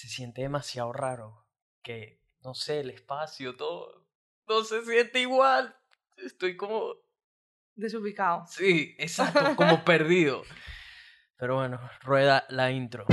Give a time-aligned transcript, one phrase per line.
[0.00, 1.44] se siente demasiado raro.
[1.82, 4.06] Que, no sé, el espacio, todo,
[4.48, 5.76] no se siente igual.
[6.16, 6.94] Estoy como...
[7.74, 8.46] Desubicado.
[8.46, 10.42] Sí, exacto, como perdido.
[11.36, 13.04] Pero bueno, rueda la intro.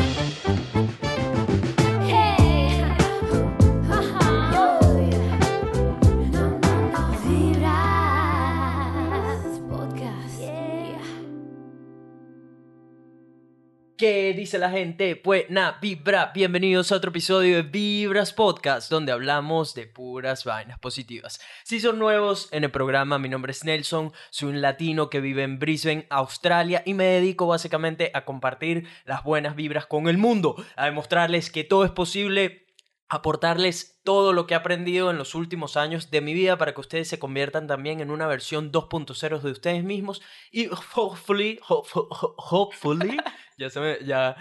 [14.08, 15.17] ¿Qué dice la gente?
[15.17, 20.80] Pues nada, Vibra, bienvenidos a otro episodio de Vibras Podcast, donde hablamos de puras vainas
[20.80, 21.41] positivas.
[21.66, 25.43] Si son nuevos en el programa, mi nombre es Nelson, soy un latino que vive
[25.43, 30.55] en Brisbane, Australia, y me dedico básicamente a compartir las buenas vibras con el mundo,
[30.77, 32.66] a demostrarles que todo es posible
[33.09, 36.81] aportarles todo lo que he aprendido en los últimos años de mi vida para que
[36.81, 40.21] ustedes se conviertan también en una versión 2.0 de ustedes mismos.
[40.52, 43.17] Y hopefully, hopefully,
[43.57, 44.35] ya se me, ya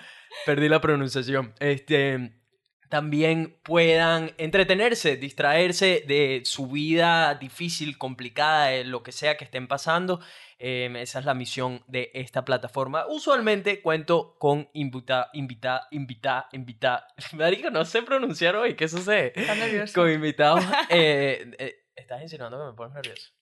[0.45, 2.41] perdí la pronunciación, este,
[2.89, 9.67] también puedan entretenerse, distraerse de su vida difícil, complicada, de lo que sea que estén
[9.69, 10.20] pasando.
[10.59, 13.06] Em, esa es la misión de esta plataforma.
[13.09, 17.06] Usualmente cuento con invita, invita, invita, invita.
[17.34, 19.33] Marico, no sé pronunciar hoy, ¿qué sucede?
[19.93, 20.65] Con invitados.
[20.89, 23.33] Eh, eh, ¿Estás insinuando que me pones nervioso?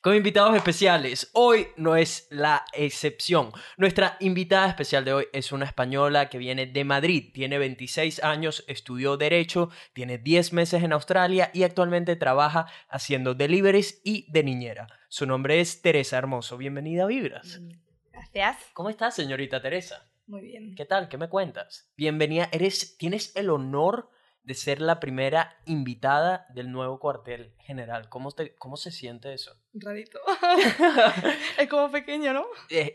[0.00, 1.30] Con invitados especiales.
[1.32, 3.52] Hoy no es la excepción.
[3.76, 8.64] Nuestra invitada especial de hoy es una española que viene de Madrid, tiene 26 años,
[8.68, 14.86] estudió Derecho, tiene 10 meses en Australia y actualmente trabaja haciendo deliveries y de niñera.
[15.08, 16.56] Su nombre es Teresa Hermoso.
[16.56, 17.60] Bienvenida a Vibras.
[17.60, 17.70] Mm,
[18.12, 18.56] gracias.
[18.74, 20.08] ¿Cómo estás, señorita Teresa?
[20.26, 20.74] Muy bien.
[20.74, 21.08] ¿Qué tal?
[21.08, 21.90] ¿Qué me cuentas?
[21.96, 22.50] Bienvenida.
[22.52, 24.10] Eres, tienes el honor
[24.48, 28.08] de ser la primera invitada del nuevo cuartel general.
[28.08, 29.54] ¿Cómo, te, cómo se siente eso?
[29.74, 30.18] Rarito.
[31.58, 32.46] es como pequeño, ¿no?
[32.70, 32.94] Es,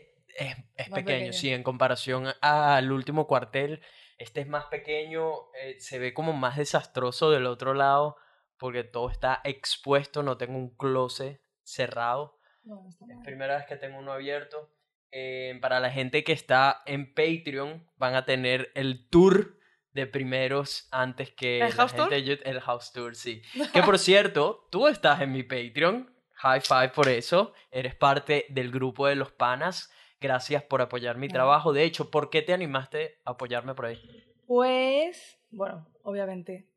[0.92, 3.80] pequeño, sí, en comparación al último cuartel.
[4.18, 8.16] Este es más pequeño, eh, se ve como más desastroso del otro lado
[8.58, 12.36] porque todo está expuesto, no tengo un closet cerrado.
[12.64, 14.72] No, está es primera vez que tengo uno abierto.
[15.12, 19.60] Eh, para la gente que está en Patreon van a tener el tour
[19.94, 22.12] de primeros antes que ¿El house tour?
[22.12, 23.42] el house tour, sí.
[23.72, 26.12] que por cierto, tú estás en mi Patreon.
[26.36, 27.54] High five por eso.
[27.70, 29.90] Eres parte del grupo de los panas.
[30.20, 31.72] Gracias por apoyar mi trabajo.
[31.72, 34.00] De hecho, ¿por qué te animaste a apoyarme por ahí?
[34.46, 36.68] Pues, bueno, obviamente.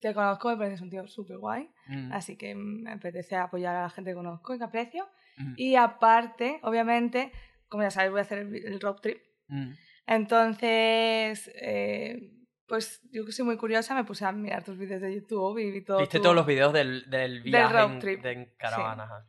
[0.00, 1.68] Te conozco, me pareces un tío súper guay.
[1.88, 2.12] Mm.
[2.12, 5.08] Así que me apetece apoyar a la gente que conozco y que aprecio.
[5.36, 5.54] Mm.
[5.56, 7.32] Y aparte, obviamente,
[7.68, 9.22] como ya sabes, voy a hacer el, road trip.
[9.48, 9.72] Mm.
[10.10, 12.32] Entonces, eh,
[12.66, 15.70] pues yo que soy muy curiosa, me puse a mirar tus vídeos de YouTube y
[15.70, 16.00] vi todo.
[16.00, 18.26] Viste todos los vídeos del, del viaje road trip.
[18.26, 19.24] En, caravana.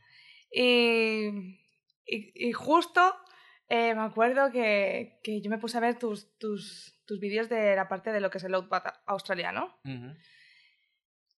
[0.52, 1.60] Y,
[2.04, 3.16] y, justo
[3.70, 7.76] eh, me acuerdo que, que, yo me puse a ver tus, tus, tus vídeos de
[7.76, 9.80] la parte de lo que es el outback australiano.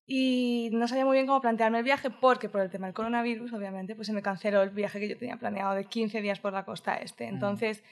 [0.06, 3.52] Y no sabía muy bien cómo plantearme el viaje porque por el tema del coronavirus,
[3.52, 6.54] obviamente, pues se me canceló el viaje que yo tenía planeado de 15 días por
[6.54, 7.26] la costa este.
[7.26, 7.84] Entonces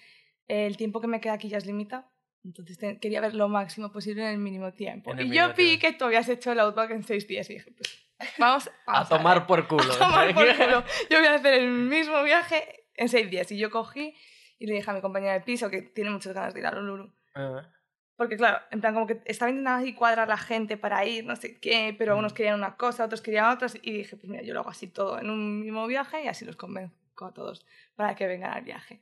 [0.51, 2.05] el tiempo que me queda aquí ya es limitado.
[2.43, 5.13] Entonces quería ver lo máximo posible en el mínimo tiempo.
[5.17, 8.07] y yo vi que tú habías hecho el Outback en seis días y dije, pues
[8.37, 9.93] vamos, a, tomar por culo.
[9.93, 10.83] a tomar por culo.
[11.09, 13.51] Yo voy a hacer el mismo viaje en seis días.
[13.51, 14.15] Y yo cogí
[14.57, 16.71] y le dije a mi compañera de piso que tiene muchas ganas de ir a
[16.71, 17.13] Lululu.
[17.35, 17.69] Ah.
[18.17, 21.35] Porque claro, en plan como que estaba intentando así cuadrar la gente para ir, no
[21.35, 22.35] sé qué, pero unos mm.
[22.35, 23.75] querían una cosa, otros querían otras.
[23.81, 26.45] Y dije, pues mira, yo lo hago así todo en un mismo viaje y así
[26.45, 26.95] los convenzo
[27.25, 28.99] a todos para que vengan al viaje.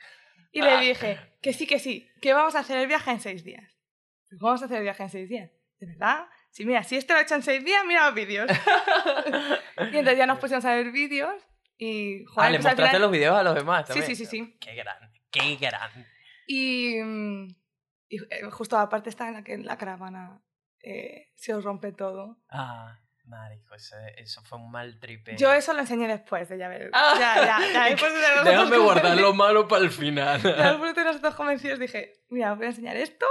[0.52, 3.44] Y le dije que sí, que sí, que vamos a hacer el viaje en seis
[3.44, 3.78] días.
[4.32, 5.52] ¿Cómo vamos a hacer el viaje en seis días?
[5.80, 6.28] ¿De verdad?
[6.52, 8.50] Sí, mira, si esto lo he hecho en seis días, mira los vídeos.
[9.78, 11.34] y entonces ya nos pusimos a ver vídeos
[11.78, 12.26] y...
[12.26, 14.06] Joder, ah, le pues mostraste los vídeos a los demás también.
[14.06, 14.58] Sí, sí, sí, sí.
[14.60, 16.06] Qué grande, qué grande.
[16.48, 16.98] Y,
[18.10, 20.42] y eh, justo aparte está en la que la caravana
[20.82, 22.40] eh, se os rompe todo.
[22.50, 23.00] Ah.
[23.30, 25.38] Marico, eso fue un mal tripe.
[25.38, 26.90] Yo eso lo enseñé después de ya ver.
[26.94, 27.14] Ah.
[27.20, 27.86] Ya, ya, ya.
[27.90, 30.42] Después de Déjame guardar lo malo para el final.
[30.44, 33.28] después de nosotros convencidos dije, mira, voy a enseñar esto.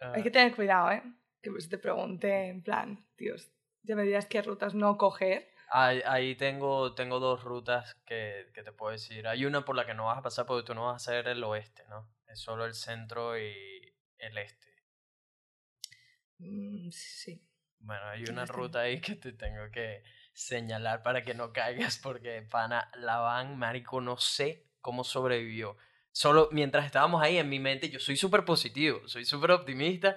[0.00, 0.32] Hay que ah.
[0.32, 1.02] tener cuidado, ¿eh?
[1.42, 3.50] Que pues te pregunte en plan, tíos,
[3.82, 5.48] ya me dirás qué rutas no coger.
[5.70, 9.26] Ahí, ahí tengo, tengo dos rutas que, que, te puedo decir.
[9.26, 11.28] Hay una por la que no vas a pasar porque tú no vas a hacer
[11.28, 12.06] el oeste, ¿no?
[12.26, 14.68] Es solo el centro y el este.
[16.38, 17.47] Mm, sí.
[17.80, 20.02] Bueno, hay una ruta ahí que te tengo que
[20.32, 25.76] señalar para que no caigas porque pana la van, marico, no sé cómo sobrevivió.
[26.12, 30.16] Solo mientras estábamos ahí en mi mente, yo soy súper positivo, soy súper optimista,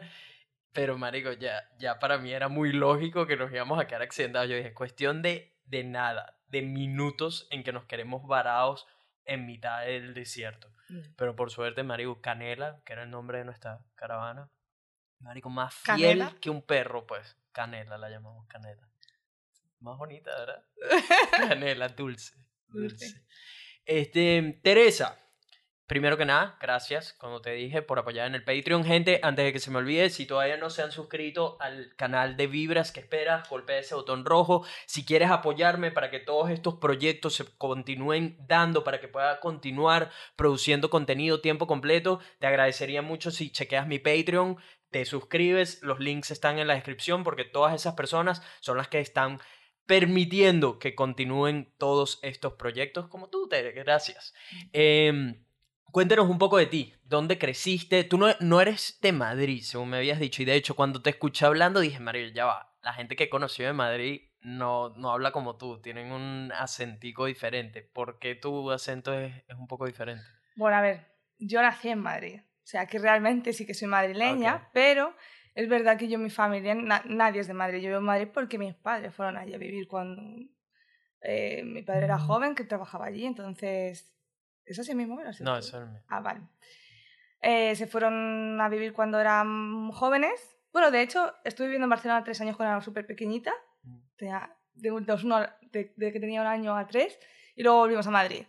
[0.74, 4.50] pero marico, ya, ya para mí era muy lógico que nos íbamos a quedar accidentados.
[4.50, 8.88] Yo dije, cuestión de, de nada, de minutos en que nos queremos varados
[9.26, 10.72] en mitad del desierto.
[10.90, 11.14] Mm.
[11.16, 14.50] Pero por suerte, marico, Canela, que era el nombre de nuestra caravana,
[15.22, 17.38] Marico, más fiel que un perro, pues.
[17.52, 18.88] Canela la llamamos canela.
[19.80, 20.66] Más bonita, ¿verdad?
[21.50, 22.36] canela, dulce.
[22.68, 23.26] Dulce.
[23.86, 25.22] Este, Teresa,
[25.92, 28.86] Primero que nada, gracias, como te dije, por apoyar en el Patreon.
[28.86, 32.38] Gente, antes de que se me olvide, si todavía no se han suscrito al canal
[32.38, 33.50] de Vibras, que esperas?
[33.50, 34.66] Golpea ese botón rojo.
[34.86, 40.12] Si quieres apoyarme para que todos estos proyectos se continúen dando, para que pueda continuar
[40.38, 44.56] produciendo contenido tiempo completo, te agradecería mucho si chequeas mi Patreon,
[44.92, 49.00] te suscribes, los links están en la descripción porque todas esas personas son las que
[49.00, 49.40] están
[49.86, 53.72] permitiendo que continúen todos estos proyectos como tú, Tere.
[53.72, 54.34] Gracias.
[54.74, 55.36] Eh,
[55.92, 56.94] Cuéntanos un poco de ti.
[57.04, 58.06] ¿Dónde creciste?
[58.06, 60.42] Tú no, no, eres de Madrid, según me habías dicho.
[60.42, 62.74] Y de hecho, cuando te escuché hablando, dije, Mario, ya va.
[62.82, 65.82] La gente que conoció de Madrid no, no habla como tú.
[65.82, 67.82] Tienen un acentico diferente.
[67.82, 70.24] ¿Por qué tu acento es, es un poco diferente?
[70.56, 71.08] Bueno, a ver,
[71.40, 72.40] yo nací en Madrid.
[72.64, 75.16] O sea, que realmente sí que soy madrileña, pero
[75.56, 77.80] es verdad que yo, mi familia, nadie es de Madrid.
[77.80, 80.22] Yo vivo en Madrid porque mis padres fueron allí a vivir cuando
[81.22, 83.26] eh, mi padre era joven, que trabajaba allí.
[83.26, 84.12] Entonces
[84.66, 85.20] ¿Es así mismo?
[85.42, 86.02] no, eso es mío.
[86.08, 86.42] Ah, vale.
[87.42, 90.58] Eh, se fueron a vivir cuando eran jóvenes.
[90.72, 93.52] Bueno, de hecho, estuve viviendo en Barcelona tres años cuando era súper pequeñita.
[93.84, 93.98] Mm.
[94.16, 97.20] Tenía, de, de, que tenía un año a tres.
[97.56, 98.46] Y luego volvimos a Madrid.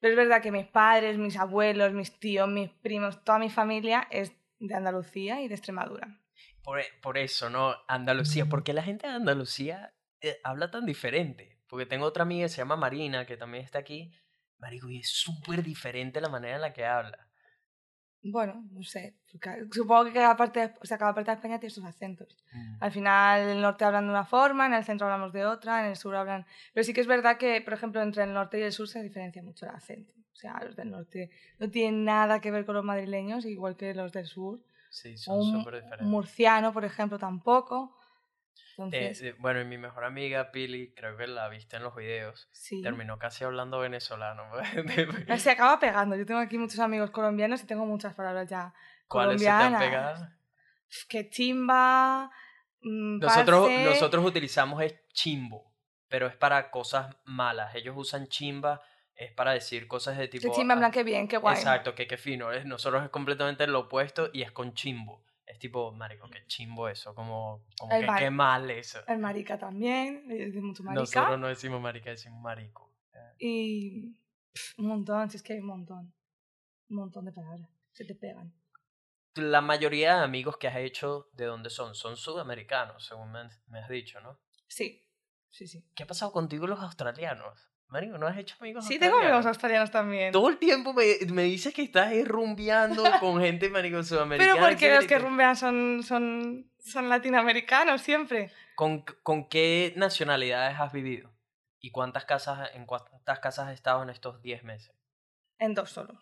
[0.00, 4.08] Pero es verdad que mis padres, mis abuelos, mis tíos, mis primos, toda mi familia
[4.10, 6.20] es de Andalucía y de Extremadura.
[6.62, 7.74] Por, por eso, ¿no?
[7.86, 8.46] Andalucía.
[8.46, 11.58] ¿Por qué la gente de Andalucía eh, habla tan diferente?
[11.68, 14.12] Porque tengo otra amiga que se llama Marina, que también está aquí
[14.60, 17.29] Marico, y es súper diferente la manera en la que habla.
[18.22, 19.16] Bueno, no sé.
[19.72, 22.36] Supongo que cada parte, de, o sea, cada parte de España tiene sus acentos.
[22.52, 22.76] Mm.
[22.80, 25.90] Al final, el norte hablan de una forma, en el centro hablamos de otra, en
[25.90, 26.44] el sur hablan.
[26.74, 29.02] Pero sí que es verdad que, por ejemplo, entre el norte y el sur se
[29.02, 30.12] diferencia mucho el acento.
[30.32, 33.94] O sea, los del norte no tienen nada que ver con los madrileños, igual que
[33.94, 34.60] los del sur.
[34.90, 36.06] Sí, son súper diferentes.
[36.06, 37.96] murciano, por ejemplo, tampoco.
[38.92, 42.48] Eh, bueno, y mi mejor amiga Pili, creo que la viste en los videos,
[42.82, 44.44] terminó casi hablando venezolano.
[45.38, 46.16] se acaba pegando.
[46.16, 48.72] Yo tengo aquí muchos amigos colombianos y tengo muchas palabras ya
[49.10, 50.28] ¿Cuáles se te han pegado?
[51.08, 52.30] Que chimba.
[52.82, 55.72] Mm, nosotros, nosotros utilizamos es chimbo,
[56.08, 57.74] pero es para cosas malas.
[57.74, 58.80] Ellos usan chimba
[59.16, 60.54] es para decir cosas de tipo.
[60.54, 61.56] chimba, en plan, qué bien, qué guay.
[61.56, 62.52] Exacto, que qué fino.
[62.64, 65.24] Nosotros es completamente lo opuesto y es con chimbo.
[65.50, 69.00] Es tipo, marico, qué chimbo eso, como, como que qué mal eso.
[69.08, 70.24] El marica también,
[70.62, 71.00] mucho marica.
[71.00, 72.94] Nosotros no decimos marica, decimos marico.
[73.38, 74.16] Y
[74.78, 76.14] un montón, si es que hay un montón.
[76.88, 78.54] Un montón de palabras, se te pegan.
[79.34, 81.96] La mayoría de amigos que has hecho, ¿de dónde son?
[81.96, 84.38] Son sudamericanos, según me, me has dicho, ¿no?
[84.68, 85.04] Sí,
[85.48, 85.84] sí, sí.
[85.96, 87.69] ¿Qué ha pasado contigo los australianos?
[87.90, 90.32] Marico, ¿no has hecho amigos Sí, tengo amigos australianos también.
[90.32, 94.54] Todo el tiempo me, me dices que estás rumbeando con gente, marico, sudamericana.
[94.54, 98.52] Pero porque los que rumbean son, son, son latinoamericanos siempre.
[98.76, 101.32] ¿Con, ¿Con qué nacionalidades has vivido?
[101.80, 104.94] ¿Y cuántas casas, en cuántas casas has estado en estos 10 meses?
[105.58, 106.20] En dos solo.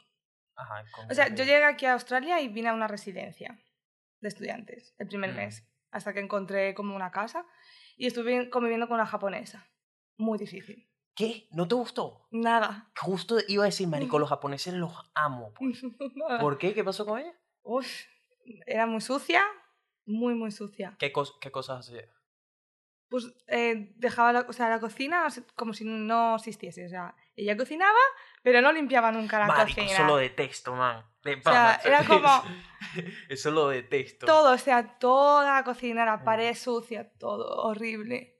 [0.56, 0.84] Ajá.
[1.10, 3.60] O sea, yo llegué aquí a Australia y vine a una residencia
[4.20, 5.36] de estudiantes el primer mm.
[5.36, 7.44] mes, hasta que encontré como una casa
[7.96, 9.68] y estuve conviviendo con una japonesa.
[10.16, 10.87] Muy difícil.
[11.18, 11.48] ¿Qué?
[11.50, 12.28] ¿No te gustó?
[12.30, 12.92] Nada.
[12.96, 15.52] Justo iba a decir, marico, los japoneses los amo.
[15.52, 15.82] Pues.
[16.40, 16.72] ¿Por qué?
[16.74, 17.34] ¿Qué pasó con ella?
[17.64, 17.88] Uf,
[18.66, 19.42] era muy sucia,
[20.06, 20.94] muy, muy sucia.
[20.96, 22.08] ¿Qué, qué cosas hacía?
[23.08, 26.86] Pues eh, dejaba la, o sea, la cocina como si no existiese.
[26.86, 27.98] O sea, ella cocinaba,
[28.44, 29.92] pero no limpiaba nunca la marico, cocina.
[29.92, 30.98] Eso lo detesto, man.
[30.98, 32.28] o sea, era como...
[33.28, 34.24] eso lo detesto.
[34.24, 38.37] Todo, o sea, toda la cocina, la pared sucia, todo horrible.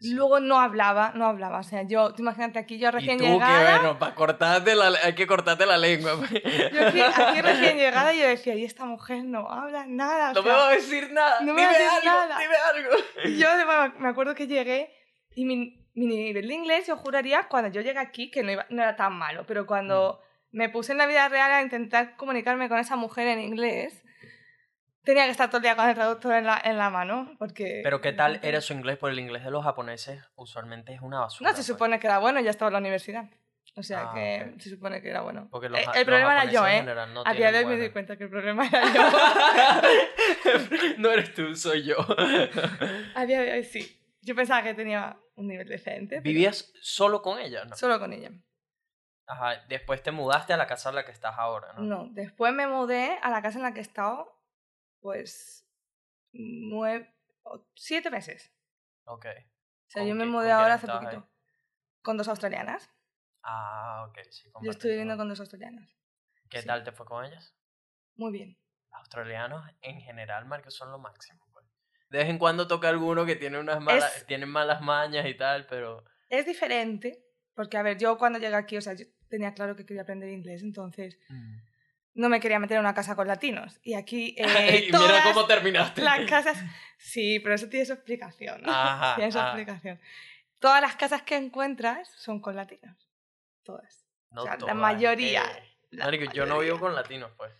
[0.00, 1.60] Luego no hablaba, no hablaba.
[1.60, 3.58] O sea, yo, tú imagínate aquí, yo recién ¿Y tú, llegada.
[3.58, 6.16] Que, bueno, para cortarte la, hay que cortarte la lengua.
[6.16, 6.72] Pues.
[6.72, 10.32] Yo aquí, aquí, recién llegada yo decía, y esta mujer no habla nada.
[10.32, 11.40] no me va a decir nada.
[11.40, 12.38] No me va a decir nada.
[12.38, 13.38] Dime algo.
[13.38, 14.90] Yo me acuerdo que llegué
[15.34, 18.66] y mi, mi, nivel de inglés, yo juraría, cuando yo llegué aquí, que no, iba,
[18.70, 20.20] no era tan malo, pero cuando
[20.52, 20.56] mm.
[20.56, 24.02] me puse en la vida real a intentar comunicarme con esa mujer en inglés,
[25.06, 27.80] tenía que estar todo el día con el traductor en la, en la mano, porque...
[27.84, 28.98] Pero ¿qué tal era su inglés?
[28.98, 31.48] Porque el inglés de los japoneses usualmente es una basura.
[31.48, 31.66] No, se pues.
[31.68, 33.30] supone que era bueno, ya estaba en la universidad.
[33.78, 35.50] O sea ah, que se supone que era bueno.
[35.52, 36.82] Eh, el, problema era yo, ¿eh?
[37.12, 39.02] No a día de hoy me di cuenta que el problema era yo.
[40.98, 41.96] no eres tú, soy yo.
[43.14, 44.02] a día de hoy sí.
[44.22, 46.20] Yo pensaba que tenía un nivel decente.
[46.20, 47.66] ¿Vivías solo con ella?
[47.66, 47.76] No?
[47.76, 48.30] Solo con ella.
[49.26, 51.82] Ajá, después te mudaste a la casa en la que estás ahora, ¿no?
[51.82, 54.35] No, después me mudé a la casa en la que he estado
[55.06, 55.64] pues
[56.32, 57.14] nueve,
[57.76, 58.52] siete meses.
[59.04, 59.26] Ok.
[59.26, 61.30] O sea, yo me mudé ahora hace poquito.
[62.02, 62.90] Con dos australianas.
[63.44, 64.50] Ah, ok, sí.
[64.62, 65.96] Yo estoy viviendo con dos australianas.
[66.50, 67.54] ¿Qué tal te fue con ellas?
[68.16, 68.58] Muy bien.
[68.90, 71.46] Australianos en general, Marcos, son lo máximo.
[71.52, 71.64] Pues.
[72.08, 75.68] De vez en cuando toca alguno que tiene unas malas, tienen malas mañas y tal,
[75.68, 76.02] pero...
[76.28, 79.86] Es diferente, porque a ver, yo cuando llegué aquí, o sea, yo tenía claro que
[79.86, 81.16] quería aprender inglés, entonces...
[81.28, 81.65] Mm
[82.16, 83.78] no me quería meter en una casa con latinos.
[83.82, 84.34] Y aquí.
[84.46, 86.02] Eh, y mira cómo terminaste.
[86.02, 86.58] Las casas.
[86.98, 88.62] Sí, pero eso tiene su explicación.
[89.16, 90.00] tiene su explicación.
[90.60, 92.96] Todas las casas que encuentras son con latinos.
[93.62, 94.06] Todas.
[94.34, 95.42] o sea, la mayoría.
[95.90, 96.28] Eh.
[96.32, 97.52] yo no vivo con latinos, pues.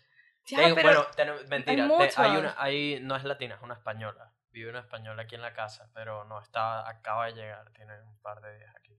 [0.50, 1.06] bueno,
[1.48, 4.32] mentira, hay, una, hay, no es latina, es una española.
[4.50, 8.18] Vive una española aquí en la casa, pero no está, acaba de llegar, tiene un
[8.22, 8.98] par de días aquí.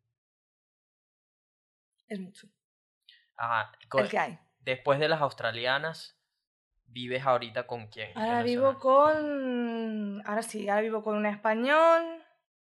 [2.08, 2.48] Es mucho.
[3.36, 3.72] Ajá.
[3.98, 6.20] El que hay después de las australianas,
[6.88, 8.12] ¿vives ahorita con quién?
[8.16, 10.22] Ahora vivo con.
[10.26, 12.04] Ahora sí, ahora vivo con un español,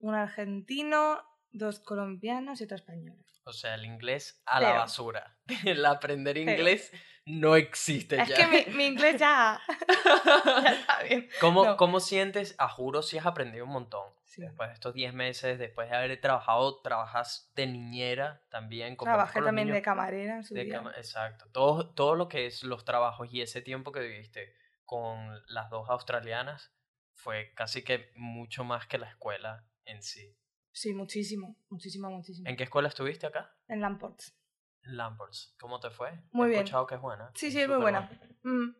[0.01, 1.23] un argentino,
[1.53, 3.17] dos colombianos y otro español.
[3.45, 5.37] O sea, el inglés a la basura.
[5.65, 6.91] El aprender inglés
[7.27, 8.23] no existe ya.
[8.25, 9.61] Es que mi, inglés ya,
[10.63, 11.29] ya está bien.
[11.41, 12.57] ¿Cómo, ¿Cómo sientes?
[12.59, 14.09] A juro si has aprendido un montón.
[14.37, 18.97] Después de estos 10 meses, después de haber trabajado, trabajas de niñera también.
[18.97, 20.83] Trabajé también de camarera en su día.
[20.97, 21.47] exacto.
[21.53, 25.88] Todo, todo lo que es los trabajos y ese tiempo que viviste con las dos
[25.88, 26.75] australianas
[27.14, 30.37] fue casi que mucho más que la escuela en sí.
[30.73, 32.49] Sí, muchísimo, muchísimo, muchísimo.
[32.49, 33.57] ¿En qué escuela estuviste acá?
[33.69, 34.37] En Lamports.
[34.83, 35.55] Lamports.
[35.59, 36.11] ¿Cómo te fue?
[36.33, 36.61] Muy bien.
[36.61, 37.31] He escuchado que es buena.
[37.35, 38.11] Sí, sí, es muy buena.
[38.43, 38.71] Mm.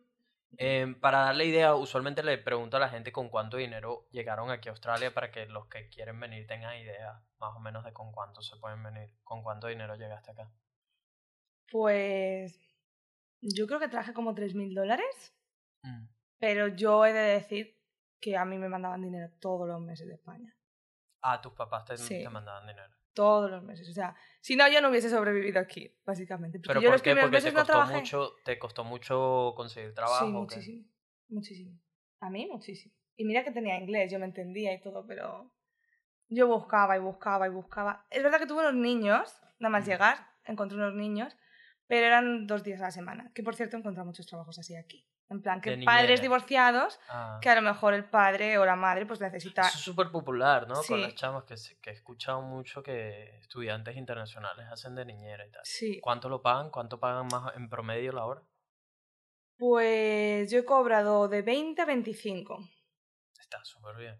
[0.57, 4.69] Em, para darle idea, usualmente le pregunto a la gente con cuánto dinero llegaron aquí
[4.69, 8.11] a Australia para que los que quieren venir tengan idea más o menos de con
[8.11, 10.51] cuánto se pueden venir, con cuánto dinero llegaste acá.
[11.69, 12.59] Pues
[13.41, 15.35] yo creo que traje como 3.000 dólares,
[15.83, 16.05] mm.
[16.39, 17.77] pero yo he de decir
[18.21, 20.55] que a mí me mandaban dinero todos los meses de España.
[21.21, 23.89] Ah, tus papás te mandaban dinero todos los meses.
[23.89, 26.59] O sea, si no, yo no hubiese sobrevivido aquí, básicamente.
[26.59, 27.15] ¿Pero por qué?
[27.15, 30.25] Porque te costó, mucho, te costó mucho conseguir trabajo.
[30.25, 30.85] Sí, muchísimo.
[31.29, 31.79] Muchísimo.
[32.19, 32.93] A mí, muchísimo.
[33.15, 35.51] Y mira que tenía inglés, yo me entendía y todo, pero
[36.29, 38.05] yo buscaba y buscaba y buscaba.
[38.11, 41.35] Es verdad que tuve unos niños, nada más llegar, encontré unos niños,
[41.87, 43.31] pero eran dos días a la semana.
[43.33, 45.07] Que por cierto, encontré muchos trabajos así aquí.
[45.27, 47.39] En plan, que padres divorciados, ah.
[47.41, 49.63] que a lo mejor el padre o la madre pues necesita...
[49.63, 50.75] es súper popular, ¿no?
[50.87, 55.51] Con las chamas que, que he escuchado mucho que estudiantes internacionales hacen de niñera y
[55.51, 55.61] tal.
[55.65, 55.99] Sí.
[55.99, 56.69] ¿Cuánto lo pagan?
[56.69, 58.43] ¿Cuánto pagan más en promedio la hora?
[59.57, 62.59] Pues yo he cobrado de 20 a 25.
[63.39, 64.19] Está súper bien.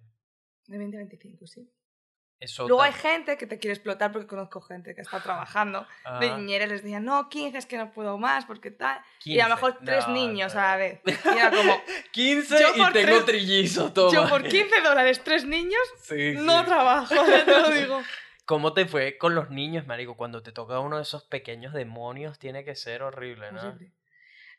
[0.66, 1.72] De 20 a 25, sí.
[2.60, 5.82] Luego hay gente que te quiere explotar porque conozco gente que está trabajando
[6.20, 6.38] de ah.
[6.38, 9.00] niñera y les decía, no, 15 es que no puedo más porque tal.
[9.24, 11.02] Y a lo mejor tres niños a la vez.
[11.06, 11.82] Y era como...
[12.12, 14.14] 15 y tengo trillizos, todo.
[14.14, 15.82] Yo por 15 dólares, tres niños,
[16.38, 17.14] no trabajo,
[17.46, 18.02] te lo digo.
[18.46, 20.16] ¿Cómo te fue con los niños, marico?
[20.16, 23.78] Cuando te toca uno de esos pequeños demonios tiene que ser horrible, ¿no?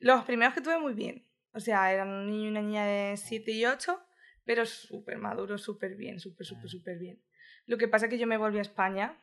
[0.01, 1.25] Los primeros que tuve muy bien.
[1.53, 3.99] O sea, eran un niño y una niña de 7 y 8,
[4.45, 6.69] pero súper maduro, súper bien, súper, súper, mm.
[6.69, 7.23] súper bien.
[7.67, 9.21] Lo que pasa es que yo me volví a España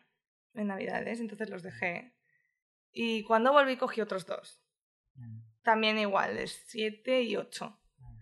[0.54, 2.14] en Navidades, entonces los dejé.
[2.92, 4.62] Y cuando volví cogí otros dos.
[5.16, 5.40] Mm.
[5.64, 7.80] También iguales, siete y ocho.
[7.98, 8.18] Mm.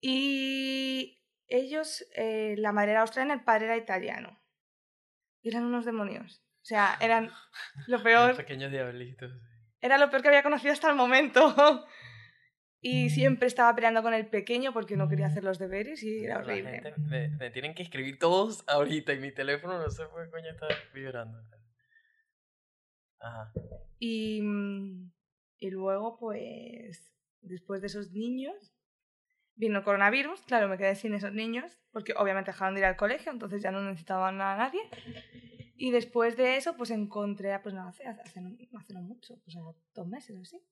[0.00, 4.42] Y ellos, eh, la madre era australiana, el padre era italiano.
[5.42, 6.42] Y eran unos demonios.
[6.62, 7.30] O sea, eran
[7.86, 8.36] lo peor.
[8.36, 9.32] pequeños diablitos.
[9.80, 11.86] Era lo peor que había conocido hasta el momento.
[12.80, 16.38] Y siempre estaba peleando con el pequeño porque no quería hacer los deberes y era
[16.38, 16.94] horrible.
[16.98, 20.68] me, tienen que escribir todos ahorita y mi teléfono no sé por qué coño está
[20.94, 21.42] vibrando.
[23.18, 23.52] Ajá.
[23.98, 25.12] Y, mm,
[25.58, 28.72] y luego, pues, después de esos niños,
[29.56, 30.40] vino el coronavirus.
[30.42, 33.72] Claro, me quedé sin esos niños porque obviamente dejaron de ir al colegio, entonces ya
[33.72, 34.80] no necesitaban a nadie.
[35.74, 39.56] Y después de eso, pues encontré, pues no hace, hace, hace no mucho, pues
[39.94, 40.62] dos meses o así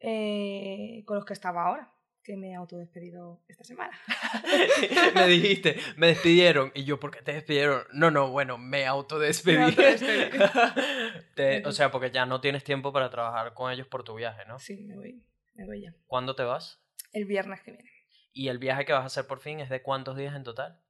[0.00, 1.92] eh, con los que estaba ahora,
[2.22, 3.98] que me he autodespedido esta semana.
[5.14, 6.72] me dijiste, me despidieron.
[6.74, 7.82] Y yo, ¿por qué te despidieron?
[7.92, 9.76] No, no, bueno, me autodespedí.
[11.64, 14.58] o sea, porque ya no tienes tiempo para trabajar con ellos por tu viaje, ¿no?
[14.58, 15.22] Sí, me voy,
[15.54, 15.94] me voy ya.
[16.06, 16.82] ¿Cuándo te vas?
[17.12, 17.90] El viernes que viene.
[18.32, 20.80] ¿Y el viaje que vas a hacer por fin es de cuántos días en total?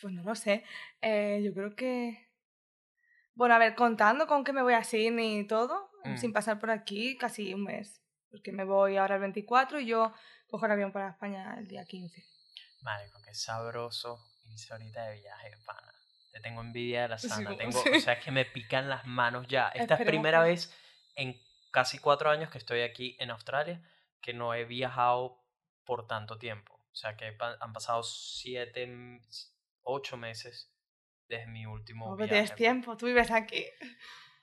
[0.00, 0.64] Pues no lo sé.
[1.02, 2.26] Eh, yo creo que.
[3.34, 6.16] Bueno, a ver, contando con que me voy a Sydney y todo, mm.
[6.16, 10.12] sin pasar por aquí, casi un mes porque me voy ahora el 24 y yo
[10.48, 12.24] cojo el avión para España el día 15.
[12.82, 15.92] Marico, qué sabroso irse ahorita de viaje, pana.
[16.32, 17.56] Te tengo envidia de la sana.
[17.56, 19.68] tengo, O sea, es que me pican las manos ya.
[19.68, 20.72] Esta es primera vez
[21.14, 23.82] en casi cuatro años que estoy aquí en Australia
[24.20, 25.42] que no he viajado
[25.84, 26.74] por tanto tiempo.
[26.74, 29.20] O sea, que han pasado siete,
[29.82, 30.72] ocho meses
[31.28, 32.32] desde mi último viaje.
[32.32, 33.66] tienes tiempo, tú vives aquí.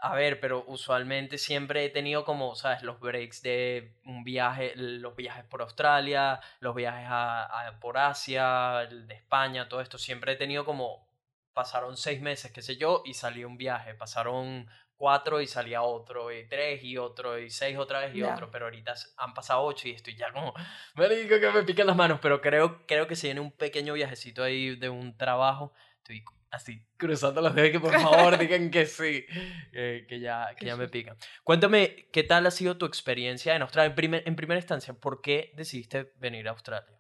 [0.08, 2.84] A ver, pero usualmente siempre he tenido como, ¿sabes?
[2.84, 9.16] Los breaks de un viaje, los viajes por Australia, los viajes a, por Asia, de
[9.16, 9.98] España, todo esto.
[9.98, 11.10] Siempre he tenido como,
[11.54, 13.96] pasaron seis meses, qué sé yo, y salí un viaje.
[13.96, 18.52] Pasaron cuatro y salía otro, y tres y otro, y seis otra vez y otro.
[18.52, 20.54] Pero ahorita han pasado ocho y estoy ya como,
[20.94, 22.20] me digo que me piquen las manos.
[22.22, 25.74] Pero creo, creo que se viene un pequeño viajecito ahí de un trabajo.
[25.98, 29.26] Estoy así, cruzando los dedos que por favor digan que sí,
[29.72, 31.18] que ya, que ya me pican.
[31.44, 33.90] Cuéntame, ¿qué tal ha sido tu experiencia en Australia?
[33.90, 37.00] En, primer, en primera instancia, ¿por qué decidiste venir a Australia?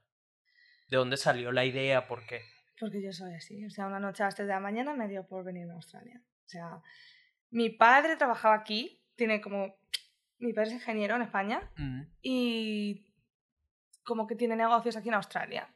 [0.89, 2.07] ¿De dónde salió la idea?
[2.07, 2.41] ¿Por qué?
[2.79, 3.65] Porque yo soy así.
[3.65, 5.73] O sea, una noche a las 3 de la mañana me dio por venir a
[5.73, 6.21] Australia.
[6.45, 6.81] O sea,
[7.49, 9.77] mi padre trabajaba aquí, tiene como...
[10.37, 12.01] Mi padre es ingeniero en España mm.
[12.21, 13.05] y
[14.03, 15.73] como que tiene negocios aquí en Australia.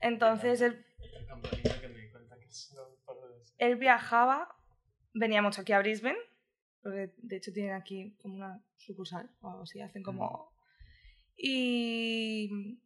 [0.00, 0.84] Entonces él
[3.58, 4.54] él viajaba,
[5.14, 6.18] venía mucho aquí a Brisbane,
[6.82, 10.54] porque de hecho tienen aquí como una sucursal o algo así, hacen como...
[11.36, 12.80] Y,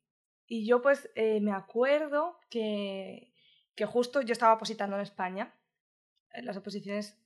[0.46, 3.32] y yo pues eh, me acuerdo que,
[3.76, 5.54] que justo yo estaba opositando en España.
[6.42, 7.16] Las oposiciones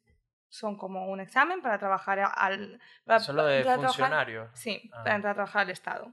[0.49, 2.81] son como un examen para trabajar al...
[3.05, 4.51] Para, ¿Solo de funcionario?
[4.55, 5.03] sí, ah.
[5.03, 6.13] para entrar a trabajar al Estado.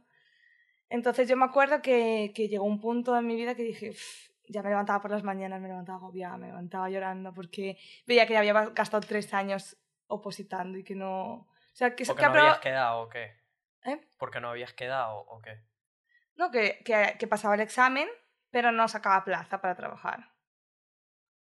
[0.89, 3.93] Entonces yo me acuerdo que, que llegó un punto en mi vida que dije,
[4.48, 8.33] ya me levantaba por las mañanas, me levantaba agobiada, me levantaba llorando porque veía que
[8.33, 11.33] ya había gastado tres años opositando y que no...
[11.33, 13.41] O sea, que, ¿Porque no habías quedado o qué?
[13.86, 14.00] ¿Eh?
[14.17, 15.63] ¿Porque no habías quedado o qué?
[16.36, 18.10] No, que, que, que pasaba el examen,
[18.50, 20.31] pero no sacaba plaza para trabajar.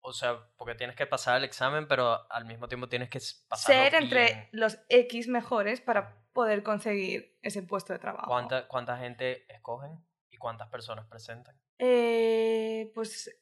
[0.02, 3.74] O sea, porque tienes que pasar el examen, pero al mismo tiempo tienes que pasar.
[3.74, 8.28] Ser entre los X mejores para poder conseguir ese puesto de trabajo.
[8.28, 11.60] ¿Cuánta, cuánta gente escogen y cuántas personas presentan?
[11.77, 13.36] Eh, pues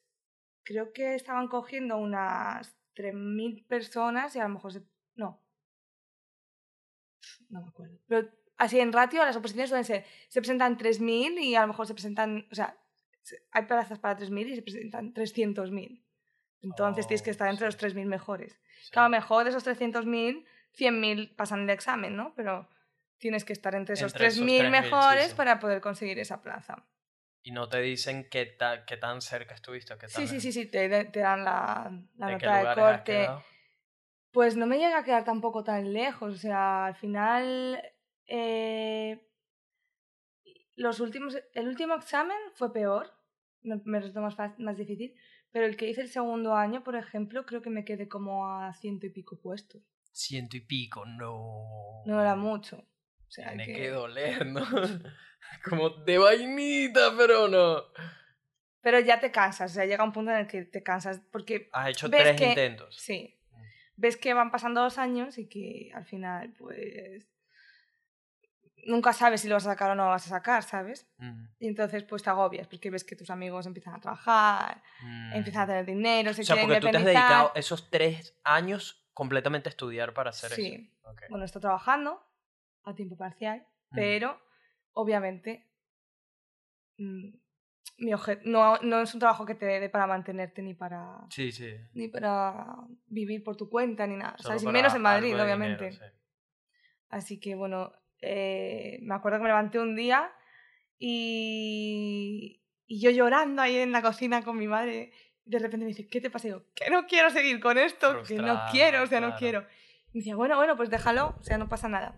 [0.62, 4.82] creo que estaban cogiendo unas 3.000 personas y a lo mejor se...
[5.14, 5.40] No.
[7.48, 7.98] No me acuerdo.
[8.06, 11.86] Pero así en ratio las oposiciones suelen ser, se presentan 3.000 y a lo mejor
[11.86, 12.76] se presentan, o sea,
[13.52, 16.02] hay plazas para 3.000 y se presentan 300.000.
[16.62, 18.58] Entonces tienes que estar entre los 3.000 mejores.
[18.90, 20.44] Claro, mejor de esos 300.000,
[20.76, 22.34] 100.000 pasan el examen, ¿no?
[22.34, 22.68] Pero
[23.18, 26.86] tienes que estar entre esos 3.000 mejores para poder conseguir esa plaza.
[27.44, 29.96] Y no te dicen qué, qué tan cerca estuviste.
[29.98, 33.28] Qué sí, sí, sí, sí, te, te dan la, la nota de corte.
[34.32, 36.34] Pues no me llega a quedar tampoco tan lejos.
[36.34, 37.80] O sea, al final.
[38.26, 39.30] Eh,
[40.76, 43.12] los últimos, el último examen fue peor,
[43.62, 45.14] me resultó más, más difícil,
[45.50, 48.72] pero el que hice el segundo año, por ejemplo, creo que me quedé como a
[48.74, 49.82] ciento y pico puestos.
[50.12, 52.02] Ciento y pico, no.
[52.06, 52.84] No era mucho.
[53.34, 54.64] Sea, Tiene que doler, ¿no?
[55.68, 57.82] Como de vainita, pero no.
[58.80, 61.68] Pero ya te cansas, o sea, llega un punto en el que te cansas porque...
[61.72, 62.96] Has hecho tres intentos.
[62.96, 63.36] Sí.
[63.50, 63.56] Mm.
[63.96, 67.26] Ves que van pasando dos años y que al final, pues...
[68.86, 71.08] Nunca sabes si lo vas a sacar o no lo vas a sacar, ¿sabes?
[71.16, 71.46] Mm.
[71.58, 74.80] Y entonces, pues te agobias porque ves que tus amigos empiezan a trabajar,
[75.32, 75.68] empiezan a mm.
[75.68, 79.70] tener dinero, se o sea, porque tú te has dedicado esos tres años completamente a
[79.70, 80.62] estudiar para hacer eso.
[80.62, 80.94] Sí.
[81.30, 82.23] Bueno, estoy trabajando
[82.84, 84.40] a tiempo parcial, pero
[84.92, 85.66] obviamente,
[86.98, 87.28] mm,
[87.98, 88.10] mi
[88.44, 91.26] no, no es un trabajo que te dé para mantenerte ni para.
[91.30, 91.76] Sí, sí.
[91.92, 94.36] Ni para vivir por tu cuenta ni nada.
[94.38, 94.64] ¿sabes?
[94.64, 95.98] menos en Madrid, obviamente.
[97.08, 100.32] Así que bueno, eh, me acuerdo que me levanté un día
[100.98, 105.12] y, y yo llorando ahí en la cocina con mi madre.
[105.44, 106.48] De repente me dice, ¿qué te pasa?
[106.48, 109.60] Y yo, que no quiero seguir con esto, que no quiero, o sea, no quiero.
[110.08, 112.16] Y me decía, bueno, bueno, pues déjalo, o sea, no pasa nada.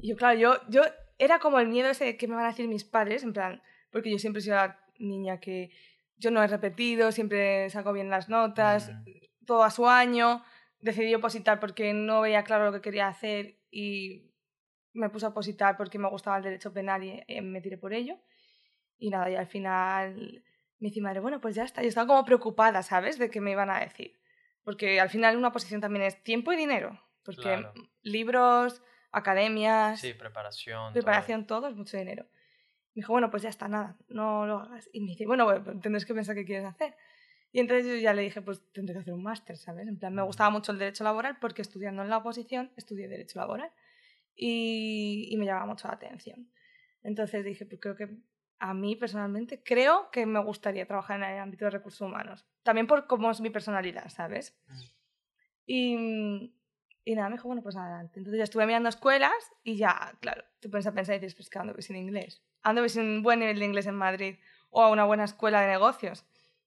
[0.00, 0.82] Y yo, claro, yo, yo
[1.18, 3.62] era como el miedo ese de que me van a decir mis padres, en plan,
[3.90, 5.70] porque yo siempre he sido la niña que
[6.16, 9.44] yo no he repetido, siempre saco bien las notas, mm.
[9.46, 10.42] todo a su año,
[10.80, 14.30] decidí opositar porque no veía claro lo que quería hacer y
[14.92, 17.92] me puse a opositar porque me gustaba el derecho penal y, eh, me tiré por
[17.92, 18.18] ello.
[18.98, 20.44] Y nada, y al final
[20.78, 21.82] me dice madre, bueno, pues ya está.
[21.82, 23.18] Yo estaba como preocupada, ¿sabes?
[23.18, 24.20] De qué me iban a decir.
[24.62, 27.00] Porque al final una oposición también es tiempo y dinero.
[27.24, 27.64] Porque
[28.02, 30.00] libros, academias.
[30.00, 30.92] Sí, preparación.
[30.92, 31.68] Preparación, todo.
[31.68, 32.24] es mucho dinero.
[32.94, 34.88] Me dijo, bueno, pues ya está, nada, no lo hagas.
[34.92, 35.46] Y me dice, bueno,
[35.80, 36.94] tendrás que pensar qué quieres hacer.
[37.52, 39.86] Y entonces yo ya le dije, pues tendré que hacer un máster, ¿sabes?
[39.86, 40.26] En plan, me mm.
[40.26, 43.70] gustaba mucho el derecho laboral porque estudiando en la oposición estudié derecho laboral
[44.34, 46.50] y, y me llamaba mucho la atención.
[47.02, 48.08] Entonces dije, pues creo que
[48.58, 52.46] a mí personalmente creo que me gustaría trabajar en el ámbito de recursos humanos.
[52.62, 54.56] También por cómo es mi personalidad, ¿sabes?
[54.68, 54.80] Mm.
[55.66, 56.54] Y,
[57.04, 58.20] y nada, me dijo, bueno, pues adelante.
[58.20, 59.32] Entonces ya estuve mirando escuelas
[59.64, 62.42] y ya, claro, tú pones a pensar y dices, pues que ando sin inglés.
[62.62, 64.36] Ando sin un buen nivel de inglés en Madrid
[64.70, 66.24] o a una buena escuela de negocios.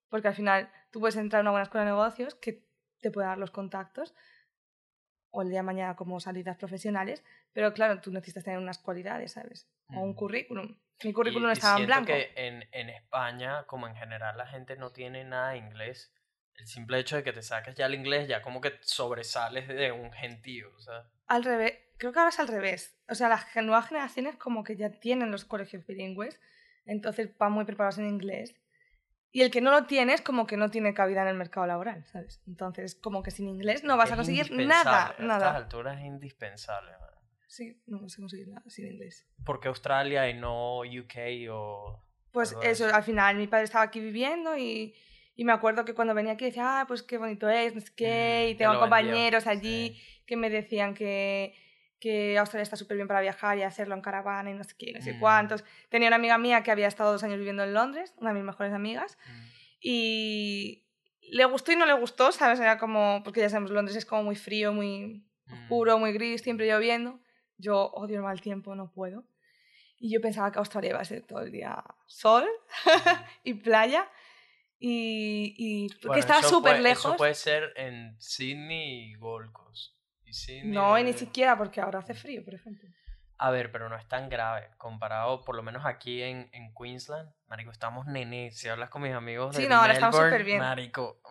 [0.09, 2.63] Porque al final tú puedes entrar a una buena escuela de negocios que
[3.01, 4.13] te puede dar los contactos
[5.31, 9.33] o el día de mañana como salidas profesionales, pero claro, tú necesitas tener unas cualidades,
[9.33, 9.67] ¿sabes?
[9.93, 10.77] O un currículum.
[11.03, 12.05] Mi currículum Y- y estaba en siento blanco.
[12.07, 16.13] que en, en España, como en general la gente no tiene nada de inglés,
[16.57, 19.91] el simple hecho de que te saques ya el inglés, ya como que sobresales de
[19.91, 21.09] un gentío, o sea.
[21.27, 22.97] Al revés, creo que ahora es al revés.
[23.09, 26.39] O sea, las nuevas generaciones como que ya tienen los colegios bilingües,
[26.85, 28.55] entonces van muy preparados en inglés.
[29.31, 31.67] Y el que no lo tiene es como que no tiene cabida en el mercado
[31.67, 32.41] laboral, ¿sabes?
[32.47, 35.55] Entonces, como que sin inglés no vas es a conseguir nada, A estas nada.
[35.57, 36.91] alturas es indispensable.
[36.91, 37.09] man.
[37.47, 39.27] Sí, no vas a conseguir nada sin inglés.
[39.45, 42.01] ¿Por qué Australia y no UK o...?
[42.31, 44.95] Pues eso, al final mi padre estaba aquí viviendo y,
[45.35, 47.91] y me acuerdo que cuando venía aquí decía, ah, pues qué bonito es, no sé
[47.95, 50.21] qué, Mm, y te tengo vendió, compañeros allí sí.
[50.25, 51.53] que me decían que,
[51.99, 54.91] que Australia está súper bien para viajar y hacerlo en caravana y no sé qué,
[54.93, 55.19] no sé Mm.
[55.19, 55.63] cuántos.
[55.89, 58.43] Tenía una amiga mía que había estado dos años viviendo en Londres, una de mis
[58.45, 59.41] mejores amigas, Mm.
[59.81, 60.83] y
[61.31, 62.59] le gustó y no le gustó, ¿sabes?
[62.59, 66.67] Era como, porque ya sabemos, Londres es como muy frío, muy oscuro, muy gris, siempre
[66.67, 67.19] lloviendo.
[67.57, 69.23] Yo odio el mal tiempo, no puedo.
[69.97, 72.45] Y yo pensaba que Australia iba a ser todo el día sol
[73.43, 74.07] y playa.
[74.79, 77.05] Y, y Bueno, estaba eso súper lejos.
[77.05, 79.95] Eso puede ser en Sydney y Gold Coast.
[80.25, 82.89] Y Sydney No, y ni siquiera porque ahora hace frío, por ejemplo.
[83.37, 84.69] A ver, pero no es tan grave.
[84.77, 88.57] Comparado, por lo menos aquí en, en Queensland, marico, estamos nenes.
[88.57, 90.59] Si hablas con mis amigos Sí, de no, ahora estamos Melbourne, súper bien.
[90.59, 91.21] marico,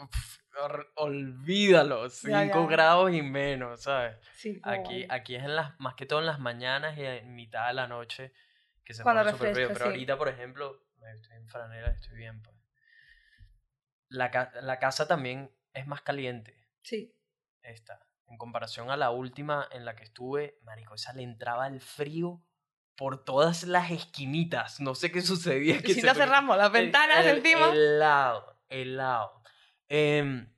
[0.97, 2.09] olvídalo.
[2.11, 2.67] 5 Ya, ya.
[2.67, 4.17] grados y menos, ¿sabes?
[4.35, 7.69] Sí, Aquí, aquí es en las, más que todo en las mañanas y en mitad
[7.69, 8.33] de la noche
[8.85, 9.69] que se Cuando pone súper frío.
[9.69, 9.85] Pero sí.
[9.87, 12.43] ahorita, por ejemplo, me estoy en franela, estoy bien.
[12.43, 12.54] Pues.
[14.15, 17.13] La, la casa también es más caliente, Sí.
[17.63, 17.99] esta.
[18.27, 22.43] En comparación a la última en la que estuve, marico, esa le entraba el frío
[22.97, 24.81] por todas las esquinitas.
[24.81, 25.83] No sé qué sucedía.
[25.83, 27.71] Que si se no cerramos las ventanas el- encima.
[27.71, 29.43] Helado, helado.
[29.89, 30.53] Em,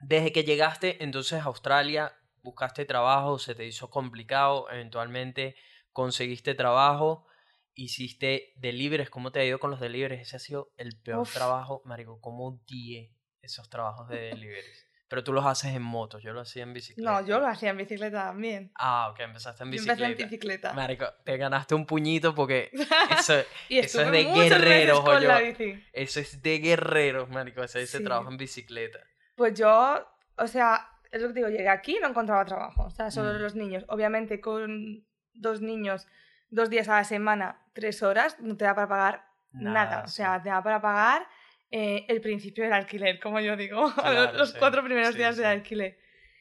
[0.00, 5.54] desde que llegaste entonces a Australia, buscaste trabajo, se te hizo complicado, eventualmente
[5.92, 7.26] conseguiste trabajo,
[7.74, 9.10] hiciste deliveries.
[9.10, 10.22] ¿Cómo te ha ido con los deliveries?
[10.22, 11.34] Ese ha sido el peor Uf.
[11.34, 12.20] trabajo, marico.
[12.20, 14.86] ¿Cómo odié esos trabajos de deliveries?
[15.08, 17.20] Pero tú los haces en motos, yo lo hacía en bicicleta.
[17.20, 18.72] No, yo lo hacía en bicicleta también.
[18.76, 20.04] Ah, ok, empezaste en Yo bicicleta.
[20.06, 20.72] empecé en bicicleta.
[20.72, 22.70] Marico, te ganaste un puñito porque
[23.20, 23.34] eso,
[23.68, 25.26] y eso es de guerreros, con oye.
[25.28, 25.84] la bici.
[25.92, 28.04] eso es de guerreros, marico, hacer ese Sí.
[28.04, 29.00] trabajo en bicicleta.
[29.34, 30.02] Pues yo,
[30.38, 32.84] o sea, es lo que digo, llegué aquí y no encontraba trabajo.
[32.84, 33.42] O sea, solo Mm.
[33.42, 33.84] los niños.
[33.88, 36.06] Obviamente con dos niños,
[36.52, 40.02] dos días a la semana, tres horas, no te da para pagar nada.
[40.04, 41.26] O sea, te da para pagar
[41.70, 44.56] eh, el principio del alquiler, como yo digo, los- Claro, los sí.
[44.58, 45.40] cuatro primeros Sí, días sí.
[45.42, 45.98] del alquiler.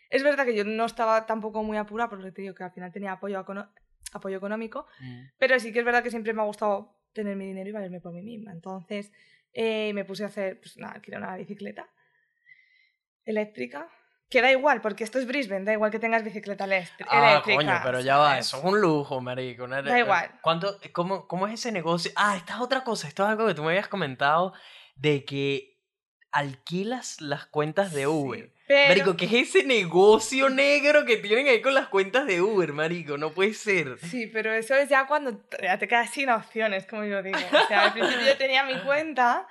[0.10, 2.91] Es verdad que yo no estaba tampoco muy apurada, porque te digo que al final
[2.91, 3.69] tenía apoyo, econo-
[4.13, 5.21] apoyo económico, Mm.
[5.38, 8.02] pero sí que es verdad que siempre me ha gustado tener mi dinero y valerme
[8.02, 8.52] por mí misma.
[8.52, 9.12] Entonces
[9.54, 11.88] eh, me puse a hacer, pues nada, alquilar una bicicleta
[13.26, 13.89] eléctrica.
[14.32, 17.41] Que da igual, porque esto es Brisbane, da igual que tengas bicicleta Ah, eléctrica.
[17.44, 19.65] coño, pero ya va, eso es un lujo, marico.
[19.65, 20.32] una- Da igual.
[20.41, 22.12] ¿Cuánto, cómo, ¿Cómo es ese negocio?
[22.15, 24.54] Ah, esta es otra cosa, esto es algo que tú me habías comentado
[24.96, 25.78] de que
[26.32, 28.46] alquilas las cuentas de Uber.
[28.46, 32.41] Sí, pero- Marico, ¿qué es ese negocio negro que tienen ahí con las cuentas de
[32.41, 33.17] Uber, marico?
[33.17, 33.98] No puede ser.
[34.00, 37.38] Sí, pero eso es ya cuando ya te quedas sin opciones, como yo digo.
[37.38, 39.46] O sea, al principio yo tenía mi cuenta.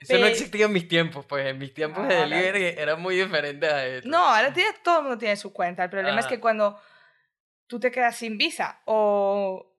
[0.00, 2.74] Eso no existía en mis tiempos, pues en mis tiempos de ahora delivery sí.
[2.78, 4.08] era muy diferente a esto.
[4.08, 5.84] No, ahora tiene- todo el mundo tiene su cuenta.
[5.84, 6.80] El problema es que cuando
[7.66, 9.69] tú te quedas sin visa o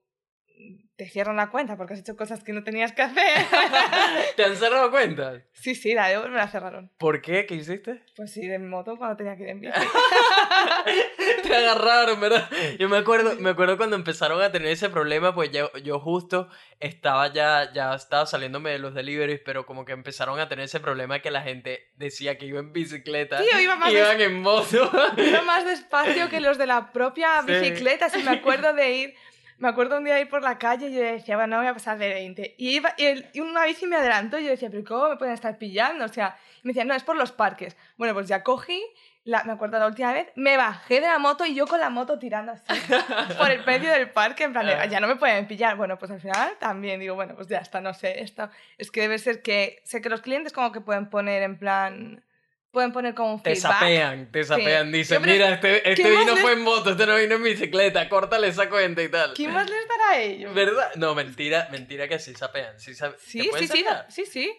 [0.96, 3.24] te cierran la cuenta porque has hecho cosas que no tenías que hacer.
[4.36, 5.42] ¿Te han cerrado cuentas?
[5.52, 6.90] sí, sí, la de Uber me la cerraron.
[6.98, 7.46] ¿Por qué?
[7.46, 8.02] ¿Qué hiciste?
[8.16, 9.72] Pues sí, de moto cuando tenía que ir en bici.
[11.42, 12.48] Te agarraron, ¿verdad?
[12.78, 16.48] Yo me acuerdo, me acuerdo cuando empezaron a tener ese problema, pues yo, yo justo
[16.80, 20.80] estaba ya, ya estaba saliéndome de los deliveries, pero como que empezaron a tener ese
[20.80, 23.38] problema que la gente decía que iba en bicicleta.
[23.38, 24.90] Tío, iba más iban en moto.
[25.16, 27.52] Iba más despacio que los de la propia Sí.
[27.52, 28.08] bicicleta.
[28.08, 29.14] Si me acuerdo de ir,
[29.62, 31.68] me acuerdo un día de ir por la calle y yo decía, bueno, no voy
[31.70, 32.56] a pasar de 20.
[32.58, 35.16] Y, iba, y, el- y una bici me adelantó y yo decía, pero ¿cómo me
[35.16, 36.04] pueden estar pillando?
[36.04, 37.76] O sea, y me decían, no, es por los parques.
[37.96, 38.82] Bueno, pues ya cogí,
[39.24, 41.90] la, me acuerdo la última vez, me bajé de la moto y yo con la
[41.90, 42.64] moto tirando así
[43.38, 44.86] por el medio del parque, en plan, de, Ah.
[44.86, 45.76] ya no me pueden pillar.
[45.76, 49.02] Bueno, pues al final también digo, bueno, pues ya está, no sé, esto es que
[49.02, 52.24] debe ser que, sé que los clientes como que pueden poner en plan,
[52.72, 53.72] pueden poner como un Te feedback.
[53.72, 54.90] sapean, te sapean.
[54.90, 58.08] Dicen, mira, este, este ¿qué más vino fue en moto, este no vino en bicicleta,
[58.08, 59.34] córtale esa cuenta y tal.
[59.34, 60.52] ¿Quién más les dará a ellos?
[60.54, 60.90] ¿Verdad?
[60.96, 62.80] No, mentira, mentira que sí sapean.
[62.80, 64.58] Sí, ¿te Sí, sí, sí, sí, sí.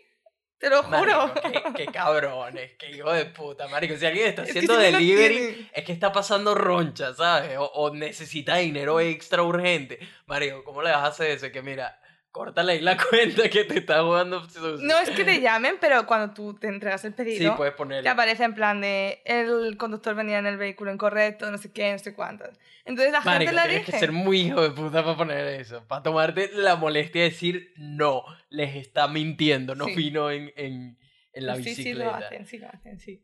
[0.60, 1.28] Te lo juro.
[1.28, 3.98] Marico, qué, qué cabrones, qué hijo de puta, marico.
[3.98, 7.58] Si alguien está Es que haciendo si delivery, es que está pasando roncha, ¿sabes?
[7.58, 10.00] O, o necesita dinero extra urgente.
[10.26, 11.52] Marico, ¿cómo le vas a hacer eso?
[11.52, 12.00] Que mira,
[12.34, 14.46] Córtale ahí la cuenta que te está jugando.
[14.82, 18.02] No es que te llamen, pero cuando tú te entregas el pedido, Sí, puedes poner.
[18.04, 21.92] te aparece en plan de el conductor venía en el vehículo incorrecto, no sé qué,
[21.92, 22.50] no sé cuántos.
[22.86, 23.92] Entonces la Marico, gente tienes dice.
[23.94, 25.86] que ser muy hijo de puta para poner eso.
[25.88, 29.94] Para tomarte la molestia de decir no, les está mintiendo, no Sí.
[29.96, 30.98] vino en, en,
[31.34, 32.04] en la sí, sí, bicicleta.
[32.10, 33.24] lo hacen, sí, lo hacen, sí.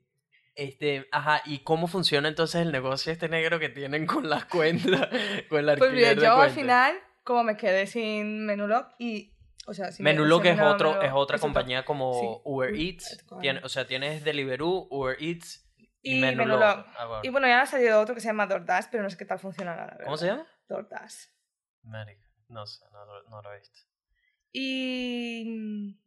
[0.56, 5.08] Este, ajá, ¿y cómo funciona entonces el negocio este negro que tienen con las cuentas?
[5.50, 9.36] Con el Pues mira, alquiler de yo al final, como me quedé sin Menulog y.
[9.68, 11.40] O sea, Menulog es, otro, es otra es otro.
[11.40, 12.28] compañía como Sí.
[12.44, 13.24] Uber Eats.
[13.40, 15.70] Tiene, o sea, tienes Deliveroo, Uber Eats
[16.02, 16.48] y, Y Menulog.
[16.60, 16.86] Menulog.
[16.98, 17.22] Ah, bueno.
[17.24, 19.38] Y bueno, ya ha salido otro que se llama DoorDash, pero no sé qué tal
[19.38, 19.96] funcionará.
[20.00, 20.48] la ¿Cómo se llama?
[20.68, 21.16] DoorDash.
[21.84, 23.80] Marica, no sé, no, lo- no lo he visto.
[24.52, 26.00] Y.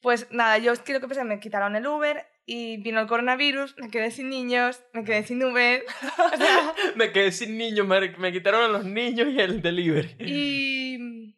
[0.00, 2.78] Pues nada, yo es que lo que pasa es que me quitaron el Uber y
[2.78, 5.84] vino el coronavirus, me quedé sin niños, me quedé sin Uber.
[6.18, 10.16] o sea, me quedé sin niños, me, me quitaron a los niños y el delivery.
[10.18, 11.36] y.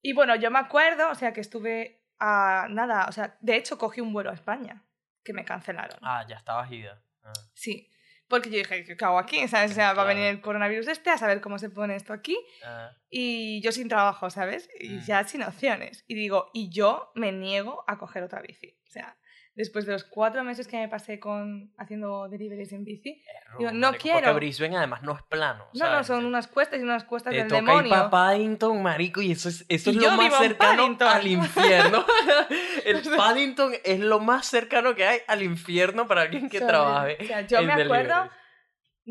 [0.00, 3.78] Y bueno, yo me acuerdo, o sea, que estuve a nada, o sea, de hecho
[3.78, 4.84] cogí un vuelo a España,
[5.24, 5.98] que me cancelaron.
[6.02, 7.02] Ah, ya estabas ida.
[7.24, 7.32] Ah.
[7.54, 7.90] Sí,
[8.28, 9.46] porque yo dije, ¿qué hago aquí?
[9.48, 9.72] ¿Sabes?
[9.72, 10.36] O sea, va a venir Claro.
[10.36, 12.38] el coronavirus este, a saber cómo se pone esto aquí.
[12.64, 14.68] Ah, Y yo sin trabajo, ¿sabes?
[14.78, 15.04] Y Mm.
[15.04, 16.04] ya sin opciones.
[16.06, 18.78] Y digo, y yo me niego a coger otra bici.
[18.86, 19.16] O sea,
[19.58, 23.10] después de los cuatro meses que me pasé con haciendo deliveries en bici.
[23.10, 24.20] es Digo, no marico, quiero.
[24.20, 25.66] Porque Brisbane además no es plano.
[25.74, 28.08] No, no, son unas cuestas y unas cuestas Te del toca demonio.
[28.08, 31.08] Paddington, marico, y eso es, eso Y es lo más cercano Paddington.
[31.08, 32.06] al infierno.
[32.84, 37.18] el Paddington es lo más cercano que hay al infierno para alguien que trabaje.
[37.20, 38.30] O sea, yo me acuerdo.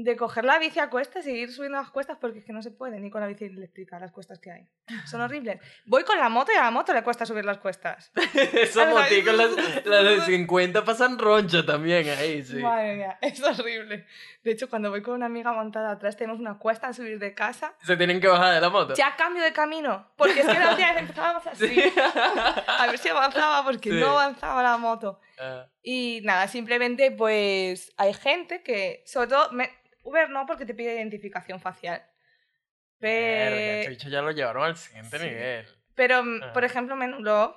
[0.04, 2.62] De coger la bici a cuestas y ir subiendo las cuestas porque es que no
[2.62, 4.68] se puede ni con la bici eléctrica las cuestas que hay.
[5.08, 5.60] Son horribles.
[5.86, 8.12] Voy con la moto y a la moto le cuesta subir las cuestas.
[8.54, 9.52] Esos moticos, las,
[9.86, 12.58] las de 50 pasan roncha también ahí, sí.
[12.58, 14.06] Madre mía, es horrible.
[14.44, 17.34] De hecho, cuando voy con una amiga montada atrás, tenemos una cuesta a subir de
[17.34, 17.74] casa.
[17.84, 18.94] Se tienen que bajar de la moto.
[18.94, 21.68] Ya cambio de camino, porque es que la última vez empezábamos así.
[21.68, 21.94] Sí.
[22.68, 24.00] A ver si avanzaba, porque Sí.
[24.00, 25.20] no avanzaba la moto.
[25.40, 29.72] Ah, Y nada, simplemente pues hay gente que, sobre todo, me-
[30.08, 32.02] Uber no, porque te pide identificación facial.
[33.00, 35.26] verga, Pe- este bicho ya lo llevaron al siguiente sí.
[35.26, 35.67] nivel.
[35.96, 36.54] Pero, mm, Ah.
[36.54, 37.56] por ejemplo, Menulog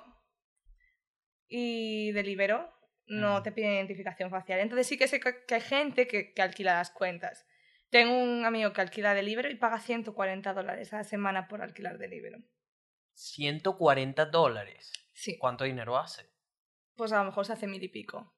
[1.47, 2.71] y Delibero
[3.07, 4.59] no te piden identificación facial.
[4.59, 7.45] Entonces sí que sé que hay gente que, que alquila las cuentas.
[7.89, 11.97] Tengo un amigo que alquila Delibero y paga 140 dólares a la semana por alquilar
[11.97, 12.37] Delibero.
[13.13, 14.91] 140 dólares.
[15.13, 15.37] Sí.
[15.37, 16.29] ¿Cuánto dinero hace?
[16.95, 18.33] Pues a lo mejor se hace mil y pico.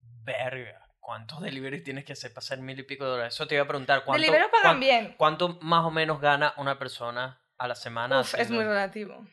[0.00, 0.86] Verga.
[1.00, 3.34] ¿Cuántos deliveries tienes que hacer para hacer mil y pico de dólares?
[3.34, 4.04] Eso te iba a preguntar.
[4.04, 5.14] ¿Cuánto, pagan bien.
[5.16, 8.20] ¿Cuánto más o menos gana una persona a la semana?
[8.20, 9.26] Uf, es muy relativo.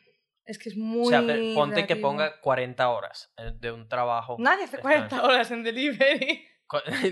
[0.44, 1.06] Es que es muy.
[1.06, 1.22] O sea,
[1.54, 4.36] ponte que ponga 40 horas eh, de un trabajo.
[4.38, 6.48] Nadie hace 40 horas en delivery.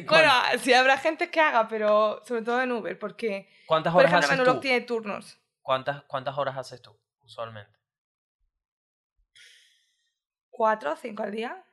[0.07, 4.25] Bueno, sí habrá gente que haga, pero sobre todo en Uber, porque, ¿Cuántas por horas
[4.25, 4.61] ejemplo, haces tú?
[4.61, 5.39] tiene turnos.
[5.63, 7.73] ¿Cuántas, ¿Cuántas horas haces tú, usualmente?
[10.51, 11.65] ¿Cuatro o cinco al día?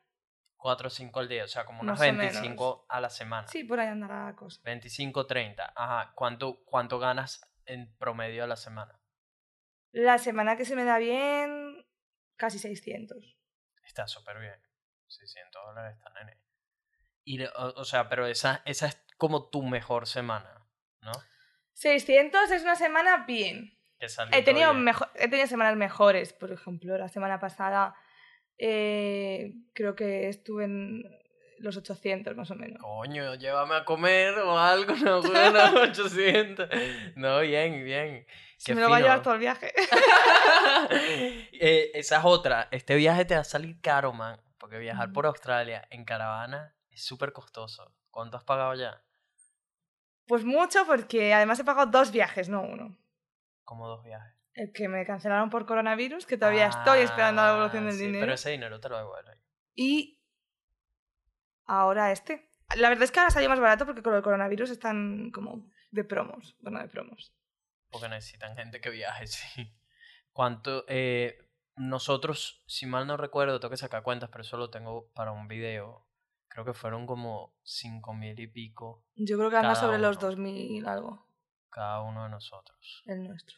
[0.64, 3.48] 4 o 5 al día, o sea, como unas Más o 25 a la semana.
[3.50, 4.62] Sí, por ahí andará la cosa.
[4.64, 5.74] 25, 30.
[5.76, 6.14] Ajá.
[6.16, 8.98] ¿Cuánto, ¿Cuánto ganas en promedio a la semana?
[9.92, 11.86] La semana que se me da bien,
[12.38, 13.18] casi 600.
[13.86, 14.56] Está súper bien.
[15.08, 16.40] 600 dólares está nene.
[17.26, 20.66] Y, o, o sea, pero esa, esa es como tu mejor semana,
[21.02, 21.12] ¿no?
[21.74, 23.78] 600 es una semana bien.
[24.00, 24.86] Que He tenido, bien.
[24.86, 26.32] mejo- he tenido semanas mejores.
[26.32, 27.96] Por ejemplo, la semana pasada
[28.58, 31.04] eh, creo que estuve en
[31.60, 32.82] los 800 más o menos.
[32.82, 36.70] Coño, llévame a comer o algo, no, bueno, 800.
[37.16, 38.26] No, bien, bien.
[38.58, 39.74] Se Qué me lo va a llevar todo el viaje.
[41.66, 42.68] Eh, esa es otra.
[42.72, 44.40] Este viaje te va a salir caro, man.
[44.58, 47.94] Porque viajar por Australia en caravana es súper costoso.
[48.12, 49.02] ¿Cuánto has pagado ya?
[50.28, 52.98] Pues mucho, porque además he pagado dos viajes, no uno.
[53.64, 54.43] Como dos viajes.
[54.56, 58.06] El que me cancelaron por coronavirus, que todavía estoy esperando la evolución Ah, del sí,
[58.06, 58.22] dinero.
[58.24, 59.38] Pero ese dinero te lo devuelven.
[59.76, 60.20] Y
[61.66, 62.50] ahora este.
[62.76, 66.04] La verdad es que ahora salió más barato porque con el coronavirus están como de
[66.04, 66.56] promos.
[66.60, 67.34] Bueno, de promos.
[67.90, 69.72] Porque necesitan gente que viaje, sí.
[70.32, 70.86] ¿Cuánto?
[70.88, 71.38] Eh,
[71.76, 75.48] nosotros, si mal no recuerdo, tengo que sacar cuentas, pero eso lo tengo para un
[75.48, 76.08] video.
[76.48, 80.28] Creo que fueron como cinco mil y pico Yo creo que anda sobre los uno.
[80.28, 81.28] 2000 algo,
[81.72, 83.02] cada uno de nosotros.
[83.08, 83.58] el nuestro.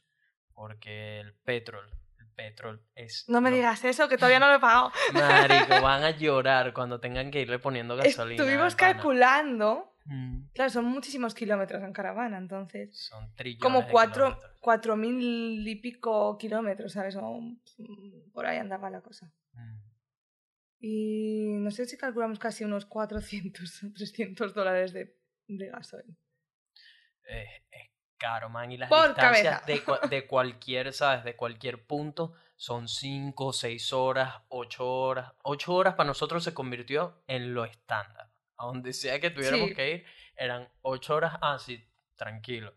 [0.56, 1.86] Porque el petrol,
[2.20, 3.26] el petrol es...
[3.28, 4.91] No me digas eso, que todavía no lo he pagado.
[5.13, 8.41] Marico, van a llorar cuando tengan que irle poniendo gasolina.
[8.41, 9.91] Estuvimos calculando.
[10.06, 12.96] Mm, Claro, son muchísimos kilómetros en caravana, entonces.
[12.98, 17.15] Son trillones Como cuatro, cuatro mil y pico kilómetros, ¿sabes?
[17.18, 19.32] O, mm, por ahí andaba la cosa.
[19.54, 19.80] Mm.
[20.80, 26.15] Y no sé si calculamos casi unos 400 o 300 dólares de, de gasoil.
[27.28, 28.71] Eh, es caro, man.
[28.71, 31.23] Y las Por distancias de, de cualquier, ¿sabes?
[31.23, 35.34] De cualquier punto son 5, 6 horas, 8 horas.
[35.43, 38.30] 8 horas para nosotros se convirtió en lo estándar.
[38.58, 39.75] A donde sea que tuviéramos Sí.
[39.75, 40.06] que ir,
[40.38, 41.38] eran 8 horas.
[41.41, 42.73] Ah, sí, tranquilo.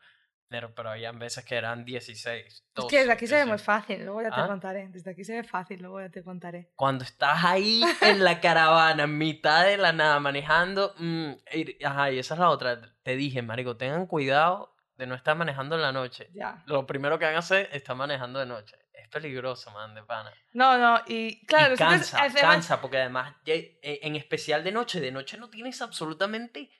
[0.51, 2.47] Pero, pero habían veces que eran 16.
[2.47, 3.49] Es 12, que desde aquí se ve 18.
[3.51, 4.47] muy fácil, luego ya te ¿Ah?
[4.47, 4.89] contaré.
[4.89, 6.73] Desde aquí se ve fácil, luego ya te contaré.
[6.75, 10.95] Cuando estás ahí en la caravana, en mitad de la nada, manejando.
[10.97, 12.81] mm, y- ajá, y esa es la otra.
[13.03, 16.29] Te dije, marico, tengan cuidado de no estar manejando en la noche.
[16.35, 16.63] Ya.
[16.67, 18.77] Lo primero que van a hacer es estar manejando de noche.
[18.93, 20.31] Es peligroso, man, de pana.
[20.53, 24.73] No, no, y claro, y cansa, hacemos- cansa, porque además, ye- e- en especial de
[24.73, 26.71] noche, de noche no tienes absolutamente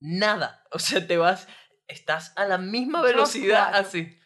[0.00, 0.62] nada.
[0.70, 1.48] O sea, te vas,
[1.88, 4.18] estás a la misma velocidad así.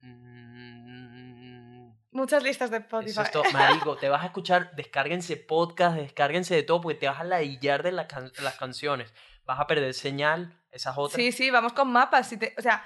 [0.00, 3.20] Mm, muchas listas de Eso Spotify.
[3.22, 3.42] es todo.
[3.52, 7.82] Marico, te vas a escuchar, descárguense podcast, descárguense de todo, porque te vas a ladillar
[7.82, 9.14] de la can- las canciones.
[9.44, 11.14] Vas a perder señal, esas otras.
[11.16, 12.28] Sí, sí, vamos con mapas.
[12.28, 12.84] si te- o sea,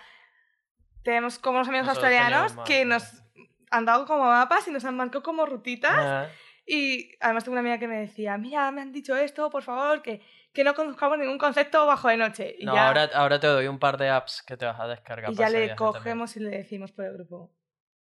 [1.03, 3.23] tenemos como unos amigos Nosotros australianos que nos
[3.71, 5.93] han dado como mapas y nos han marcado como rutitas.
[5.99, 6.29] Ajá.
[6.65, 10.01] Y además tengo una amiga que me decía, mira, me han dicho esto, por favor,
[10.01, 12.55] que, que no conozcamos ningún concepto bajo de noche.
[12.57, 14.87] Y No, ya, ahora, ahora te doy un par de apps que te vas a
[14.87, 15.33] descargar.
[15.33, 15.93] y para ya le viaje también.
[15.93, 17.53] cogemos y le decimos por el grupo,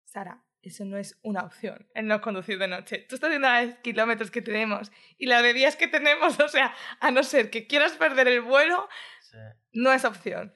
[0.05, 2.99] Sara, eso no es una opción, el no conducir de noche.
[3.09, 6.75] Tú estás viendo los kilómetros que tenemos y la de días que tenemos, o sea,
[7.01, 8.87] a no ser que quieras perder el vuelo,
[9.33, 9.39] Sí.
[9.73, 10.53] no es opción.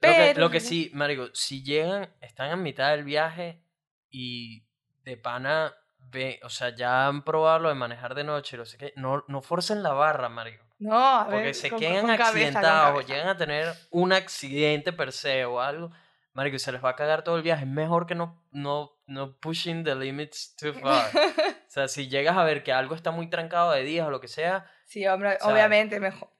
[0.00, 3.62] Lo que, Pero- lo que sí, Marico, si llegan, están en mitad del viaje
[4.10, 4.64] y
[5.04, 8.78] de pana, ve, o sea, ya han probado lo de manejar de noche, no sé
[8.78, 10.64] qué, no, no forcen la barra, Marico.
[10.78, 14.12] No, a ver, Porque se con- quedan con cabeza, accidentados o llegan a tener un
[14.12, 15.90] accidente per se o algo,
[16.32, 17.64] Marico, se les va a cagar todo el viaje.
[17.64, 21.10] Es mejor que no, no, no pushing the limits too far.
[21.16, 24.20] o sea, si llegas a ver que algo está muy trancado de días o lo
[24.20, 26.30] que sea, Sí, hombre, sea, obviamente, mejor.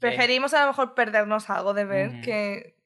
[0.00, 2.20] Preferimos a lo mejor perdernos algo de ver Ujú.
[2.22, 2.76] que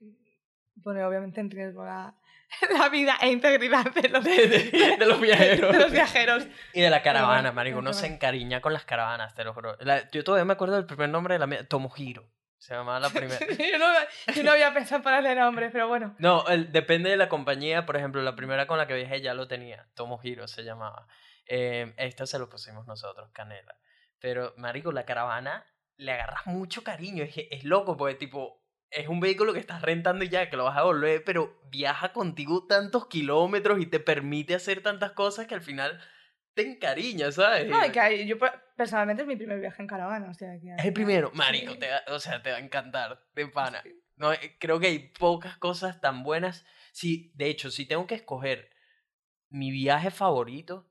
[0.83, 2.15] pone obviamente en riesgo la,
[2.79, 5.77] la vida e integridad de los, de, de- de los viajeros.
[5.77, 6.47] los viajeros.
[6.73, 7.79] Y de la caravana, marico.
[7.79, 9.77] Uno se encariña con las caravanas, te lo juro.
[9.81, 12.29] La- yo todavía me acuerdo del primer nombre de la mía, Tomohiro.
[12.59, 13.39] Se llamaba la primera.
[13.47, 13.87] yo, no,
[14.35, 16.15] yo no había pensado en ponerle nombre, pero bueno.
[16.19, 17.87] No, el- depende de la compañía.
[17.87, 19.87] Por ejemplo, la primera con la que viajé ya lo tenía.
[19.95, 21.07] Tomohiro se llamaba.
[21.47, 23.77] Eh, esta se lo pusimos nosotros, Canela.
[24.21, 25.65] Pero, marico, la caravana
[25.99, 27.23] le agarras mucho cariño.
[27.25, 30.65] Es, es loco, porque, tipo, es un vehículo que estás rentando y ya, que lo
[30.65, 35.55] vas a volver, pero viaja contigo tantos kilómetros y te permite hacer tantas cosas que
[35.55, 36.01] al final
[36.55, 37.69] te encariña, ¿sabes?
[37.69, 40.31] No, que hay- yo per- personalmente es mi primer viaje en caravana.
[40.31, 41.37] O sea, que Es el primero, Sí.
[41.37, 43.83] marico, te va- o sea, te va a encantar, de pana.
[44.17, 46.65] No, eh, creo que hay pocas cosas tan buenas.
[46.93, 48.71] Sí, de hecho, si tengo que escoger
[49.51, 50.91] mi viaje favorito,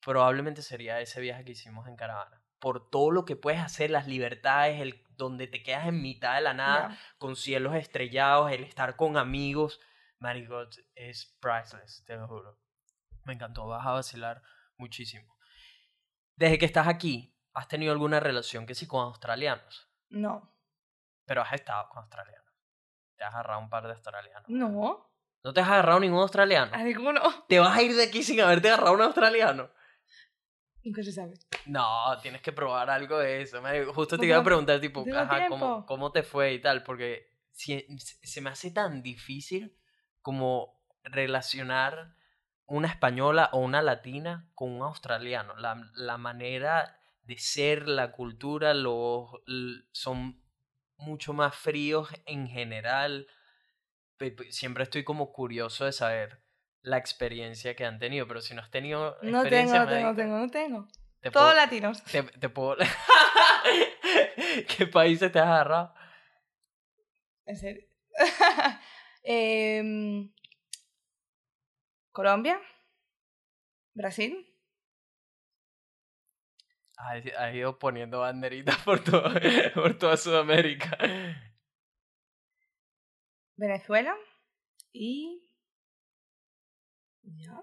[0.00, 2.42] probablemente sería ese viaje que hicimos en caravana.
[2.64, 6.40] Por todo lo que puedes hacer, las libertades, el donde te quedas en mitad de
[6.40, 9.80] la nada, con cielos estrellados, el estar con amigos,
[10.18, 10.62] marico,
[10.94, 12.58] es priceless, te lo juro.
[13.24, 14.40] Me encantó, vas a vacilar
[14.78, 15.36] muchísimo.
[16.36, 19.86] Desde que estás aquí, ¿has tenido alguna relación que sí con australianos?
[20.08, 20.50] No.
[21.26, 22.50] Pero has estado con australianos.
[23.18, 24.48] Te has agarrado un par de australianos.
[24.48, 25.10] No.
[25.42, 26.72] ¿No te has agarrado ningún australiano?
[26.74, 27.20] A ninguno.
[27.46, 29.68] ¿Te vas a ir de aquí sin haberte agarrado un australiano?
[30.84, 31.34] Nunca se sabe.
[31.66, 33.60] No, tienes que probar algo de eso.
[33.94, 35.86] Justo te No iba a preguntar, tipo, ajá, ¿cómo.
[35.86, 36.82] ¿cómo te fue y tal?
[36.82, 39.76] Porque si- se me hace tan difícil
[40.20, 42.14] como relacionar
[42.66, 45.56] una española o una latina con un australiano.
[45.56, 49.30] La, la manera de ser, la cultura, los,
[49.92, 50.42] son
[50.98, 53.26] mucho más fríos en general.
[54.50, 56.43] Siempre estoy como curioso de saber
[56.84, 60.38] la experiencia que han tenido, pero si no has tenido No tengo, no tengo, tengo,
[60.38, 60.88] no tengo.
[61.20, 62.02] te Todos puedo- latinos.
[62.04, 62.76] te, te puedo...
[64.76, 65.94] ¿Qué países te has agarrado?
[67.46, 67.82] En serio.
[69.26, 70.30] Em,
[72.12, 72.60] Colombia.
[73.94, 74.46] Brasil.
[76.96, 79.24] Has, has ido poniendo banderitas por, todo,
[79.74, 80.96] por toda Sudamérica.
[83.56, 84.14] Venezuela.
[84.92, 85.40] Y.
[87.24, 87.62] Ya.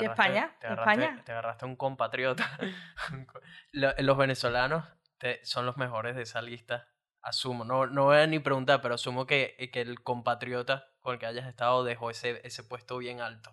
[0.00, 0.56] ¿Y España?
[0.60, 1.22] Te agarraste, España?
[1.24, 2.58] te agarraste un compatriota.
[3.72, 4.84] Lo- Los venezolanos
[5.18, 6.88] te- son los mejores de esa lista.
[7.22, 11.18] Asumo, no, no voy a ni preguntar, pero asumo que, que el compatriota con el
[11.20, 13.50] que hayas estado dejó ese, ese puesto bien alto.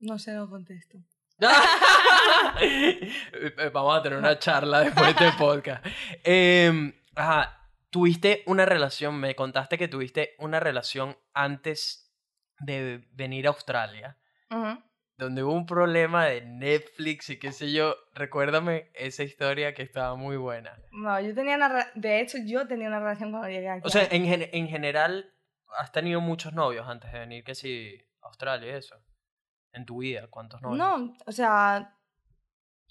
[0.00, 0.98] No sé, no contesto.
[2.60, 5.86] Eh, Vamos a tener una charla después de este podcast.
[6.24, 7.59] Em, ajá,
[7.90, 12.12] tuviste una relación, me contaste que tuviste una relación antes
[12.60, 14.16] de venir a Australia.
[14.50, 14.82] Ujú.
[15.16, 17.94] donde hubo un problema de Netflix y qué sé yo.
[18.14, 20.76] Recuérdame esa historia que estaba muy buena.
[20.92, 21.86] No, yo tenía una...
[21.94, 23.82] De hecho, yo tenía una relación cuando llegué aquí.
[23.84, 25.30] O sea, en, en general,
[25.78, 28.96] has tenido muchos novios antes de venir, que si Australia y eso.
[29.72, 30.78] En tu vida, ¿cuántos novios?
[30.78, 31.94] No, o sea,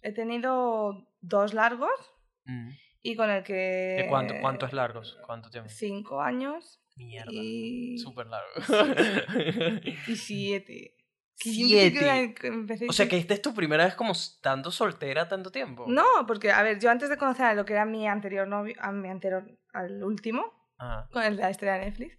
[0.03, 1.89] he tenido dos largos
[2.45, 2.69] Mm.
[3.01, 3.53] Y con el que...
[4.03, 5.17] ¿De cuánto, cuánto es largos?
[5.25, 5.69] ¿Cuánto tiempo?
[5.69, 7.31] Cinco años Mierda.
[7.33, 7.97] y...
[7.97, 8.49] Súper largo.
[10.07, 10.95] y siete.
[11.41, 11.87] Siete.
[11.87, 15.51] empecé que- empecé o sea, que esta es tu primera vez como estando soltera tanto
[15.51, 15.85] tiempo.
[15.87, 18.75] No, porque, a ver, yo antes de conocer a lo que era mi anterior novio,
[18.79, 20.43] a mi anterior, al último,
[20.77, 21.07] Ajá.
[21.11, 22.17] con el de la estrella de Netflix,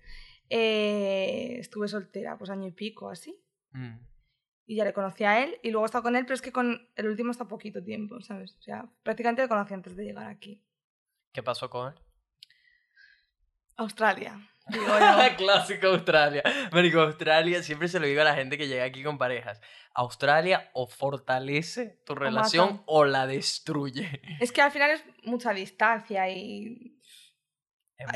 [0.48, 3.38] eh, estuve soltera, pues año y pico, así.
[3.72, 3.98] Mm.
[4.66, 6.52] Y ya le conocí a él, y luego he estado con él, pero es que
[6.52, 8.56] con el último está poquito tiempo, ¿sabes?
[8.58, 10.64] O sea, prácticamente le conocí antes de llegar aquí.
[11.32, 12.00] ¿Qué pasó con él?
[13.76, 14.38] Australia.
[15.36, 16.42] Clásico Australia.
[16.72, 19.60] Marico, Australia, siempre se lo digo a la gente que llega aquí con parejas.
[19.94, 24.20] Australia o fortalece tu relación o la destruye.
[24.40, 26.96] es que al final es mucha distancia y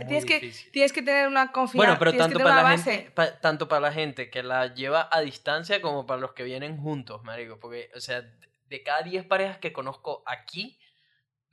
[0.07, 1.77] tienes que- tienes que tener una confianza.
[1.77, 5.21] Bueno, pero tanto para, la gente, pa- tanto para la gente que la lleva a
[5.21, 7.59] distancia como para los que vienen juntos, marico.
[7.59, 8.23] Porque, o sea,
[8.67, 10.79] de cada 10 parejas que conozco aquí,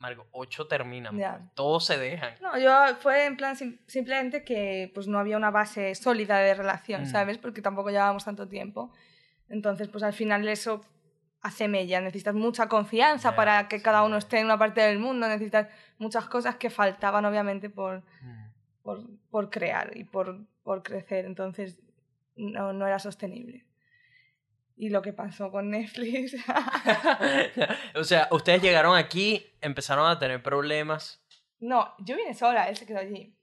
[0.01, 1.15] marico, 8 terminan.
[1.17, 1.37] Ya.
[1.37, 1.53] pues.
[1.55, 2.33] Todos se dejan.
[2.41, 6.53] No, yo fue en plan sim- simplemente que pues no había una base sólida de
[6.55, 7.05] relación, Mm.
[7.05, 7.37] ¿sabes?
[7.37, 8.91] Porque tampoco llevábamos tanto tiempo.
[9.47, 10.81] Entonces, pues al final eso
[11.41, 12.01] hace mella.
[12.01, 15.27] Necesitas mucha confianza para que cada uno esté en una parte del mundo.
[15.27, 18.49] Necesitas muchas cosas que faltaban, obviamente, por, Mm.
[18.83, 18.99] por,
[19.29, 21.25] por crear y por, por crecer.
[21.25, 21.79] Entonces,
[22.35, 23.65] no, no era sostenible.
[24.81, 26.33] Y lo que pasó con Netflix.
[27.95, 31.23] o sea, ustedes llegaron aquí, empezaron a tener problemas.
[31.59, 33.37] no, yo vine sola, él se quedó allí.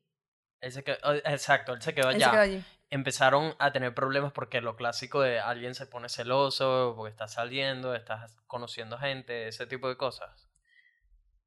[0.60, 2.24] Él se quedó- oh, exacto, él se quedó Él allá.
[2.26, 2.64] se quedó allí.
[2.90, 7.94] Empezaron a tener problemas porque lo clásico de alguien se pone celoso, porque estás saliendo,
[7.94, 10.48] estás conociendo gente, ese tipo de cosas.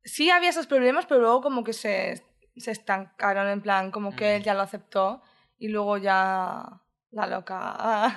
[0.03, 2.23] sí había esos problemas, pero luego como que se,
[2.55, 4.35] se estancaron, en plan, como que Mm.
[4.37, 5.21] él ya lo aceptó
[5.57, 6.80] y luego ya
[7.19, 8.13] la loca.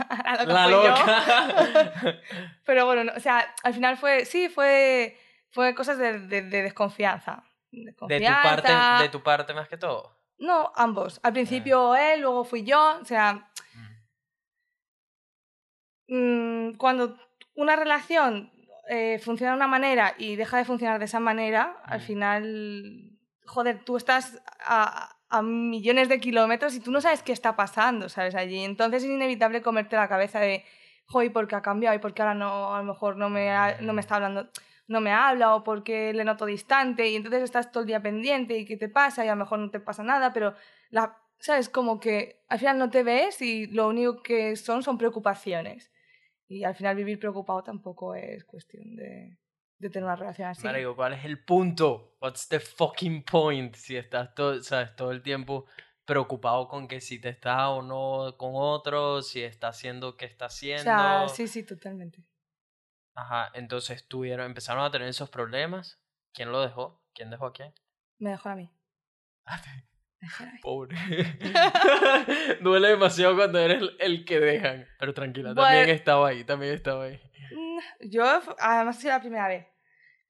[0.47, 1.07] la loca.
[1.07, 2.20] La.
[2.64, 5.18] Pero bueno, no, o sea, al final fue, sí, fue,
[5.51, 7.42] fue cosas de, de- de desconfianza.
[7.70, 8.07] de, tu
[8.42, 8.72] parte,
[9.03, 10.18] de tu parte más que todo.
[10.38, 11.20] No, ambos.
[11.22, 12.99] Al principio él, luego fui yo.
[13.01, 13.49] O sea,
[16.09, 17.16] mm, cuando
[17.55, 18.53] una relación
[18.88, 23.11] eh, funciona de una manera y deja de funcionar de esa manera, al final,
[23.47, 28.09] joder, tú estás a, a millones de kilómetros y tú no sabes qué está pasando,
[28.09, 28.35] ¿sabes?
[28.35, 28.62] Allí.
[28.62, 30.64] Entonces es inevitable comerte la cabeza de,
[31.07, 31.97] joder, ¿por qué ha cambiado?
[31.97, 34.49] ¿Y por qué ahora no, a lo mejor no me, no me está hablando?
[34.87, 38.59] no me habla o porque le noto distante y entonces estás todo el día pendiente
[38.59, 40.55] y qué te pasa y a lo mejor no te pasa nada, pero
[41.39, 45.91] sabes como que al final no te ves y lo único que son son preocupaciones.
[46.49, 49.39] Y al final vivir preocupado tampoco es cuestión de,
[49.79, 50.64] de tener una relación así.
[50.64, 52.16] Marico, ¿cuál es el punto?
[52.20, 53.75] What's the fucking point?
[53.75, 55.66] Si estás todo, sabes, todo el tiempo
[56.05, 60.45] preocupado con que si te está o no con otro, si está haciendo qué está
[60.45, 60.83] o haciendo.
[60.85, 62.25] sea, sí, sí, totalmente.
[63.16, 66.01] Ajá, entonces tuvieron, empezaron a tener esos problemas.
[66.33, 67.03] ¿Quién lo dejó?
[67.14, 67.72] ¿Quién dejó a quién?
[68.18, 68.70] Me dejó a mí.
[70.20, 70.59] Dejó a mí.
[70.62, 70.97] Pobre.
[72.62, 74.87] Duele demasiado cuando eres el, que dejan.
[74.99, 75.93] Pero tranquila, también Bueno.
[75.93, 77.20] estaba ahí, también estaba ahí.
[78.01, 78.25] Mm, Yo,
[78.59, 79.66] además, sido la primera vez.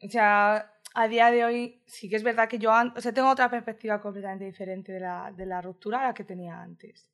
[0.03, 3.29] O sea, a día de hoy sí que es verdad que yo, o sea, tengo
[3.31, 7.11] otra perspectiva completamente diferente de la, de la ruptura a la que tenía antes.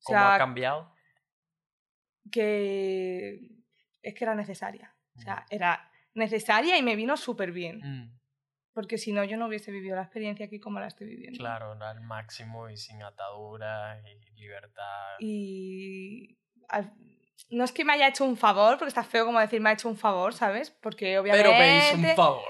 [0.00, 0.92] O ¿Cómo ha sea, cambiado?
[2.30, 3.50] que
[4.02, 4.94] es que era necesaria.
[5.16, 7.80] O sea, era necesaria y me vino súper bien.
[7.82, 8.18] Mm,
[8.72, 11.38] Porque si no, yo no hubiese vivido la experiencia aquí como la estoy viviendo.
[11.38, 15.16] claro, al máximo y sin ataduras y libertad.
[15.20, 16.36] Y
[16.68, 16.92] al-
[17.50, 19.74] no es que me haya hecho un favor, porque está feo como decir me ha
[19.74, 20.70] hecho un favor, ¿sabes?
[20.70, 21.48] Porque obviamente...
[21.48, 22.42] Pero me hizo un favor.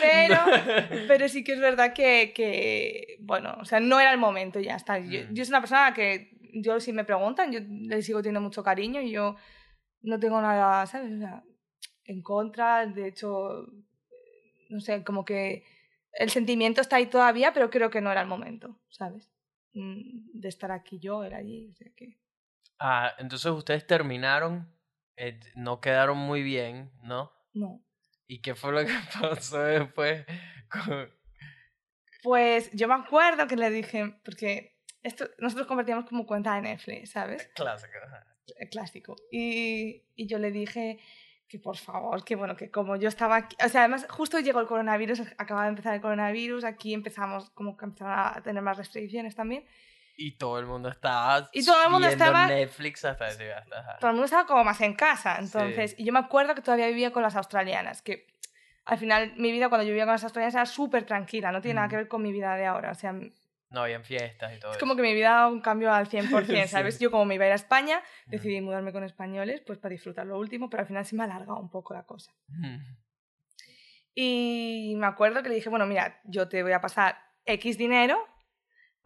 [0.00, 0.36] Pero,
[1.08, 4.76] pero sí que es verdad que, que, bueno, o sea, no era el momento, ya
[4.76, 4.98] está.
[4.98, 5.34] Yo, Mm.
[5.34, 9.00] yo soy una persona que, yo si me preguntan, yo le sigo teniendo mucho cariño
[9.00, 9.36] y yo
[10.02, 11.12] no tengo nada, ¿sabes?
[11.12, 11.42] O sea,
[12.04, 13.66] en contra, de hecho,
[14.70, 15.64] no sé, como que
[16.12, 19.30] el sentimiento está ahí todavía, pero creo que no era el momento, ¿sabes?
[19.74, 22.18] Mm, De estar aquí yo, era allí, o sea que...
[22.80, 24.72] Ah, entonces ustedes terminaron,
[25.16, 27.32] eh, no quedaron muy bien, ¿no?
[27.54, 27.82] No.
[28.26, 30.24] ¿Y qué fue lo que pasó después?
[30.70, 31.10] con-
[32.22, 37.10] Pues yo me acuerdo que le dije, porque esto, nosotros compartíamos como cuenta de Netflix,
[37.12, 37.48] ¿sabes?
[37.54, 37.92] Clásico.
[38.04, 38.26] ajá.
[38.58, 39.16] el clásico.
[39.30, 40.98] Y, y yo le dije
[41.48, 44.60] que por favor, que bueno, que como yo estaba aquí, o sea, además justo llegó
[44.60, 48.76] el coronavirus, acababa de empezar el coronavirus, aquí empezamos como que empezaron a tener más
[48.76, 49.64] restricciones también.
[50.20, 51.48] Y todo el mundo estaba.
[51.52, 54.80] Y todo el mundo viendo estaba- Netflix hasta, hasta- todo el mundo estaba como más
[54.80, 55.36] en casa.
[55.38, 58.26] Entonces, y yo me acuerdo que todavía vivía con las australianas, que
[58.84, 61.76] al final mi vida cuando yo vivía con las australianas era súper tranquila, no tiene
[61.76, 61.90] nada Mm.
[61.90, 62.90] que ver con mi vida de ahora.
[62.90, 63.12] O sea,
[63.70, 64.80] No habían fiestas y todo es eso.
[64.84, 66.96] como que mi vida ha dado un cambio al 100%, ¿sabes?
[66.96, 67.04] Sí.
[67.04, 70.26] Yo como me iba a ir a España, decidí mudarme con españoles, pues para disfrutar
[70.26, 72.32] lo último, pero al final se me ha alargado un poco la cosa.
[72.48, 72.78] Mm.
[74.14, 78.18] Y me acuerdo que le dije, bueno, mira, yo te voy a pasar X dinero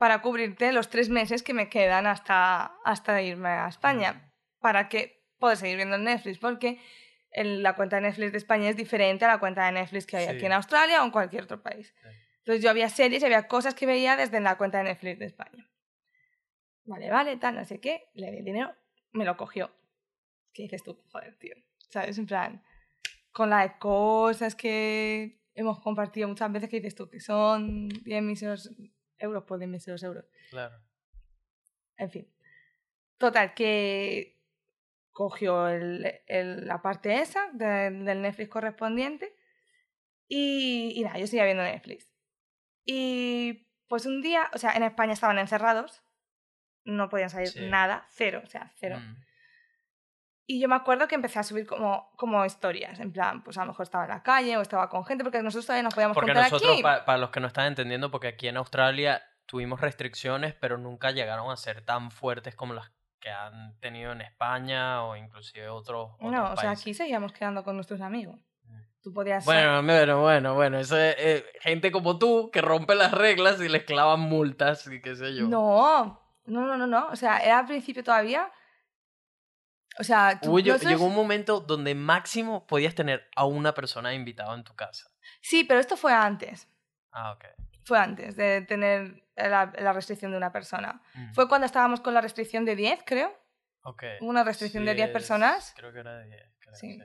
[0.02, 5.22] para cubrirte los tres meses que me quedan hasta, hasta irme a España, para que
[5.38, 6.80] puedas seguir viendo Netflix, porque
[7.30, 10.16] el- la cuenta de Netflix de España es diferente a la cuenta de Netflix que
[10.16, 10.30] hay Sí.
[10.32, 11.94] aquí en Australia o en cualquier otro país.
[12.02, 12.08] Sí.
[12.38, 15.26] Entonces yo había series y había cosas que veía desde la cuenta de Netflix de
[15.26, 15.70] España.
[16.84, 18.74] Vale, vale, tal, no sé qué, le di el dinero,
[19.12, 19.70] me lo cogió.
[20.52, 21.00] ¿Qué dices tú?
[21.12, 21.54] Joder, tío.
[21.90, 22.18] ¿Sabes?
[22.18, 22.60] En plan,
[23.30, 28.68] con las cosas que hemos compartido muchas veces que dices tú, que son 10 míseros
[29.22, 30.24] euros por 10 míseros euros.
[30.50, 30.76] Claro.
[31.96, 32.28] En fin.
[33.18, 34.40] Total, que
[35.12, 39.36] cogió el- el- la parte esa de- del Netflix correspondiente
[40.28, 42.10] y, y nada, yo seguía viendo Netflix.
[42.84, 46.02] Y pues un día, o sea, en España estaban encerrados,
[46.84, 47.66] no podían salir Sí.
[47.68, 48.98] nada, cero, o sea, cero.
[48.98, 49.16] Mm.
[50.46, 53.60] Y yo me acuerdo que empecé a subir como, como historias, en plan, pues a
[53.62, 56.14] lo mejor estaba en la calle o estaba con gente, porque nosotros todavía nos podíamos
[56.16, 56.82] Porque nosotros, aquí.
[56.82, 61.10] pa- para los que no están entendiendo, porque aquí en Australia tuvimos restricciones, pero nunca
[61.12, 62.90] llegaron a ser tan fuertes como las
[63.20, 66.80] que han tenido en España o inclusive otros, otros No, o sea, países.
[66.82, 68.40] aquí seguíamos quedando con nuestros amigos.
[68.64, 68.80] Mm.
[69.00, 69.44] Tú podías...
[69.44, 73.68] Bueno, bueno, bueno, bueno, eso es eh, gente como tú que rompe las reglas y
[73.68, 75.46] les clavan multas y qué sé yo.
[75.46, 77.06] No, no, no, no, no.
[77.10, 78.50] O sea, era al principio todavía.
[79.98, 83.74] O sea, tú, Hubo- lle- nosotros- llegó un momento donde máximo podías tener a una
[83.74, 85.10] persona invitada en tu casa.
[85.40, 86.68] Sí, pero esto fue antes.
[87.12, 87.44] Ah, ok.
[87.84, 91.02] Fue antes de tener la, la restricción de una persona.
[91.14, 91.32] Mm.
[91.34, 93.36] Fue cuando estábamos con la restricción de 10, creo.
[93.82, 94.04] Ok.
[94.20, 95.74] Una restricción de Sí, 10 es- personas.
[95.76, 96.42] Creo que era de 10.
[96.60, 96.92] creo, Sí.
[96.94, 97.02] sí.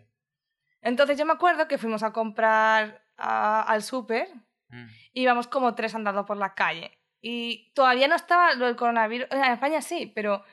[0.82, 4.30] Entonces yo me acuerdo que fuimos a comprar a- al súper
[4.70, 4.86] Mm.
[5.14, 6.92] íbamos como tres andando por la calle.
[7.20, 9.28] Y todavía no estaba lo del coronavirus.
[9.32, 10.44] En España sí, pero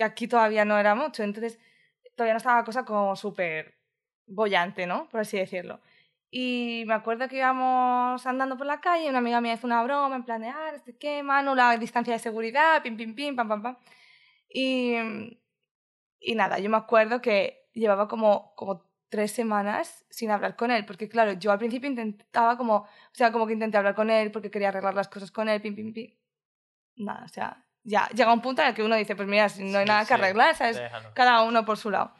[0.00, 1.22] que aquí todavía no era mucho.
[1.22, 1.58] Entonces
[2.16, 3.74] todavía no estaba la cosa como súper
[4.26, 5.08] bollante, ¿no?
[5.10, 5.80] Por así decirlo.
[6.30, 9.82] Y me acuerdo que íbamos andando por la calle y una amiga mía hizo una
[9.82, 13.36] broma en plan de, ah, sé qué, Manu, la distancia de seguridad, pim, pim, pim,
[13.36, 13.76] pam, pam, pam.
[14.48, 14.94] Y,
[16.20, 20.86] y nada, yo me acuerdo que llevaba como, como tres semanas sin hablar con él,
[20.86, 24.30] porque claro, yo al principio intentaba como, o sea, como que intenté hablar con él
[24.32, 26.10] porque quería arreglar las cosas con él, pim, pim, pim.
[26.96, 29.78] Nada, o sea, ya llega un punto en el que uno dice, pues mira, no
[29.78, 30.76] hay Sí, nada que sí, arreglar, ¿sabes?
[30.76, 31.14] Déjalo.
[31.14, 32.12] Cada uno por su lado.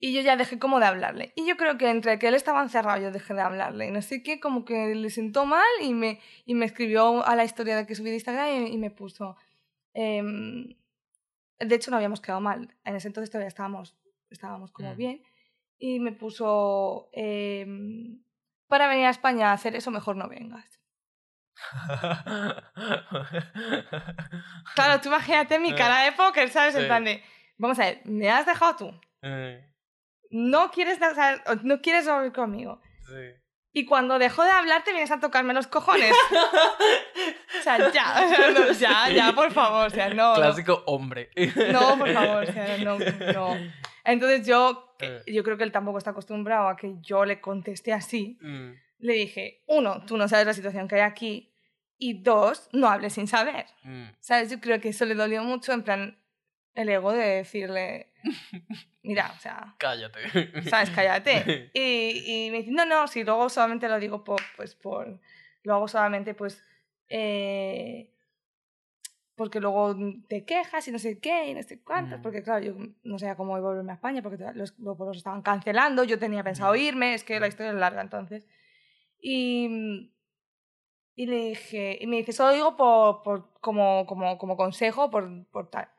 [0.00, 1.32] Y yo ya dejé como de hablarle.
[1.34, 3.88] Y yo creo que entre que él estaba encerrado, yo dejé de hablarle.
[3.88, 7.34] Y no sé qué, como que le sentó mal y me, y me escribió a
[7.34, 9.36] la historia de que subí de Instagram y, y me puso...
[9.94, 10.76] em,
[11.58, 12.72] de hecho, no habíamos quedado mal.
[12.84, 13.96] En ese entonces todavía estábamos,
[14.30, 14.96] estábamos como Mm.
[14.96, 15.22] bien.
[15.80, 17.08] Y me puso...
[17.12, 18.22] em,
[18.68, 20.77] para venir a España a hacer eso, mejor no vengas.
[24.74, 26.74] Claro, tú imagínate mi Eh, cara de póker, ¿sabes?
[26.74, 26.86] En sí.
[26.86, 27.22] plan de...
[27.58, 29.00] Vamos a ver, me has dejado tú.
[29.22, 29.64] Eh,
[30.30, 30.98] no quieres,
[31.62, 32.80] no quieres volver conmigo.
[33.06, 33.14] sí.
[33.70, 36.12] Y cuando dejo de hablarte vienes a tocarme los cojones.
[37.60, 40.34] o sea, ya, o sea, no, ya, ya, por favor, o sea, no.
[40.34, 41.30] Clásico hombre.
[41.70, 43.56] No, por favor, o sea, no, no.
[44.04, 45.22] Entonces yo, Eh.
[45.28, 48.38] yo creo que él tampoco está acostumbrado a que yo le conteste así.
[48.40, 51.52] Mm, Le dije, uno, tú no sabes la situación que hay aquí.
[52.00, 53.66] Y dos, no hables sin saber.
[53.82, 54.04] mm.
[54.20, 54.50] ¿Sabes?
[54.50, 56.18] Yo creo que eso le dolió mucho, en plan,
[56.74, 58.12] el ego de decirle,
[59.02, 60.62] mira, o sea, Cállate.
[60.68, 60.90] ¿sabes?
[60.90, 61.70] Cállate.
[61.74, 65.20] Y, y me dice, no, no, si luego solamente lo digo por, pues por,
[65.64, 66.62] lo hago solamente pues,
[67.08, 68.12] eh,
[69.34, 69.96] porque luego
[70.28, 72.22] te quejas y no sé qué y no sé cuántas, Mm.
[72.22, 72.74] porque claro, yo
[73.04, 76.72] no sabía cómo volverme a España porque los, los vuelos estaban cancelando, yo tenía pensado
[76.74, 76.76] Mm.
[76.76, 78.44] irme, es que la historia es larga entonces.
[79.20, 80.12] Y,
[81.14, 85.46] y le dije, y me dice, solo digo por, por, como, como, como consejo, por,
[85.48, 85.90] por tal.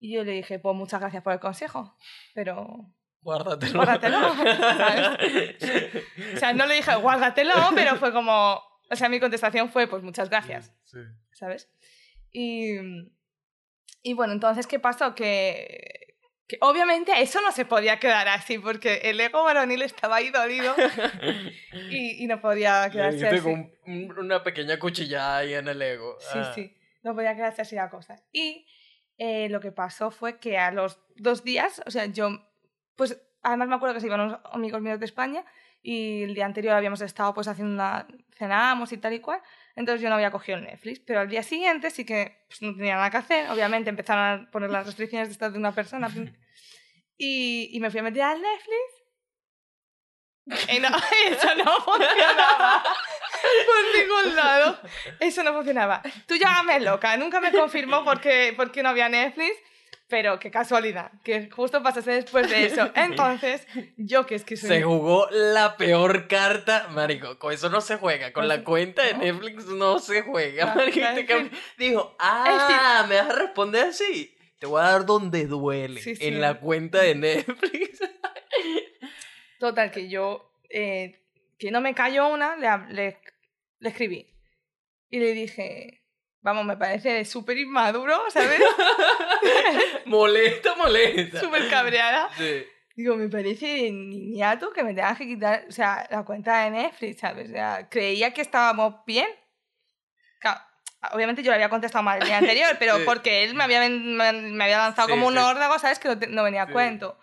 [0.00, 1.96] Y yo le dije, pues muchas gracias por el consejo,
[2.34, 2.86] pero
[3.20, 3.74] Guárdatelo.
[3.74, 4.18] Guárdatelo,
[6.34, 8.62] o sea, no le dije guárdatelo, pero fue como.
[8.90, 10.98] O sea, mi contestación fue, pues muchas gracias, Sí.
[11.32, 11.70] ¿sabes?
[12.32, 12.76] Y.
[14.02, 15.14] Y bueno, entonces, ¿qué pasó?
[15.14, 15.97] Que.
[16.48, 20.74] Que obviamente eso no se podía quedar así, porque el ego varonil estaba ahí dolido
[21.90, 23.46] y, y no podía quedarse así.
[23.46, 23.72] un-
[24.18, 26.16] una pequeña cuchillada ahí en el ego.
[26.20, 26.52] Sí, Ah.
[26.54, 28.16] sí, no podía quedarse así la cosa.
[28.32, 28.66] Y
[29.18, 32.30] eh, lo que pasó fue que a los dos días, o sea, yo,
[32.96, 35.44] pues además me acuerdo que se iban unos amigos míos de España
[35.82, 38.06] y el día anterior habíamos estado pues haciendo una...
[38.36, 39.40] cenamos y tal y cual,
[39.78, 42.74] entonces yo no había cogido el Netflix, pero al día siguiente sí que pues, no
[42.74, 46.08] tenía nada que hacer, obviamente empezaron a poner las restricciones de estar de una persona
[47.16, 48.98] y, y me fui a meter al Netflix
[50.68, 50.88] y no,
[51.28, 52.82] eso no funcionaba.
[53.66, 54.80] Por ningún lado.
[55.20, 56.02] Eso no funcionaba.
[56.26, 57.16] Tú llámame loca.
[57.16, 59.56] Nunca me confirmó por qué, por qué no había Netflix.
[60.08, 62.90] Pero qué casualidad, que justo pasase después de eso.
[62.94, 63.66] Entonces,
[63.98, 64.68] yo que es que soy...
[64.70, 69.14] Se jugó la peor carta, marico, con eso no se juega, con la cuenta de
[69.14, 70.74] Netflix no se juega.
[70.74, 74.34] Marico, te Dijo, ah, ¿me vas a responder así?
[74.58, 78.00] Te voy a dar donde duele, en la cuenta de Netflix.
[79.58, 81.20] Total, que yo, eh,
[81.58, 83.18] que no me cayó una, le, le,
[83.78, 84.26] le escribí.
[85.10, 86.02] Y le dije,
[86.40, 88.60] vamos, me parece súper inmaduro, ¿sabes?
[90.06, 91.40] molesta, molesta.
[91.40, 92.28] Súper cabreada.
[92.36, 92.64] Sí.
[92.96, 97.20] Digo, me parece niñato que me tengas que quitar, o sea, la cuenta de Netflix,
[97.20, 97.48] ¿sabes?
[97.48, 99.28] O sea, creía que estábamos bien.
[100.40, 100.60] Claro,
[101.12, 104.64] obviamente yo le había contestado mal el día anterior, pero porque él me había, me,
[104.64, 105.98] había lanzado como un órdago, ¿sabes?
[105.98, 107.18] Que no, no venía a cuento.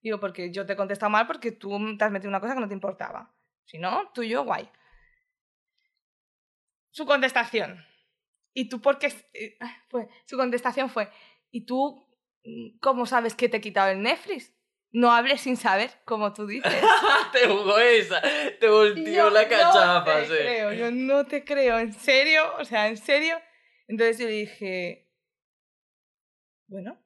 [0.00, 2.60] Digo, porque yo te he contestado mal porque tú te has metido una cosa que
[2.60, 3.30] no te importaba.
[3.64, 4.70] Si no, tú y yo, guay.
[6.90, 7.84] Su contestación.
[8.58, 9.10] ¿Y tú por qué?
[9.88, 11.08] Fue, su contestación fue,
[11.52, 12.04] ¿y tú
[12.44, 14.52] mm, cómo sabes que te he quitado el Netflix?
[14.90, 16.72] No hables sin saber, como tú dices.
[17.32, 18.20] te jugó esa,
[18.58, 20.22] te volteó la cachapa.
[20.22, 23.40] No te creo, yo no te creo, en serio, o sea, en serio.
[23.86, 25.08] Entonces yo le dije,
[26.66, 27.00] bueno,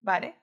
[0.00, 0.34] vale,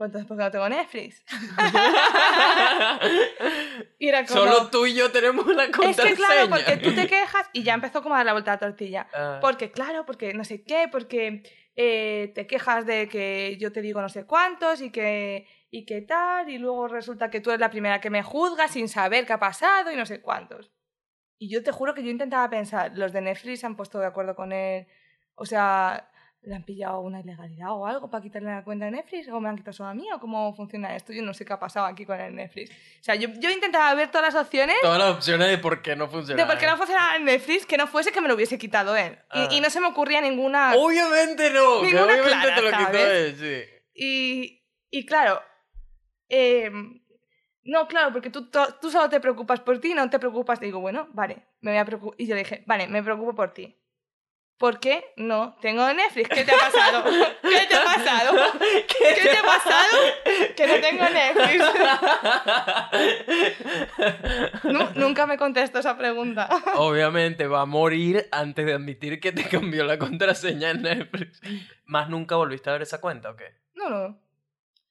[0.00, 1.22] pues entonces, ¿por qué no tengo Netflix?
[3.98, 6.08] y era como, Solo tú y yo tenemos la contraseña.
[6.08, 8.52] Es que claro, porque tú te quejas y ya empezó como a dar la vuelta
[8.52, 9.08] a la tortilla.
[9.12, 9.36] Ah.
[9.42, 11.42] Porque claro, porque no sé qué, porque
[11.76, 16.00] eh, te quejas de que yo te digo no sé cuántos y que, y que
[16.00, 19.34] tal, y luego resulta que tú eres la primera que me juzga sin saber qué
[19.34, 20.70] ha pasado y no sé cuántos.
[21.38, 24.06] Y yo te juro que yo intentaba pensar, los de Netflix se han puesto de
[24.06, 24.86] acuerdo con él,
[25.34, 26.10] o sea,
[26.42, 29.28] ¿Le han pillado una ilegalidad o algo para quitarle la cuenta de Netflix?
[29.28, 30.06] ¿O me han quitado solo a mí?
[30.10, 31.12] ¿O cómo funciona esto?
[31.12, 32.70] Yo no sé qué ha pasado aquí con el Netflix.
[32.70, 34.76] O sea, yo, yo intentaba ver todas las opciones.
[34.80, 36.42] Todas las opciones de por qué no funciona.
[36.42, 38.96] De por qué no funcionaba el Netflix, que no fuese que me lo hubiese quitado
[38.96, 39.18] él.
[39.34, 40.72] Y, y, no se me ocurría ninguna.
[40.76, 41.82] Obviamente no.
[41.82, 43.62] Ninguna obviamente te lo quitó él, sí.
[43.92, 45.42] Y, y claro.
[46.30, 46.70] Eh,
[47.64, 50.58] no, claro, porque tú, tú solo te preocupas por ti, no te preocupas.
[50.58, 52.14] digo, bueno, vale, me voy a preocupar.
[52.18, 53.76] Y yo le dije, vale, me preocupo por ti.
[54.60, 56.28] ¿Por qué no tengo Netflix?
[56.28, 57.02] ¿Qué te ha pasado?
[57.42, 58.36] ¿Qué te ha pasado?
[58.62, 59.96] ¿Qué, te ha pasado?
[60.54, 61.64] Que no tengo Netflix.
[64.96, 66.46] nunca me contesto esa pregunta.
[66.74, 71.40] Obviamente va a morir antes de admitir que te cambió la contraseña en Netflix.
[71.86, 73.54] ¿Más nunca volviste a ver esa cuenta o qué?
[73.72, 74.20] No, no.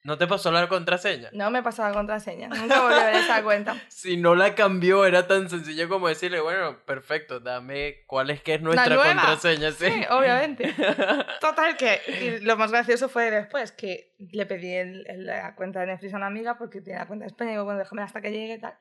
[0.03, 1.29] ¿No te pasó la contraseña?
[1.33, 2.47] No me pasó la contraseña.
[2.47, 3.75] Nunca volví a ver esa cuenta.
[3.89, 8.55] si no la cambió, era tan sencillo como decirle, bueno, perfecto, dame cuál es que
[8.55, 9.71] es nuestra contraseña.
[9.71, 9.87] ¿sí?
[10.09, 10.73] obviamente.
[11.41, 16.17] Total, que lo más gracioso fue después que le pedí la cuenta de Netflix a
[16.17, 18.53] una amiga porque tiene la cuenta de España y digo, bueno, déjame hasta que llegue
[18.53, 18.75] y tal.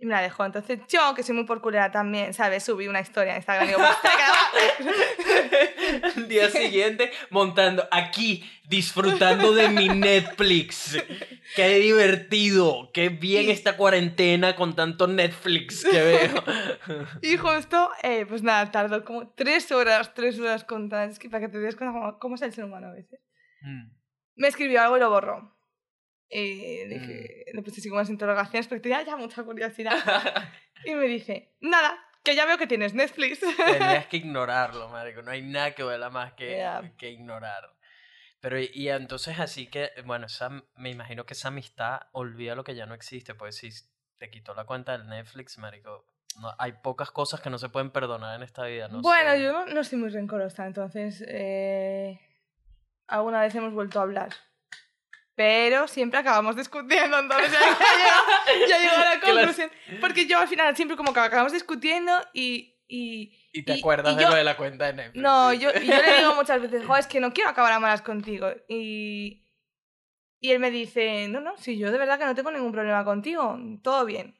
[0.00, 0.44] Y me la dejó.
[0.44, 2.62] Entonces yo, que soy muy porculera también, ¿sabes?
[2.62, 3.96] Subí una historia en Instagram y digo, pues,
[6.16, 10.96] El día siguiente montando aquí, disfrutando de mi Netflix.
[11.56, 16.44] Qué divertido, qué bien esta cuarentena con tanto Netflix que veo.
[17.22, 21.12] Y justo, eh, pues nada, tardó como tres horas, tres horas contadas.
[21.12, 23.20] Es que para que te des cuenta cómo, es el ser humano a veces.
[23.62, 23.90] Mm.
[24.36, 25.57] Me escribió algo y lo borró.
[26.30, 27.56] Y dije, mm.
[27.56, 29.96] le puse así como unas interrogaciones porque tenía ya mucha curiosidad.
[30.84, 33.40] y me dice, nada, que ya veo que tienes Netflix.
[33.40, 35.22] Tenías que ignorarlo, marico.
[35.22, 37.64] No hay nada que duela más que, que ignorar.
[38.40, 42.74] Pero y, entonces así que, bueno, esa, me imagino que esa amistad olvida lo que
[42.74, 43.70] ya no existe, pues si
[44.18, 46.04] te quitó la cuenta del Netflix, marico,
[46.40, 49.00] no, hay pocas cosas que no se pueden perdonar en esta vida, ¿no?
[49.00, 52.20] Bueno, yo no, no, estoy muy rencorosa, entonces eh,
[53.08, 54.30] alguna vez hemos vuelto a hablar
[55.38, 59.70] pero siempre acabamos discutiendo, entonces ya, llego, a la conclusión.
[60.00, 62.74] Porque yo al final siempre como que acabamos discutiendo y...
[62.88, 65.22] Y, ¿Y te acuerdas de lo de la cuenta de Netflix.
[65.22, 68.02] No, yo, yo le digo muchas veces, jo, es que no quiero acabar a malas
[68.02, 68.48] contigo.
[68.66, 69.44] Y,
[70.40, 73.04] y él me dice, no, no, si yo de verdad que no tengo ningún problema
[73.04, 74.36] contigo, todo bien.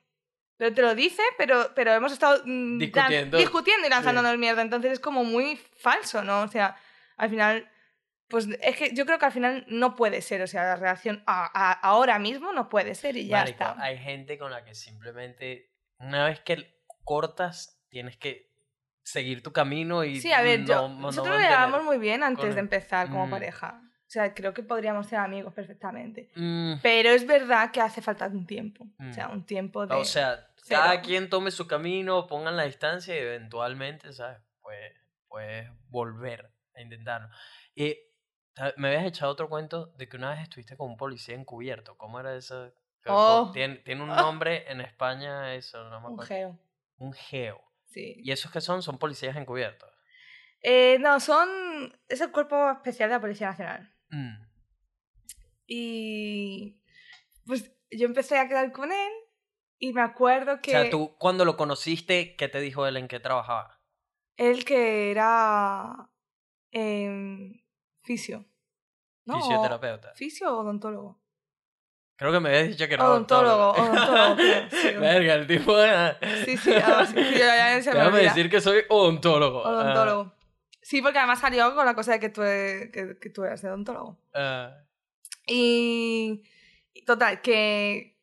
[0.56, 4.62] Pero te lo dice, pero, pero hemos estado mm, discutiendo, discutiendo y lanzándonos mierda.
[4.62, 6.42] Entonces es como muy falso, ¿no?
[6.42, 6.76] O sea,
[7.16, 7.70] al final
[8.28, 11.22] pues es que yo creo que al final no puede ser, o sea, la relación
[11.26, 13.74] ahora mismo no puede ser y ya está.
[13.78, 18.48] Hay gente con la que simplemente una vez que cortas tienes que
[19.02, 22.60] seguir tu camino y Sí, a ver, yo, nosotros lo llevamos muy bien antes de
[22.60, 23.30] empezar como mm.
[23.30, 23.80] pareja.
[23.82, 26.30] O sea, creo que podríamos ser amigos perfectamente.
[26.34, 28.86] Mm, Pero es verdad que hace falta un tiempo.
[29.06, 29.32] O sea, Mm.
[29.32, 29.94] un tiempo de...
[29.94, 30.80] o sea, cero.
[30.82, 34.38] cada quien tome su camino, pongan la distancia y eventualmente, ¿sabes?
[34.60, 34.92] Pues
[35.28, 37.28] puedes volver a intentarlo.
[37.74, 37.98] Y ta-
[38.76, 41.96] me habías echado otro cuento de que una vez estuviste con un policía encubierto.
[41.96, 42.72] ¿Cómo era eso?
[43.06, 43.50] Oh.
[43.52, 46.26] Tiene, tiene un nombre en España, eso, no me un acuerdo.
[46.26, 46.58] geo.
[46.98, 47.62] Un geo.
[47.86, 48.16] Sí.
[48.22, 48.82] ¿Y esos que son?
[48.82, 49.90] Son policías encubiertos.
[50.60, 51.48] Eh, no, son...
[52.08, 53.94] Es el cuerpo especial de la Policía Nacional.
[54.10, 54.42] Mm.
[55.66, 56.82] Y...
[57.46, 59.12] Pues yo empecé a quedar con él
[59.78, 60.76] y me acuerdo que...
[60.76, 63.80] O sea, tú cuando lo conociste, ¿qué te dijo él en qué trabajaba?
[64.36, 66.10] Él que era...
[66.72, 67.60] em,
[68.08, 68.44] fisio.
[69.26, 69.34] ¿no?
[69.36, 70.14] Fisioterapeuta.
[70.14, 71.20] ¿Fisio o odontólogo?
[72.16, 74.36] Creo que me habías dicho que era Odontólogo, odontólogo.
[74.70, 74.88] sí.
[74.98, 76.18] Verga, el tipo era...
[76.44, 76.56] Sí, sí.
[76.56, 78.22] Sí, ya- ya se me Déjame olvida.
[78.34, 79.64] decir que soy odontólogo.
[79.64, 80.32] Ah, Odontólogo.
[80.82, 83.62] Sí, porque además salió con la cosa de que tú, e- que, que tú eras
[83.62, 84.18] odontólogo.
[84.34, 84.84] Ah, ah,
[85.46, 86.42] Y,
[86.94, 88.16] y total, que,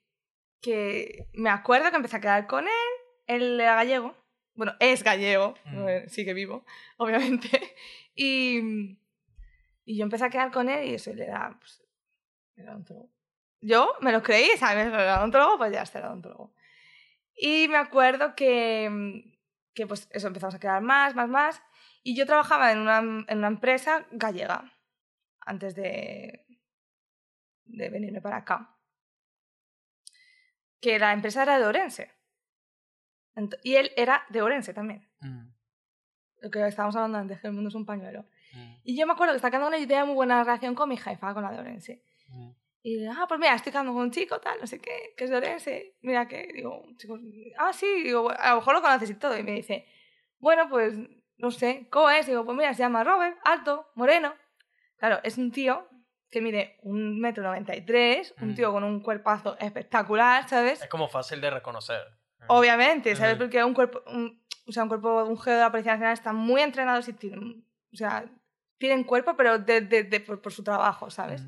[0.62, 2.94] que me acuerdo que empecé a quedar con él,
[3.28, 4.16] él era gallego,
[4.56, 5.88] bueno, es gallego, Mm.
[5.88, 6.66] eh, sigue vivo,
[6.98, 7.76] obviamente,
[8.16, 8.98] y,
[9.86, 11.84] y yo empecé a quedar con él y eso, él era, pues,
[12.56, 13.12] era odontólogo.
[13.62, 14.88] Yo me lo creí, ¿sabes?
[14.88, 16.54] Era odontólogo, pues ya era odontólogo.
[17.36, 19.24] Y me acuerdo que,
[19.74, 21.62] que pues eso, empezamos a quedar más, más, más,
[22.04, 24.72] y yo trabajaba en una, en una empresa gallega
[25.42, 26.46] antes de,
[27.66, 28.78] de venirme para acá.
[30.80, 32.12] Que la empresa era de Orense.
[33.64, 35.10] Y él era de Orense también.
[35.20, 35.48] mm,
[36.42, 38.26] Lo que estábamos hablando antes, que el mundo es un pañuelo.
[38.56, 40.98] Mm, Y yo me acuerdo que estaba quedando una idea muy buena relación con mi
[40.98, 42.02] jefa, con la de Orense.
[42.30, 42.50] mm.
[42.84, 45.24] Y dije, ah, pues mira, estoy quedando con un chico, tal, no sé qué, que
[45.24, 45.96] es de Orense.
[46.02, 47.18] Mira que, digo, un chico,
[47.58, 49.36] ah, sí, digo, a lo mejor lo conoces y todo.
[49.38, 49.88] Y me dice,
[50.38, 50.94] bueno, pues,
[51.38, 52.28] no sé, ¿cómo es?
[52.28, 54.36] Digo, pues mira, se llama Robert, alto, moreno.
[54.98, 55.88] Claro, es un tío
[56.30, 58.56] que mide un metro noventa y tres, un Mm.
[58.56, 60.82] tío con un cuerpazo espectacular, ¿sabes?
[60.84, 62.02] Es como fácil de reconocer.
[62.48, 63.36] Obviamente, ¿sabes?
[63.38, 66.34] Porque un cuerpo, un, o sea, un cuerpo, un geo de la Policía Nacional está
[66.34, 68.26] muy entrenados y tienen, o sea,
[68.78, 71.42] tienen cuerpo, pero de, de- de- por, por su trabajo, ¿sabes?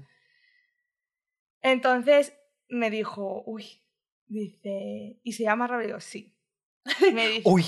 [1.62, 2.34] Entonces
[2.70, 3.84] me dijo, uy,
[4.28, 5.80] dice, ¿y se llama?
[5.80, 6.34] Digo, sí.
[7.06, 7.66] Y me dice, Uy,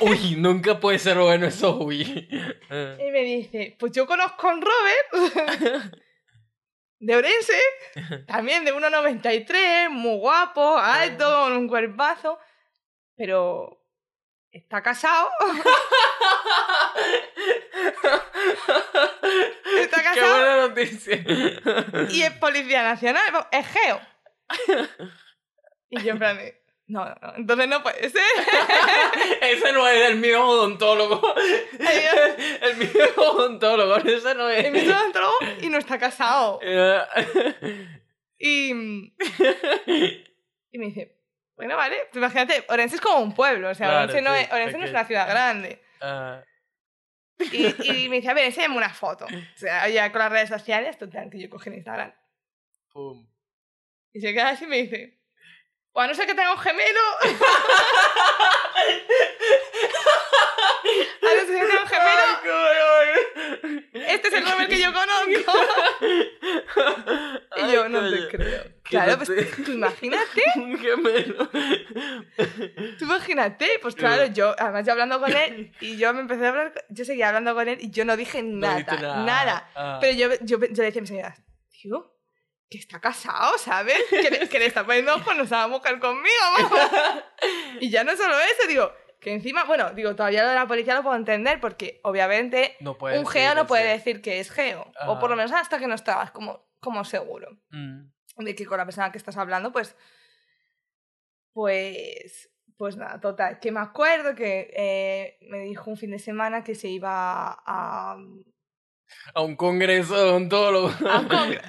[0.00, 2.02] uy, nunca puede ser bueno eso, uy.
[2.02, 5.92] Y me dice, pues yo conozco a un Robert
[6.98, 7.60] de Orense,
[8.26, 12.38] también de 1,93, muy guapo, alto, con un cuerpazo,
[13.14, 13.85] pero
[14.56, 15.28] está casado.
[19.78, 21.24] Está Qué casado buena noticia.
[22.10, 24.00] y es policía nacional, es geo.
[25.88, 26.36] Y yo en plan
[26.88, 28.20] no, no, no, entonces no puede ser.
[29.40, 31.22] Ese no es el mío odontólogo.
[31.78, 34.68] El mío odontólogo, ese no es.
[34.72, 36.58] Me hizo odontólogo y no está casado.
[38.38, 39.12] Y, y
[40.78, 41.15] me dice,
[41.56, 44.40] bueno, vale, pues imagínate, Orense es como un pueblo, o sea, Claro, Orense, no, sí,
[44.42, 45.82] es, Orense no es una ciudad grande.
[47.52, 49.26] Y, y me dice, a ver, enséñame una foto.
[49.26, 52.12] O sea, ya con las redes sociales, total, que yo cogí en Instagram.
[52.92, 53.26] pum.
[54.12, 55.15] Y se queda así y me dice,
[55.96, 57.00] pues a no ser que tenga un gemelo.
[57.22, 57.26] a
[61.22, 62.36] no ser que tenga un gemelo.
[63.94, 65.52] Este es el Robert que yo conozco.
[67.56, 68.64] Y yo no te creo.
[68.82, 69.30] Claro, pues
[69.64, 71.48] tú imagínate, Un gemelo.
[72.98, 73.66] tú imagínate.
[73.80, 77.06] Pues claro, yo, además yo hablando con él, y yo me empecé a hablar, yo
[77.06, 79.70] seguía hablando con él y yo no dije No nada, nada.
[79.74, 79.98] Ah.
[80.00, 81.40] Pero yo, yo, yo le decía a mis amigas,
[81.70, 82.15] tío,
[82.68, 83.96] que está casado, ¿sabes?
[84.10, 87.24] Que le, que le está poniendo ojos a la mujer conmigo, mamá.
[87.80, 90.94] Y ya no solo eso, digo, que encima, bueno, digo, todavía lo de la policía
[90.94, 94.90] lo puedo entender porque obviamente No puede un geo no puede decir que es geo.
[95.06, 95.44] O por lo Ajá.
[95.44, 98.08] menos hasta que no estabas como, como seguro Mm.
[98.38, 99.96] de que con la persona que estás hablando, pues.
[101.52, 102.50] Pues.
[102.76, 103.58] Pues nada, total.
[103.58, 108.16] Que me acuerdo que eh, me dijo un fin de semana que se iba a.
[109.34, 110.94] A un congreso de odontólogos.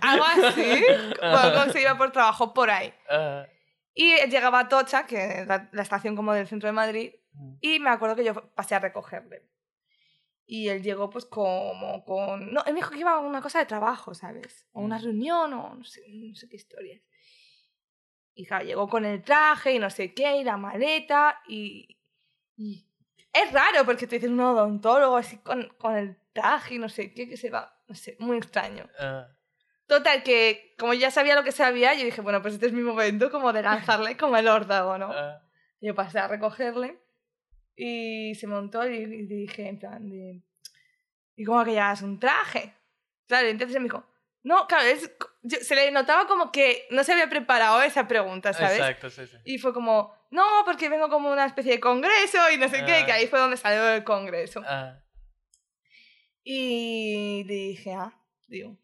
[0.01, 0.83] algo así.
[1.67, 2.93] Que se iba por trabajo por ahí.
[3.09, 3.45] Ah.
[3.93, 7.13] Y llegaba a Tocha, que es la, la estación como del centro de Madrid,
[7.61, 9.43] y me acuerdo que yo pasé a recogerle.
[10.45, 12.53] Y él llegó pues como con...
[12.53, 14.65] No, él me dijo que iba a una cosa de trabajo, ¿sabes?
[14.71, 15.03] O una Mm.
[15.03, 17.01] reunión o no sé, no sé qué historias.
[18.33, 21.97] Y claro, llegó con el traje y no sé qué, y la maleta, y...
[22.55, 22.86] y
[23.33, 27.13] es raro porque te dices un odontólogo así con, con el traje y no sé
[27.13, 28.89] qué, que se va, no sé, muy extraño.
[28.99, 29.27] Ah.
[29.87, 32.81] Total, que como ya sabía lo que sabía, yo dije, bueno, pues este es mi
[32.81, 35.11] momento como de lanzarle como el órdago, ¿no?
[35.11, 35.41] Ah.
[35.79, 36.99] Yo pasé a recogerle
[37.75, 40.43] y se montó y, y dije en plan de...
[41.35, 42.73] ¿Y cómo que llevas un traje?
[43.27, 44.03] Claro, y entonces me dijo,
[44.47, 45.11] No, claro, es,
[45.61, 48.77] se le notaba como que no se había preparado esa pregunta, ¿sabes?
[48.77, 49.35] Exacto, sí, sí.
[49.43, 53.03] Y fue como, no, porque vengo como una especie de congreso y no sé qué,
[53.05, 53.15] que Ah.
[53.15, 54.61] ahí fue donde salió el congreso.
[54.65, 54.99] Ah,
[56.43, 58.13] Y le dije, ah,
[58.47, 58.77] digo,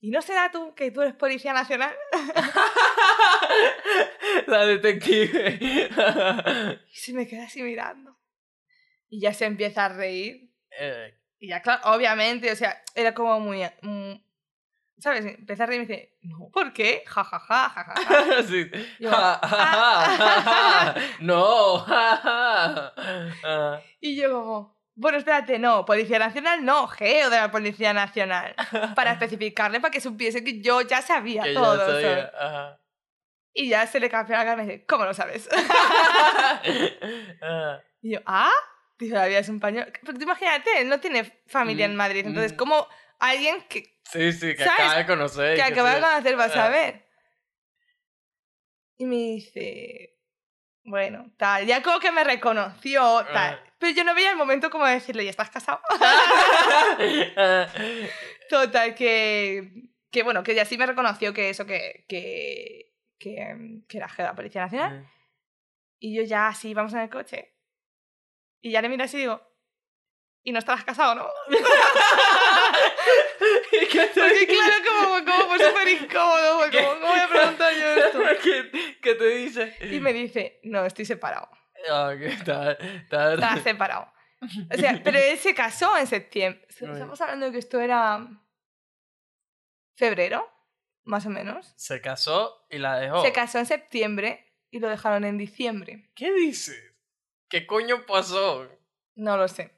[0.00, 1.94] ¿y no será tú que tú eres policía nacional?
[4.46, 5.58] La detective.
[6.90, 8.16] Y se me queda así mirando.
[9.08, 10.50] Y ya se empieza a reír.
[10.78, 13.62] Eh, Y ya, claro, obviamente, o sea, era como muy...
[13.82, 14.12] mm,
[15.04, 15.26] ¿Sabes?
[15.26, 17.02] Empecé a reír y me dice, no, ¿por qué?
[17.06, 18.42] Ja, ja, ja, ja, ja, ja.
[18.48, 18.70] sí.
[18.98, 20.94] Yo, Ja, ja, ja, ja, ja.
[21.20, 21.78] No.
[21.80, 22.94] ja, ja.
[23.44, 28.54] Ah, Y yo como, bueno, espérate, no, Policía Nacional no, Geo de la Policía Nacional.
[28.96, 31.76] Para especificarle, para que supiese que yo ya sabía que ya todo.
[31.84, 32.30] sabía, ¿sabes?
[32.40, 32.80] ajá.
[33.52, 35.50] Y ya se le cambió la cara y me dice, ¿cómo lo sabes?
[37.42, 38.50] Ah, y yo, ¿ah?
[38.98, 39.92] Dice, la vida es un pañuelo.
[40.04, 42.26] Porque tú imagínate, él no tiene familia en Mm, Madrid.
[42.26, 42.56] Entonces, mm.
[42.56, 42.86] como
[43.20, 44.80] alguien que, Sí, sí, que ¿Sabes?
[44.80, 45.56] acaba de conocer.
[45.56, 47.06] que acaba de conocer va a saber?
[48.96, 50.16] Y me dice,
[50.84, 51.66] bueno, tal.
[51.66, 53.54] Ya como que me reconoció, tal.
[53.54, 53.60] Ah.
[53.78, 55.80] Pero yo no veía el momento como de decirle, ¿ya estás casado?
[57.36, 57.66] Ah,
[58.48, 63.96] Total, que, que bueno, que ya sí me reconoció que eso, que, que, que, que
[63.98, 65.10] era jefe de la Policía Nacional.
[65.98, 67.56] Y yo ya así, vamos en el coche.
[68.60, 69.42] Y ya le miro así y digo,
[70.42, 71.28] ¿y no estabas casado, no?
[73.72, 77.72] ¿Y qué te Porque claro, como, como fue súper incómodo, como, ¿cómo voy a preguntar
[77.74, 78.18] yo esto?
[78.42, 79.76] ¿Qué, qué te dice?
[79.80, 81.48] Y me dice, no, estoy separado.
[81.90, 84.12] Ah, que está, está, Estaba separado.
[84.72, 86.66] O sea, pero él se casó en septiembre.
[86.68, 88.26] Estamos hablando de que esto era
[89.96, 90.50] febrero,
[91.04, 91.72] más o menos.
[91.76, 93.22] Se casó y la dejó.
[93.22, 96.10] Se casó en septiembre y lo dejaron en diciembre.
[96.14, 96.94] ¿Qué dices?
[97.48, 98.68] ¿Qué coño pasó?
[99.14, 99.73] No lo sé.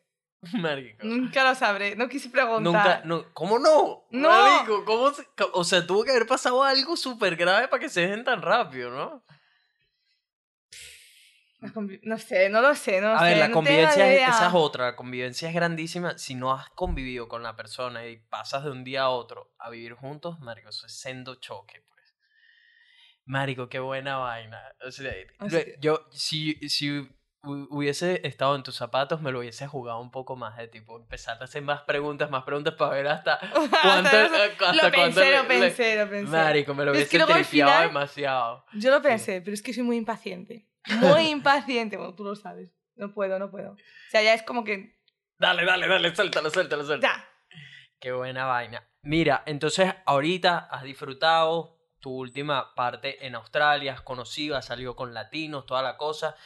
[0.55, 1.07] Marico.
[1.07, 1.97] Nunca lo sabré.
[1.97, 2.63] No quise preguntar.
[2.63, 4.07] Nunca, no, ¿cómo no?
[4.11, 4.29] No.
[4.31, 8.03] Marico, ¿cómo se- o sea, tuvo que haber pasado algo súper grave para que se
[8.03, 9.25] dejen tan rápido, ¿no?
[12.03, 13.25] No sé, no lo sé, no lo A sé.
[13.25, 16.17] ver, la no convivencia, es, esa es otra, la convivencia es grandísima.
[16.19, 19.71] Si no has convivido con la persona y pasas de un día a otro a
[19.71, 22.15] vivir juntos, marico, eso es sendo choque, pues.
[23.25, 24.61] Marico, qué buena vaina.
[24.87, 25.65] O sea, Hostia.
[25.81, 27.09] yo, si, si
[27.47, 31.39] hubiese estado en tus zapatos, me lo hubiese jugado un poco más de tipo, empezar
[31.41, 34.91] a hacer más preguntas, más preguntas para ver hasta cuánto, Hasta eso- hasta lo cuánto
[34.93, 36.31] pensé, le- lo pensé, lo pensé.
[36.33, 38.65] Marico, me lo Pero es que hubiese tripeado demasiado.
[38.75, 40.67] Yo lo pensé, pero es que soy muy impaciente.
[41.01, 41.97] Muy impaciente.
[41.97, 42.71] Bueno, tú lo sabes.
[42.95, 43.73] No puedo, no puedo.
[43.73, 43.77] O
[44.11, 44.97] sea, ya es como que.
[45.37, 47.13] Dale, dale, dale, suéltalo, suéltalo, suéltalo.
[47.15, 47.29] Ya.
[47.99, 48.89] Qué buena vaina.
[49.03, 55.13] Mira, entonces ahorita has disfrutado tu última parte en Australia, has conocido, has salido con
[55.13, 56.37] latinos, toda la cosa.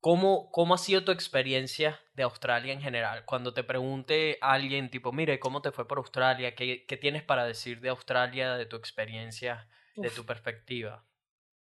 [0.00, 3.24] ¿Cómo, ¿Cómo ha sido tu experiencia de Australia en general?
[3.24, 6.54] Cuando te pregunte a alguien, tipo, mire, ¿cómo te fue por Australia?
[6.54, 11.04] ¿Qué, qué tienes para decir de Australia, de tu experiencia, de Uf, tu perspectiva?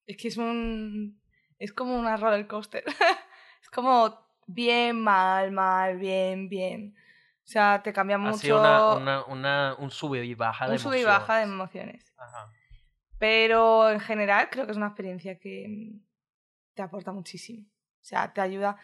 [0.06, 1.20] Es que es un.
[1.58, 2.84] Es como una roller coaster.
[3.62, 6.96] es como bien, mal, mal, bien, bien.
[7.44, 8.38] O sea, te cambia Ha mucho.
[8.38, 12.02] sido una, una, una- un sube y baja de un sube y baja de emociones.
[12.02, 12.14] emociones.
[12.16, 12.50] Ajá.
[13.18, 16.00] Pero en general creo que es una experiencia que mm,
[16.74, 17.64] te aporta muchísimo.
[18.04, 18.76] O sea, te ayuda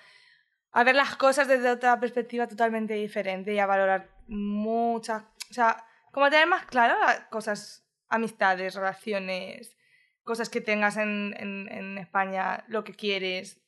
[0.73, 5.25] a ver las cosas desde otra perspectiva totalmente diferente y a valorar muchas...
[5.51, 9.77] O sea, como tener más claro las cosas, amistades, relaciones,
[10.23, 13.61] cosas que tengas en, en, en España, lo que quieres,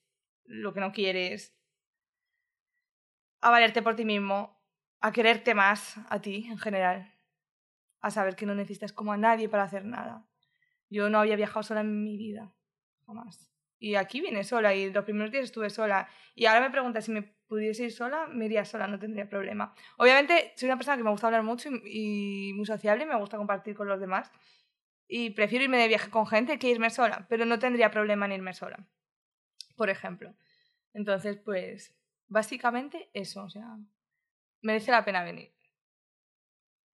[0.44, 1.54] lo que no quieres.
[3.42, 4.58] A valerte por ti mismo,
[5.00, 7.12] a quererte más a ti en general,
[8.00, 10.26] a saber que no necesitas como a nadie para hacer nada.
[10.88, 12.54] Yo no había viajado sola en mi vida,
[13.04, 13.51] jamás.
[13.82, 16.08] Y aquí vine sola y los primeros días estuve sola.
[16.36, 19.74] Y ahora me preguntas si me pudiese ir sola, me iría sola, no tendría problema.
[19.96, 23.38] Obviamente soy una persona que me gusta hablar mucho y, y muy sociable, me gusta
[23.38, 24.30] compartir con los demás.
[25.08, 28.32] Y prefiero irme de viaje con gente que irme sola, pero no tendría problema en
[28.32, 28.86] irme sola,
[29.76, 30.32] por ejemplo.
[30.94, 31.92] Entonces, pues,
[32.28, 33.78] básicamente eso, o sea,
[34.60, 35.52] merece la pena venir.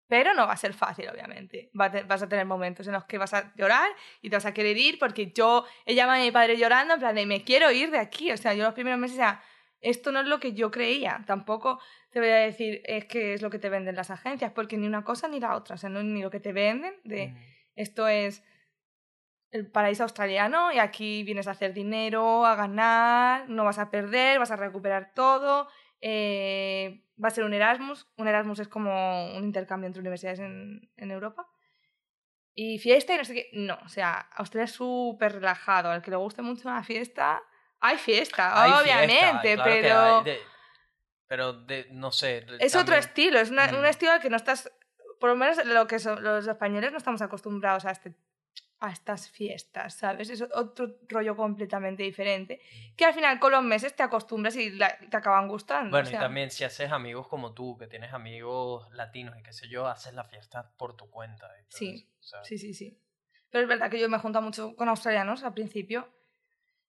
[0.07, 1.69] Pero no va a ser fácil, obviamente.
[1.73, 3.89] Vas a tener momentos en los que vas a llorar
[4.21, 6.99] y te vas a querer ir porque yo he llamado a mi padre llorando en
[7.01, 8.31] plan de me quiero ir de aquí.
[8.31, 9.43] O sea, yo los primeros meses ya,
[9.81, 11.23] esto no es lo que yo creía.
[11.27, 11.79] Tampoco
[12.11, 14.87] te voy a decir es que es lo que te venden las agencias, porque ni
[14.87, 15.75] una cosa ni la otra.
[15.75, 17.37] O sea, no es ni lo que te venden de Ujú.
[17.75, 18.43] esto es
[19.51, 24.39] el paraíso australiano y aquí vienes a hacer dinero, a ganar, no vas a perder,
[24.39, 25.67] vas a recuperar todo.
[25.99, 28.07] eh, va a ser un Erasmus.
[28.17, 31.47] Un Erasmus es como un intercambio entre universidades en, en Europa.
[32.53, 33.49] Y fiesta y no sé qué.
[33.53, 35.89] No, o sea, Australia es súper relajado.
[35.91, 37.41] Al que le guste mucho una fiesta,
[37.79, 40.39] hay fiesta, Hay obviamente, fiesta, claro pero de-
[41.27, 42.45] pero de, no sé.
[42.59, 43.39] es otro también- estilo.
[43.39, 43.85] Es una- un Mm.
[43.85, 44.71] estilo al que no estás
[45.19, 48.13] por lo menos lo que son, los españoles no estamos acostumbrados a este
[48.79, 50.29] a estas fiestas, ¿sabes?
[50.29, 52.61] Es otro rollo completamente diferente.
[52.95, 55.89] Que al final con los meses te acostumbras y te acaban gustando.
[55.89, 59.67] Bueno, y también si haces amigos como tú, que tienes amigos latinos y qué sé
[59.67, 61.49] yo, haces la fiesta por tu cuenta.
[61.69, 62.07] sí,
[62.43, 63.01] sí, sí, sí.
[63.49, 66.13] Pero es verdad que yo me junto mucho con australianos al principio.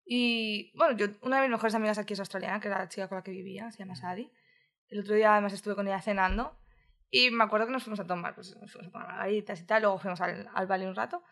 [0.04, 3.08] Y bueno, yo, una de mis mejores amigas aquí es australiana, que era la chica
[3.08, 4.30] con la que vivía, se llama Sadi.
[4.88, 6.58] El otro día además estuve con ella cenando.
[7.10, 9.64] Y me acuerdo que nos fuimos a tomar, pues nos fuimos a tomar margaritas y
[9.64, 11.22] tal, luego fuimos al, al Valle un rato.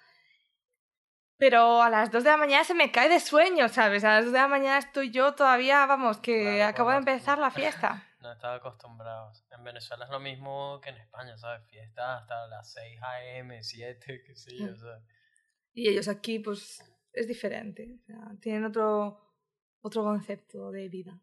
[1.38, 4.04] Pero a las 2 de la mañana se me cae de sueño, ¿sabes?
[4.04, 7.50] A las 2 de la mañana estoy yo todavía, vamos, que acabo de empezar la
[7.50, 8.02] fiesta.
[8.18, 9.30] No estaba acostumbrado.
[9.52, 11.64] En Venezuela es lo mismo que en España, ¿sabes?
[11.68, 15.04] Fiesta hasta las 6 a.m., 7, qué sé yo, ¿sabes?
[15.72, 16.82] Y ellos aquí, pues,
[17.12, 18.00] es diferente.
[18.02, 19.20] O sea, tienen otro,
[19.80, 21.20] otro concepto de vida.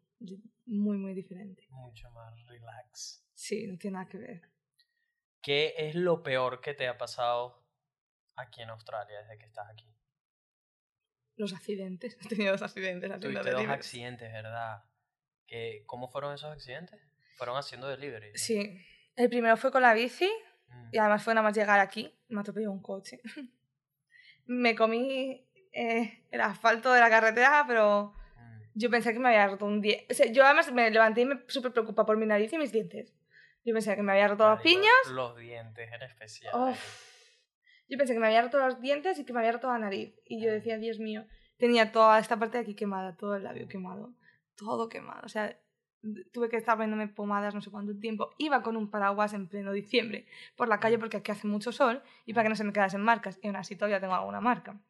[0.64, 1.66] Muy, muy diferente.
[1.68, 3.22] Mucho más relax.
[3.34, 4.40] Sí, no tiene nada que ver.
[5.42, 7.66] ¿Qué es lo peor que te ha pasado
[8.36, 9.93] aquí en Australia desde que estás aquí?
[11.36, 12.16] Los accidentes.
[12.24, 14.84] He tenido dos accidentes haciendo Tuviste dos accidentes, ¿verdad?
[15.86, 17.00] ¿Cómo fueron esos accidentes?
[17.36, 18.36] ¿Fueron haciendo delivery?
[18.36, 18.84] Sí.
[19.16, 20.28] El primero fue con la bici
[20.68, 20.88] mm.
[20.92, 22.12] y además fue nada más llegar aquí.
[22.28, 23.20] Me atropelló un coche.
[24.46, 28.60] me comí eh, el asfalto de la carretera, pero mm.
[28.74, 30.06] yo pensé que me había roto un diente.
[30.10, 32.72] O sea, yo además me levanté y me súper preocupada por mi nariz y mis
[32.72, 33.14] dientes.
[33.64, 34.92] Yo pensé que me había roto los piños.
[35.10, 36.52] Los dientes en especial.
[37.88, 40.14] Yo pensé que me había roto los dientes y que me había roto la nariz.
[40.26, 41.26] Y yo decía, Dios mío,
[41.58, 44.14] tenía toda esta parte de aquí quemada, todo el labio quemado,
[44.56, 45.20] todo quemado.
[45.24, 45.58] O sea,
[46.32, 48.30] tuve que estar poniéndome pomadas no sé cuánto tiempo.
[48.38, 50.26] Iba con un paraguas en pleno diciembre
[50.56, 53.02] por la calle porque aquí hace mucho sol y para que no se me quedasen
[53.02, 53.38] marcas.
[53.42, 54.80] Y aún así todavía tengo alguna marca.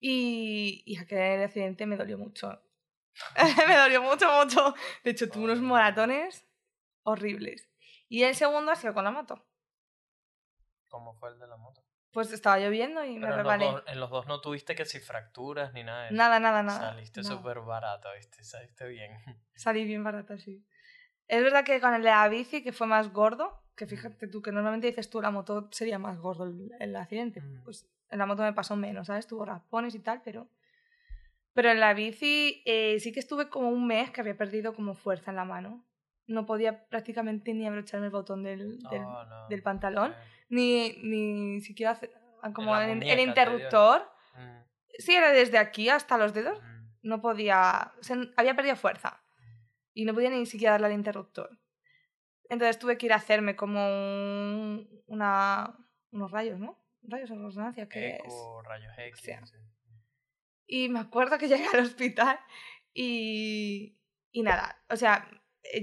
[0.00, 2.60] Y, y aquel accidente me dolió mucho.
[3.68, 4.74] me dolió mucho, mucho.
[5.02, 6.46] De hecho, tuve unos moratones
[7.02, 7.68] horribles.
[8.08, 9.46] Y el segundo ha sido con la moto.
[10.94, 11.82] ¿Cómo fue el de la moto?
[12.12, 13.66] Pues estaba lloviendo y me rebalé.
[13.88, 16.08] En los, dos, no tuviste que si fracturas ni nada.
[16.12, 16.90] Nada, nada, nada.
[16.92, 18.44] Saliste súper barato, ¿viste?
[18.44, 19.10] Saliste bien.
[19.56, 20.64] Salí bien barato, sí.
[21.26, 24.40] Es verdad que con el de la bici, que fue más gordo, que fíjate tú,
[24.40, 26.44] que normalmente dices tú la moto sería más gordo
[26.78, 27.40] el, accidente.
[27.40, 27.64] Mm.
[27.64, 29.26] Pues en la moto me pasó menos, ¿sabes?
[29.26, 30.48] Tuvo raspones y tal, pero...
[31.54, 34.94] Pero en la bici eh, sí que estuve como un mes que había perdido como
[34.94, 35.84] fuerza en la mano.
[36.28, 38.78] No podía prácticamente ni abrocharme el botón del,
[39.48, 40.14] del, pantalón
[40.54, 42.12] ni, ni siquiera hacer,
[42.54, 44.08] como el, interruptor.
[44.34, 44.62] Mm.
[44.98, 46.60] Sí, era desde aquí hasta los dedos.
[46.62, 46.74] Mm.
[47.02, 47.92] No podía,
[48.36, 49.22] había perdido fuerza
[49.92, 51.58] y no podía ni siquiera darle al interruptor.
[52.48, 53.80] Entonces tuve que ir a hacerme como
[55.06, 55.76] una,
[56.10, 56.82] unos rayos, ¿no?
[57.02, 58.34] Rayos en resonancia, que es?
[58.64, 59.54] rayos X.
[60.66, 62.38] Y me acuerdo que llegué al hospital
[62.94, 63.98] y,
[64.30, 65.28] y nada, o sea,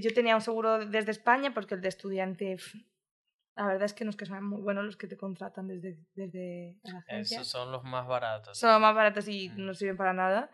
[0.00, 2.56] yo tenía un seguro desde España porque el de estudiante
[3.54, 5.98] la verdad es que no es que sean muy buenos los que te contratan desde,
[6.14, 7.40] desde la agencia.
[7.40, 8.58] Esos son los más baratos.
[8.58, 9.66] Son los más baratos y mm.
[9.66, 10.50] no sirven para nada.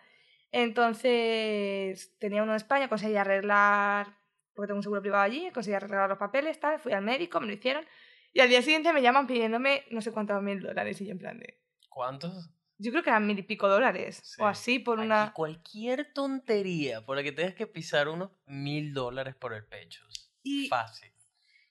[0.51, 4.17] Entonces tenía uno en España, conseguí arreglar,
[4.55, 7.47] porque tengo un seguro privado allí, conseguí arreglar los papeles, tal, fui al médico, me
[7.47, 7.85] lo hicieron.
[8.33, 11.19] Y al día siguiente me llaman pidiéndome no sé cuántos mil dólares y yo en
[11.19, 11.61] plan de...
[11.89, 12.51] ¿Cuántos?
[12.79, 14.37] Yo creo que eran mil y pico dólares.
[14.39, 15.33] O así por una...
[15.33, 20.05] Cualquier tontería por la que tengas que pisar unos mil dólares por el pecho.
[20.43, 20.69] Y...
[20.69, 21.13] Fácil.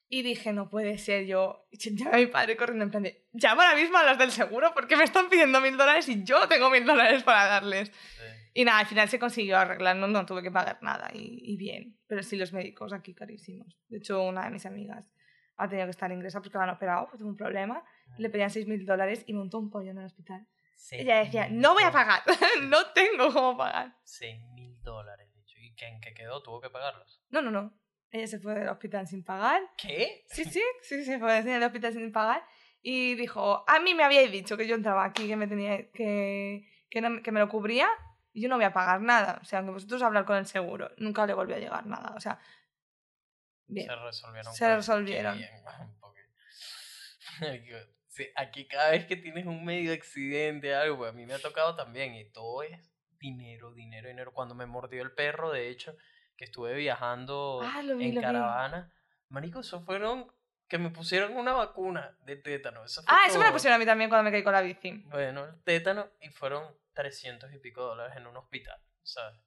[0.10, 3.62] Y dije, no puede ser, yo llamé a mi padre corriendo en plan de, llamo
[3.62, 6.70] ahora mismo a las del seguro porque me están pidiendo mil dólares y yo tengo
[6.70, 7.92] mil dólares para darles.
[8.54, 12.00] Y nada, al final se consiguió arreglar, no, no tuve que pagar nada y, bien.
[12.08, 13.78] Pero sí, los médicos aquí carísimos.
[13.88, 15.14] De hecho, una de mis amigas
[15.58, 17.84] ha tenido que estar ingresa porque la han operado, pues tuvo un problema.
[18.18, 20.48] Le pedían seis mil dólares y montó un pollo en el hospital.
[20.92, 22.24] Ella decía, no voy a pagar,
[22.64, 23.96] no tengo cómo pagar.
[24.04, 25.28] Seis mil dólares,
[25.60, 26.42] ¿Y en qué quedó?
[26.42, 27.22] ¿Tuvo que pagarlos?
[27.30, 27.78] No, no, no.
[28.12, 29.62] Ella se fue del hospital sin pagar.
[29.78, 30.26] ¿Qué?
[30.28, 32.44] Sí, sí, sí, se fue del hospital sin pagar.
[32.82, 36.70] Y dijo, a mí me habíais dicho que yo entraba aquí, que me tenía que,
[36.90, 37.90] que, que me lo cubría
[38.38, 39.40] y yo no voy a pagar nada.
[39.42, 42.14] O sea, aunque vosotros hablar con el seguro, nunca le volvió a llegar nada.
[42.16, 42.40] O sea,
[43.66, 43.88] bien.
[43.88, 44.54] Se resolvieron.
[44.54, 45.42] Se resolvieron.
[48.36, 51.76] aquí cada vez que tienes un medio accidente, algo, pues a mí me ha tocado
[51.76, 52.80] también y todo es
[53.20, 54.34] dinero, dinero, dinero.
[54.34, 55.96] Cuando me mordió el perro, de hecho,
[56.38, 58.92] que estuve viajando ah, en caravana.
[59.30, 60.32] Marico, eso fueron
[60.68, 62.84] que me pusieron una vacuna de tétano.
[62.86, 65.04] Eso ah, eso me la pusieron a mí también cuando me caí con la bici.
[65.08, 66.64] Bueno, el tétano y fueron
[66.94, 69.40] 300 y pico dólares en un hospital, ¿sabes?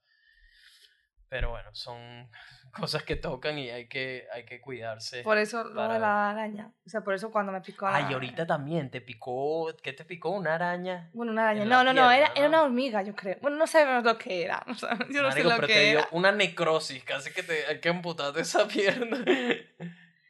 [1.30, 2.28] Pero bueno, son
[2.72, 5.22] cosas que tocan y hay que, hay que cuidarse.
[5.22, 6.72] Por eso lo de la araña.
[6.84, 8.00] O sea, por eso cuando me picó la...
[8.10, 9.74] y ahorita también te picó...
[9.80, 10.30] ¿Qué te picó?
[10.30, 11.08] ¿Una araña?
[11.14, 11.64] Bueno, una araña.
[11.64, 13.38] No, no, no, era, era una hormiga, yo creo.
[13.40, 14.62] Bueno, no sabemos lo que era.
[14.70, 17.66] O sea, yo no sé lo pero que te dio una necrosis, casi que te
[17.66, 19.24] hay que amputarte esa pierna.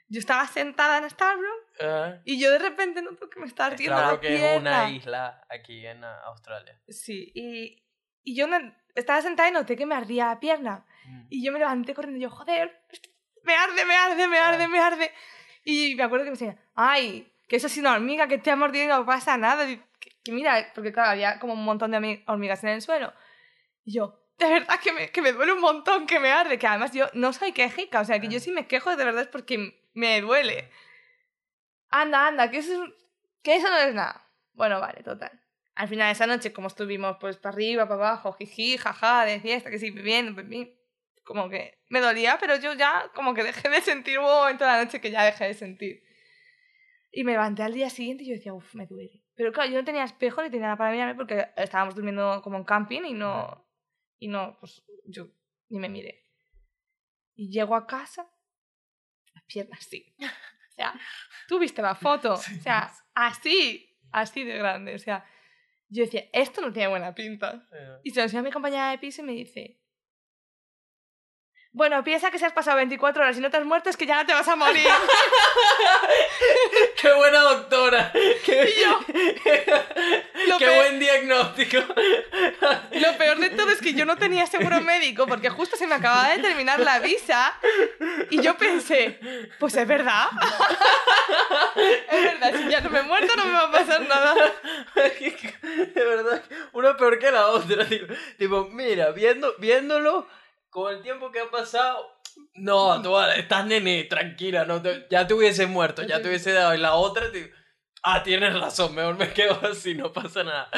[0.09, 4.21] yo estaba sentada en Starbucks y yo de repente noto que me está ardiendo la
[4.21, 4.39] pierna.
[4.39, 6.79] que es una isla aquí en Australia.
[6.89, 7.87] Sí, y,
[8.23, 8.47] y yo
[8.95, 10.87] estaba sentada y noté que me ardía la pierna.
[11.07, 11.27] Mm.
[11.31, 12.81] Y yo me levanté corriendo y yo, joder,
[13.43, 15.13] me arde, me arde, me arde, me arde.
[15.65, 18.57] Y me acuerdo que me decía, ay, que eso es una hormiga que te ha
[18.57, 19.67] mordido y no pasa nada.
[19.67, 23.13] que, mira, porque claro, había como un montón de hormigas en el suelo.
[23.85, 26.67] Y yo, de verdad que me, que me duele un montón, que me arde, que
[26.67, 29.29] además yo no soy quejica, o sea, que yo si me quejo de verdad es
[29.29, 30.71] porque me duele.
[31.91, 32.87] Anda, anda, que eso,
[33.43, 34.27] que eso no es nada.
[34.53, 35.40] Bueno, vale, total.
[35.81, 39.41] Al final de esa noche, como estuvimos pues para arriba, para abajo, jiji, jaja, de
[39.41, 40.79] fiesta, que sí, bien, bien,
[41.25, 44.71] como que me dolía, pero yo ya como que dejé de sentir, un momento de
[44.71, 46.03] la noche que ya dejé de sentir.
[47.11, 49.25] Y me levanté al día siguiente y yo decía, uff, me duele.
[49.35, 52.59] Pero claro, yo no tenía espejo ni tenía nada para mirarme porque estábamos durmiendo como
[52.59, 53.67] en camping y no,
[54.19, 55.29] y no, pues yo
[55.71, 56.27] ni me miré.
[57.35, 58.31] Y llego a casa
[59.47, 60.15] piernas sí.
[60.71, 60.99] O sea,
[61.47, 62.35] tú viste la foto.
[62.35, 64.95] O sea, así, así de grande.
[64.95, 65.27] O sea,
[65.91, 67.67] yo decía, esto no tiene buena pinta.
[68.03, 69.80] Y se lo enseñó a mi compañera de piso y me dice,
[71.73, 74.05] bueno, piensa que si has pasado 24 horas y no te has muerto es que
[74.05, 74.87] ya no te vas a morir.
[77.01, 78.11] ¡Qué buena doctora!
[78.13, 78.75] ¡Qué,
[80.59, 81.79] ¡Qué buen diagnóstico!
[82.91, 85.95] Lo peor de todo es que yo no tenía seguro médico porque justo se me
[85.95, 87.55] acababa de terminar la visa
[88.31, 89.21] y yo pensé,
[89.61, 90.27] pues es verdad.
[92.11, 94.35] es verdad, si ya no me he muerto no me va a pasar nada.
[94.95, 96.43] De verdad,
[96.73, 97.87] una peor que la otra.
[97.87, 100.27] Tipo, tipo mira, viendo, viéndolo
[100.71, 102.21] con el tiempo que ha pasado,
[102.55, 106.75] no, tú estás nene, tranquila, no ya te hubiese muerto, ya te hubiese dado.
[106.75, 107.27] Y la otra,
[108.03, 110.71] ah, tienes razón, mejor me quedo así, no pasa nada.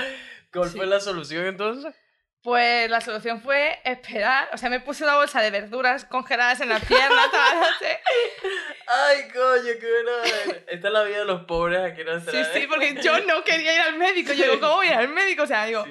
[0.52, 1.94] ¿Cuál fue la solución entonces?
[2.42, 6.70] Pues la solución fue esperar, o sea, me puse una bolsa de verduras congeladas en
[6.70, 8.00] la pierna toda la noche.
[8.88, 10.56] Ay, coño, qué buena.
[10.66, 12.44] Esta es la vida de los pobres aquí en Australia.
[12.52, 14.32] Sí, sí, porque yo no quería ir al médico.
[14.32, 15.44] Yo digo, ¿cómo voy al médico?
[15.44, 15.86] O sea, digo,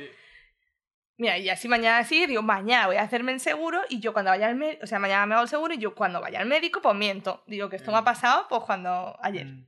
[1.17, 4.31] Mira, y así mañana sí, digo, mañana voy a hacerme el seguro y yo cuando
[4.31, 6.47] vaya al médico, o sea, mañana me hago el seguro y yo cuando vaya al
[6.47, 7.43] médico, pues miento.
[7.47, 8.05] Digo que esto me ha mm.
[8.05, 9.45] pasado, pues cuando ayer.
[9.45, 9.67] Mm.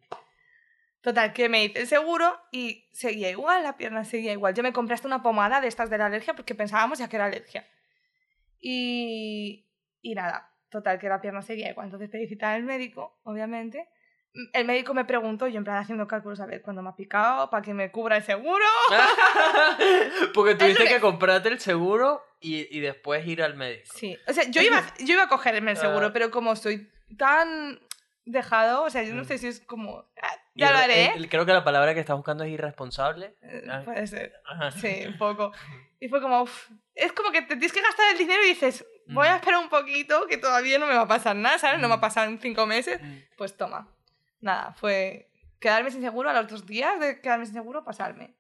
[1.02, 4.54] Total, que me hice el seguro y seguía igual, la pierna seguía igual.
[4.54, 7.18] Yo me compré hasta una pomada de estas de la alergia porque pensábamos ya que
[7.18, 7.68] era alergia.
[8.60, 9.68] Y,
[10.02, 11.88] y nada, total, que la pierna seguía igual.
[11.88, 13.90] Entonces pedí cita al médico, obviamente
[14.54, 17.50] el médico me preguntó, yo en plan haciendo cálculos, a ver, cuándo me ha picado,
[17.50, 18.66] para que me cubra el seguro.
[20.34, 23.92] Porque tuviste que comprarte el seguro y, y, después ir al médico.
[23.96, 26.14] Sí, o sea, yo iba, yo iba a cogerme el seguro, ah.
[26.14, 27.80] pero como estoy tan
[28.26, 29.26] dejado, o sea, yo no mm.
[29.26, 30.06] sé si es como...
[30.22, 31.14] Ah, ya lo haré.
[31.30, 33.36] creo que la palabra que estás buscando es irresponsable.
[33.42, 33.82] Eh, ah.
[33.86, 34.34] puede ser.
[34.80, 35.52] Sí, un poco.
[36.00, 38.86] Y fue como, uf, es como que te tienes que gastar el dinero y dices,
[39.08, 39.36] voy a mm.
[39.36, 41.80] esperar un poquito, que todavía no me va a pasar nada, ¿sabes?
[41.80, 42.02] No me va a mm.
[42.02, 43.00] pasar en cinco meses.
[43.38, 43.88] Pues toma
[44.44, 48.36] nada, fue quedarme sin seguro a los dos días de quedarme sin seguro, pasarme.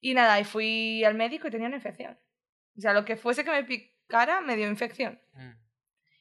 [0.00, 2.18] Y nada, y fui al médico y tenía una infección.
[2.76, 5.20] O sea, lo que fuese que me picara me dio infección.
[5.32, 5.52] Mm.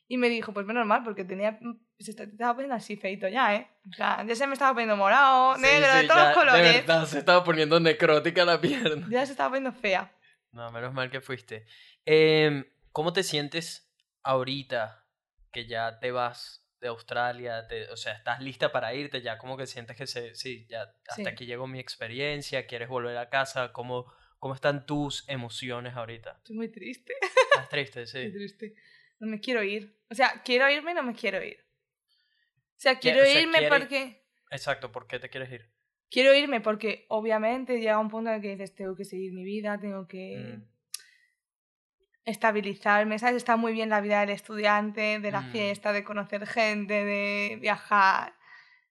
[0.08, 1.58] Y me dijo, pues menos mal, porque tenía.
[2.00, 3.68] Se estaba poniendo así feito ya, ¿eh?
[3.90, 6.64] O sea, ya se me estaba poniendo morado, negro, de todos los colores.
[6.64, 9.08] De verdad, se estaba poniendo necrótica la pierna.
[9.10, 10.14] Ya se estaba poniendo fea.
[10.52, 11.66] No, menos mal que fuiste.
[12.06, 13.90] Eh, ¿Cómo te sientes
[14.24, 15.06] ahorita
[15.52, 19.68] que ya te vas de Australia, o sea, estás lista para irte, ya como que
[19.68, 24.12] sientes que se, sí, ya hasta aquí llegó mi experiencia, quieres volver a casa, ¿cómo,
[24.40, 26.38] cómo están tus emociones ahorita?
[26.38, 27.14] Estoy muy triste.
[27.22, 28.18] Estás triste, sí.
[28.18, 28.74] Muy triste.
[29.20, 29.96] No me quiero ir.
[30.10, 31.60] O sea, quiero irme y no me quiero ir.
[31.60, 34.26] O sea, quiero irme porque...
[34.50, 35.72] Exacto, ¿por qué te quieres ir?
[36.10, 39.44] Quiero irme porque obviamente llega un punto en el que dices, tengo que seguir mi
[39.44, 40.58] vida, tengo que...
[40.58, 40.72] Mm
[42.26, 43.38] estabilizarme, ¿sabes?
[43.38, 45.52] Está muy bien la vida del estudiante, de la mm.
[45.52, 48.34] fiesta, de conocer gente, de viajar.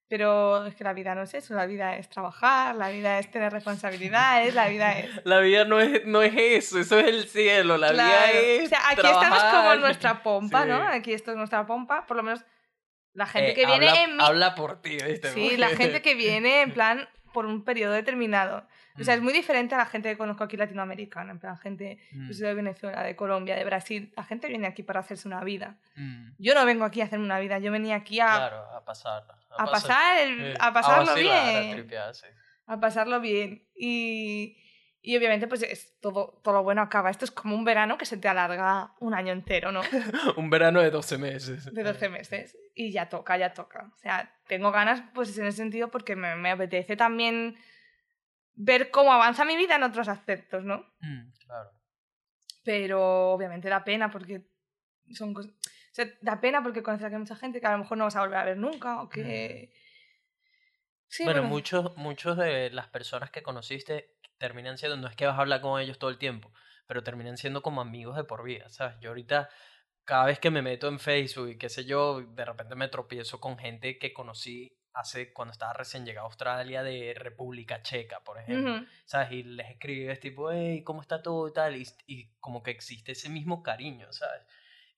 [0.08, 3.30] Pero es que la vida no es eso, la vida es trabajar, la vida es
[3.30, 5.08] tener responsabilidades, la vida es...
[5.24, 8.64] La vida no es, no es eso, eso es el cielo, la vida es...
[8.64, 10.82] O sea, aquí estamos como nuestra pompa, ¿no?
[10.82, 12.44] Aquí esto es nuestra pompa, por lo menos
[13.12, 14.20] la gente eh, que viene habla, en...
[14.20, 15.32] Habla por ti, ¿viste?
[15.32, 18.66] Sí, la gente que viene en plan por un periodo determinado.
[19.00, 19.24] O sea, es mm.
[19.24, 23.02] muy diferente a la gente que conozco aquí latinoamericana, en plan, gente pues, de Venezuela,
[23.02, 24.12] de Colombia, de Brasil.
[24.16, 25.78] La gente viene aquí para hacerse una vida.
[25.96, 26.32] Mm.
[26.38, 28.26] Yo no vengo aquí a hacerme una vida, yo venía aquí a...
[28.26, 29.38] Claro, a pasarla.
[29.56, 30.28] A, pasar,
[30.58, 31.88] a pasarlo bien.
[32.66, 33.66] A pasarlo bien.
[33.74, 34.56] Y,
[35.02, 37.10] y obviamente, pues es todo, todo lo bueno acaba.
[37.10, 39.80] Esto es como un verano que se te alarga un año entero, ¿no?
[40.36, 41.72] un verano de 12 meses.
[41.72, 42.56] De 12 meses.
[42.74, 43.90] Y ya toca, ya toca.
[43.94, 47.56] O sea, tengo ganas, pues en ese sentido, porque me, me apetece también
[48.62, 50.84] ver cómo avanza mi vida en otros aspectos, ¿no?
[51.00, 51.70] Mm, claro.
[52.62, 54.42] Pero obviamente da pena porque
[55.12, 55.52] son cosas...
[55.52, 58.16] O sea, da pena porque conoces a mucha gente que a lo mejor no vas
[58.16, 59.72] a volver a ver nunca o que...
[61.08, 65.36] Sí, bueno, muchos, muchos de las personas que conociste terminan siendo, no es que vas
[65.36, 66.52] a hablar con ellos todo el tiempo,
[66.86, 68.96] pero terminan siendo como amigos de por vida, ¿sabes?
[69.00, 69.48] Yo ahorita,
[70.04, 73.40] cada vez que me meto en Facebook y qué sé yo, de repente me tropiezo
[73.40, 78.38] con gente que conocí hace cuando estaba recién llegado a Australia de República Checa, por
[78.38, 79.32] ejemplo, ¿sabes?
[79.32, 81.76] Y les escribes tipo, hey, ¿cómo está todo y tal?
[81.76, 84.42] Y, y, como que existe ese mismo cariño, ¿sabes?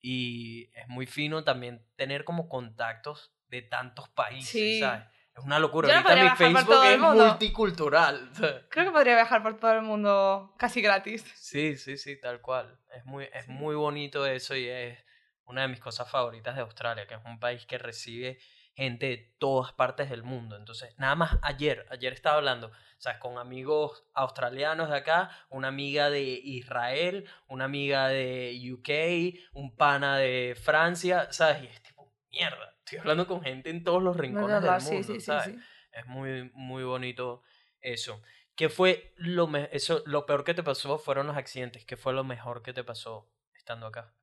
[0.01, 5.05] Y es muy fino también tener como contactos de tantos países, ¿sabes?
[5.35, 5.87] Es una locura.
[5.87, 8.29] Yo Ahorita mi Facebook es multicultural.
[8.69, 11.23] Creo que podría viajar por todo el mundo casi gratis.
[11.35, 12.79] Sí, sí, sí, tal cual.
[12.95, 15.03] Es muy, es muy bonito eso y es
[15.45, 18.37] una de mis cosas favoritas de Australia, que es un país que recibe
[18.75, 20.55] gente de todas partes del mundo.
[20.55, 22.71] Entonces, nada más ayer, ayer estaba hablando,
[23.03, 29.75] sea, con amigos australianos de acá, una amiga de Israel, una amiga de UK, un
[29.75, 31.63] pana de Francia, ¿sabes?
[31.63, 35.55] Y es tipo, mierda estoy hablando con gente en todos los rincones del mundo, ¿sabes?
[35.91, 37.43] Es muy, muy bonito
[37.81, 38.21] eso.
[38.55, 40.97] ¿Qué fue lo, eso, lo peor que te pasó?
[40.97, 41.85] Fueron los accidentes.
[41.85, 44.13] ¿Qué fue lo mejor que te pasó estando acá?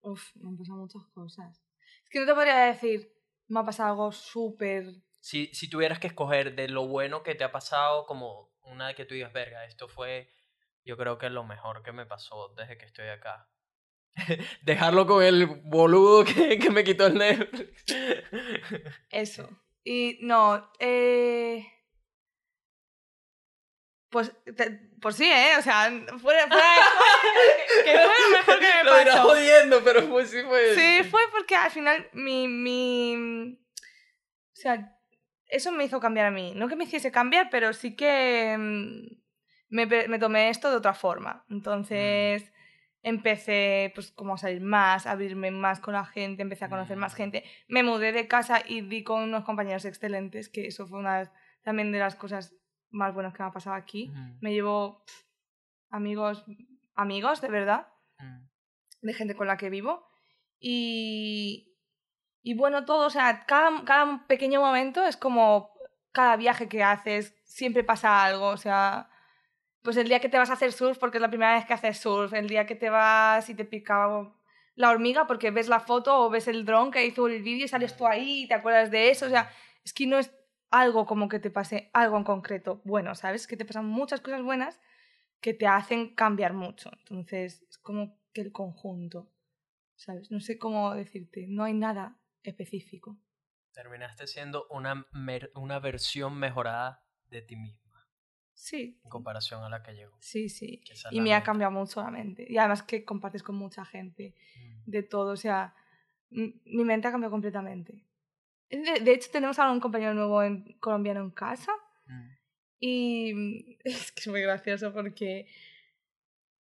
[0.00, 1.62] Uf, me han pasado muchas cosas.
[2.04, 3.12] Es que no te podría decir,
[3.48, 4.84] me ha pasado algo súper...
[5.20, 8.94] Si, si tuvieras que escoger de lo bueno que te ha pasado, como una de
[8.94, 10.32] que tú digas, verga, esto fue,
[10.84, 13.48] yo creo que es lo mejor que me pasó desde que estoy acá.
[14.62, 17.84] dejarlo con el boludo que, que me quitó el Netflix.
[19.10, 19.48] Eso.
[19.84, 21.66] Y no, eh...
[24.12, 24.30] Pues,
[25.00, 25.56] pues sí, ¿eh?
[25.58, 26.34] O sea, fue, fue,
[27.82, 29.22] que fue lo mejor que me pasó.
[29.22, 30.74] Lo jodiendo, pero pues sí fue.
[30.74, 33.58] Sí, fue porque al final mi, mi...
[34.52, 34.98] O sea,
[35.46, 36.52] eso me hizo cambiar a mí.
[36.54, 39.06] No que me hiciese cambiar, pero sí que mm,
[39.70, 41.46] me, me tomé esto de otra forma.
[41.48, 42.52] Entonces,
[43.02, 46.98] empecé pues como a salir más, a abrirme más con la gente, empecé a conocer
[46.98, 47.16] más mm.
[47.16, 47.44] gente.
[47.66, 51.32] Me mudé de casa y di con unos compañeros excelentes, que eso fue una
[51.62, 52.54] también de las cosas
[52.92, 54.12] más buenas que me ha pasado aquí.
[54.40, 55.02] Me llevo
[55.90, 56.44] amigos,
[56.94, 57.88] amigos de verdad,
[58.18, 59.06] mm.
[59.06, 60.06] de gente con la que vivo.
[60.60, 61.76] Y,
[62.42, 65.72] y bueno, todo, o sea, cada, cada pequeño momento es como
[66.12, 69.08] cada viaje que haces, siempre pasa algo, o sea,
[69.82, 71.72] pues el día que te vas a hacer surf porque es la primera vez que
[71.72, 74.06] haces surf, el día que te vas y te pica
[74.74, 77.68] la hormiga porque ves la foto o ves el dron que hizo el vídeo y
[77.68, 79.50] sales tú ahí y te acuerdas de eso, o sea,
[79.84, 80.32] es que no es
[80.72, 83.46] algo como que te pase algo en concreto bueno, ¿sabes?
[83.46, 84.80] Que te pasan muchas cosas buenas
[85.40, 86.90] que te hacen cambiar mucho.
[87.00, 89.30] Entonces, es como que el conjunto,
[89.96, 90.30] ¿sabes?
[90.30, 93.18] No sé cómo decirte, no hay nada específico.
[93.72, 95.06] Terminaste siendo una,
[95.54, 97.82] una versión mejorada de ti mismo.
[98.54, 99.00] Sí.
[99.02, 100.16] En comparación a la que llegó.
[100.20, 100.82] Sí, sí.
[101.10, 102.46] Y me ha cambiado mucho la mente.
[102.48, 104.90] Y además que compartes con mucha gente mm.
[104.90, 105.32] de todo.
[105.32, 105.74] O sea,
[106.30, 108.04] mi mente ha cambiado completamente.
[108.72, 111.72] De, hecho, tenemos a un compañero nuevo en, colombiano en casa.
[112.06, 112.30] Mm.
[112.80, 115.46] Y es que es muy gracioso porque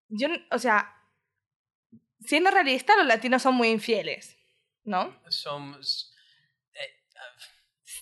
[0.09, 0.93] yo, o sea,
[2.21, 4.37] siendo realista, los latinos son muy infieles,
[4.83, 5.15] ¿no?
[5.27, 6.17] Somos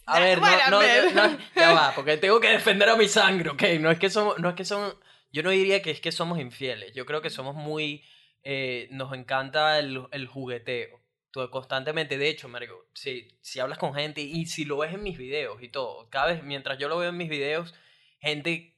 [0.06, 0.82] a ver, no, no,
[1.56, 3.64] ya va, porque tengo que defender a mi sangre, ¿ok?
[3.80, 4.96] No es que somos, no es que somos,
[5.32, 8.04] yo no diría que es que somos infieles, yo creo que somos muy,
[8.44, 11.02] eh, nos encanta el, el jugueteo.
[11.36, 15.04] Tú constantemente, de hecho, Mario, si, si hablas con gente y si lo ves en
[15.04, 17.76] mis videos y todo, cada vez, mientras yo lo veo en mis videos,
[18.22, 18.74] gente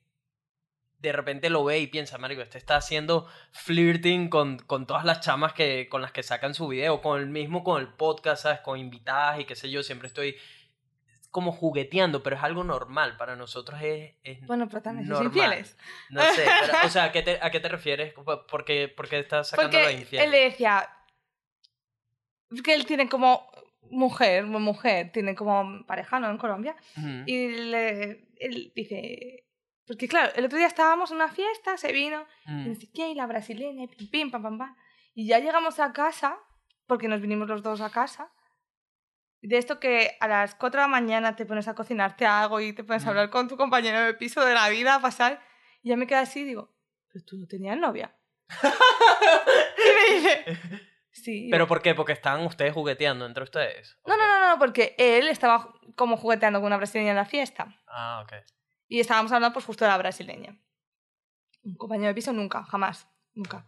[0.98, 5.20] de repente lo ve y piensa, Mario, este está haciendo flirting con, con todas las
[5.20, 8.62] chamas que, con las que sacan su video, con el mismo, con el podcast, ¿sabes?
[8.62, 10.36] Con invitadas y qué sé yo, siempre estoy
[11.30, 13.18] como jugueteando, pero es algo normal.
[13.18, 14.16] Para nosotros es.
[14.24, 15.78] es bueno, pero también son infieles.
[16.10, 16.48] No sé,
[16.84, 18.16] o sea, ¿a qué, te, ¿a qué te refieres?
[18.16, 20.26] ¿Por qué, por qué estás sacando Porque infieles?
[20.26, 20.90] Él le decía.
[22.64, 23.50] Que él tiene como
[23.90, 26.30] mujer, mujer, tiene como pareja, ¿no?
[26.30, 26.76] En Colombia.
[27.26, 29.46] Y le, él dice.
[29.86, 33.16] Porque claro, el otro día estábamos en una fiesta, se vino, y dice, ¿qué?
[33.16, 34.76] La brasileña, pim, pim, pam, pam, pam.
[35.14, 36.38] Y ya llegamos a casa,
[36.88, 38.30] porque nos vinimos los dos a casa,
[39.42, 42.74] de esto que a las 4 de la mañana te pones a cocinarte algo y
[42.74, 45.42] te pones a hablar con tu compañero de piso de la vida, a pasar,
[45.82, 46.76] y ya me queda así y digo,
[47.12, 48.14] pero tú no tenías novia.
[48.62, 50.60] y me dice,
[51.24, 51.48] sí.
[51.52, 51.96] ¿Pero por qué?
[51.96, 53.98] Porque estaban ustedes jugueteando entre ustedes.
[54.06, 57.76] No, no, no, no, porque él estaba como jugueteando con una brasileña en la fiesta.
[57.88, 58.34] Ah, ok.
[58.88, 60.58] Y estábamos hablando pues justo de la brasileña.
[61.64, 63.66] Un compañero de piso nunca, jamás, nunca.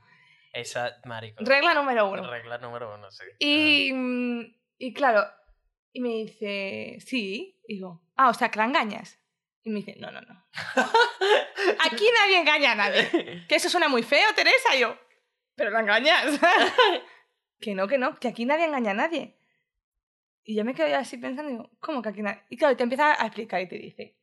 [0.54, 1.44] Esa, marico.
[1.44, 2.30] Regla número uno.
[2.30, 3.26] Regla número uno, sí.
[3.40, 5.26] Y, mm, y claro,
[5.92, 7.60] y me dice, sí.
[7.68, 9.20] Y digo, ah, o sea, que la engañas.
[9.64, 10.46] Y me dice, no, no, no.
[11.86, 13.46] Aquí nadie engaña a nadie.
[13.48, 14.76] Que eso suena muy feo, Teresa.
[14.76, 14.98] Y yo,
[15.56, 16.26] pero la engañas.
[17.60, 19.36] que no, que no, que aquí nadie engaña a nadie.
[20.44, 22.42] Y yo me quedo así pensando, digo, ¿cómo que aquí nadie?
[22.50, 24.18] Y claro, te empieza a explicar y te dice,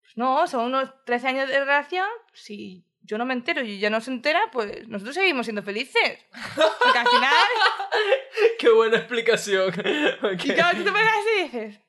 [0.00, 3.90] pues no, son unos 13 años de relación, si yo no me entero y ella
[3.90, 6.26] no se entera, pues nosotros seguimos siendo felices.
[6.54, 7.34] Porque al final...
[8.58, 9.72] Qué buena explicación.
[9.74, 11.80] Y claro, tú te pones así y dices,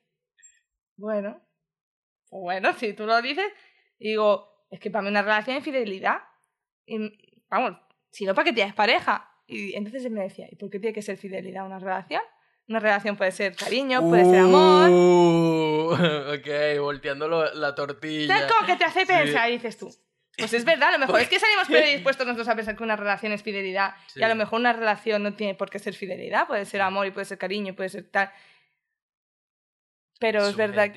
[0.95, 1.41] bueno,
[2.29, 3.51] pues bueno, si tú lo dices,
[3.97, 6.19] y digo, es que para mí una relación es fidelidad.
[6.85, 7.77] Y, vamos,
[8.11, 9.28] si no, ¿para qué tienes pareja?
[9.49, 12.21] Y entonces él me decía, ¿y por qué tiene que ser fidelidad una relación?
[12.67, 14.89] Una relación puede ser cariño, puede ser amor.
[14.91, 15.93] Uh,
[16.35, 18.37] ok, volteando la tortilla.
[18.37, 19.49] ¿Sabes cómo que te hace pensar?
[19.49, 19.91] Y dices tú,
[20.37, 22.95] pues es verdad, a lo mejor es que salimos predispuestos nosotros a pensar que una
[22.95, 26.45] relación es fidelidad y a lo mejor una relación no tiene por qué ser fidelidad,
[26.45, 28.31] puede ser amor y puede ser cariño, puede ser tal.
[30.19, 30.91] Pero es verdad.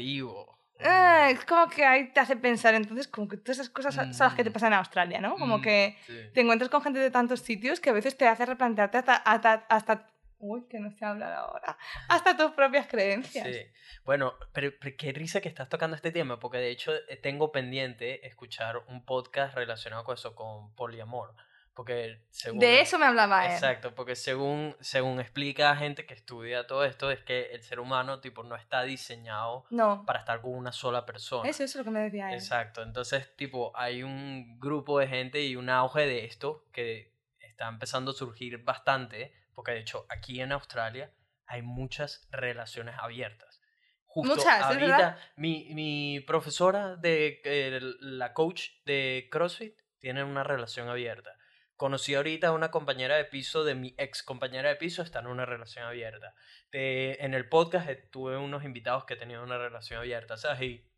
[0.85, 4.11] Ah, es como que ahí te hace pensar, entonces, como que todas esas cosas son
[4.19, 4.53] las que te mm.
[4.53, 5.37] pasan en Australia, ¿no?
[5.37, 5.97] Como mm, que
[6.35, 10.07] te encuentras con gente de tantos sitios que a veces te hace replantearte hasta, hasta,
[10.45, 11.79] Uy, que no se habla ahora.
[12.09, 13.47] Hasta tus propias creencias.
[13.47, 13.63] Sí.
[14.05, 18.27] Bueno, pero, qué risa que estás tocando este tema, porque de hecho eh, tengo pendiente
[18.27, 21.37] escuchar un podcast relacionado con eso, con poliamor.
[21.75, 23.53] Porque según, de eso me hablaba él.
[23.53, 28.21] Exacto, porque según, según explica gente que estudia todo esto, es que el ser humano
[28.21, 29.65] tipo no está diseñado
[30.05, 31.49] para estar con una sola persona.
[31.49, 32.35] Eso, eso es lo que me decía él.
[32.35, 37.69] Exacto, entonces tipo hay un grupo de gente y un auge de esto que está
[37.69, 41.11] empezando a surgir bastante, porque de hecho aquí en Australia
[41.47, 43.63] hay muchas relaciones abiertas.
[44.05, 50.91] Justo muchas, ahorita mi, mi profesora de eh, la coach de CrossFit tiene una relación
[50.91, 51.35] abierta
[51.83, 55.27] Conocí ahorita a una compañera de piso de mi ex compañera de piso, está en
[55.27, 56.33] una relación abierta.
[56.71, 60.63] en el podcast tuve unos invitados que tenían una relación abierta, ¿sabes?
[60.63, 60.89] Y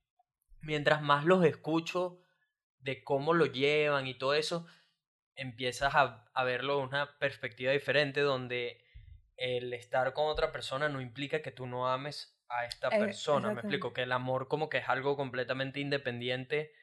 [0.61, 2.21] mientras más los escucho
[2.81, 4.67] de cómo lo llevan y todo eso,
[5.37, 8.85] empiezas a, a verlo de una perspectiva diferente donde
[9.39, 13.55] el estar con otra persona no implica que tú no ames a esta eh, persona.
[13.55, 16.75] Me explico que el amor como que es algo completamente independiente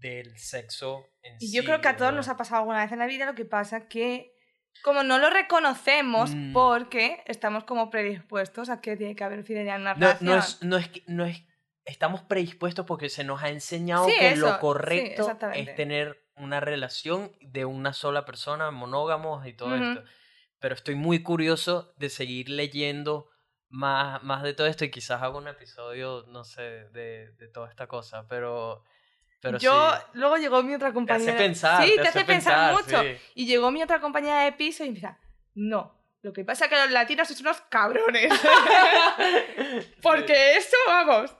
[0.00, 2.98] del sexo en y yo creo que a todos nos ha pasado alguna vez en
[2.98, 4.34] la vida, lo que pasa que
[4.82, 6.52] como no lo reconocemos mm.
[6.52, 10.28] porque estamos como predispuestos a que tiene que haber fidelidad en una no, relación.
[10.28, 11.44] No es, no es, no es,
[11.84, 17.64] estamos predispuestos porque se nos ha enseñado que lo correcto es tener una relación de
[17.64, 20.04] una sola persona, monógamos y todo esto.
[20.58, 23.28] Pero estoy muy curioso de seguir leyendo
[23.68, 27.68] más, más de todo esto y quizás haga un episodio, no sé, de, de toda
[27.68, 28.84] esta cosa, pero
[29.60, 31.32] yo, luego llegó mi otra compañera.
[31.32, 31.84] Te hace pensar.
[31.84, 33.02] Sí, te, hace, pensar, mucho.
[33.34, 35.18] Y llegó mi otra compañera de piso y empieza,
[35.54, 38.32] no, lo que pasa es que los latinos son unos cabrones.
[40.02, 41.34] Porque eso, vamos.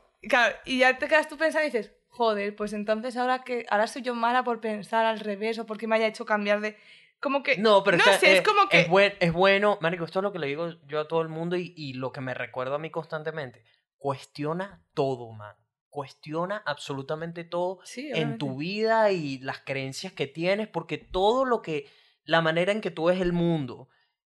[0.64, 4.02] y ya te quedas tú pensando y dices, joder, pues entonces ahora que ahora soy
[4.02, 6.76] yo mala por pensar al revés o porque me haya hecho cambiar de
[7.20, 10.20] como que no pero no sé, es, como que es, buen, es bueno marico esto
[10.20, 12.32] es lo que le digo yo a todo el mundo y, y lo que me
[12.32, 13.62] recuerdo a mí constantemente
[13.98, 15.54] cuestiona todo man
[15.90, 21.90] cuestiona absolutamente todo en tu vida y las creencias que tienes, porque todo lo que,
[22.24, 23.88] la manera en que tú ves el mundo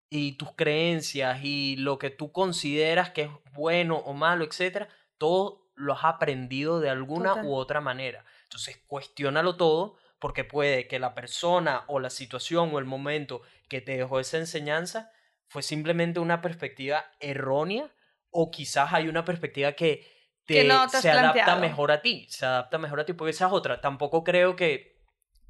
[0.09, 5.69] y tus creencias y lo que tú consideras que es bueno o malo, etcétera, todo
[5.75, 8.25] lo has aprendido de alguna u otra manera.
[8.43, 13.81] Entonces, cuestiónalo todo, porque puede que la persona o la situación o el momento que
[13.81, 15.11] te dejó esa enseñanza
[15.47, 17.89] fue simplemente una perspectiva errónea
[18.29, 20.18] o quizás hay una perspectiva que
[20.49, 23.81] se adapta mejor a ti, se adapta mejor a ti, porque esa es otra.
[23.81, 24.99] Tampoco creo que,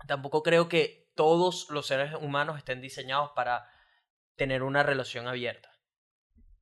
[0.07, 3.69] tampoco creo que todos los seres humanos estén diseñados para
[4.35, 5.71] tener una relación abierta.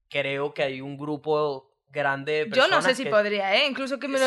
[0.09, 3.67] Creo que hay un grupo grande de personas Yo no sé si podría, ¿eh?
[3.67, 4.25] Incluso que me lo...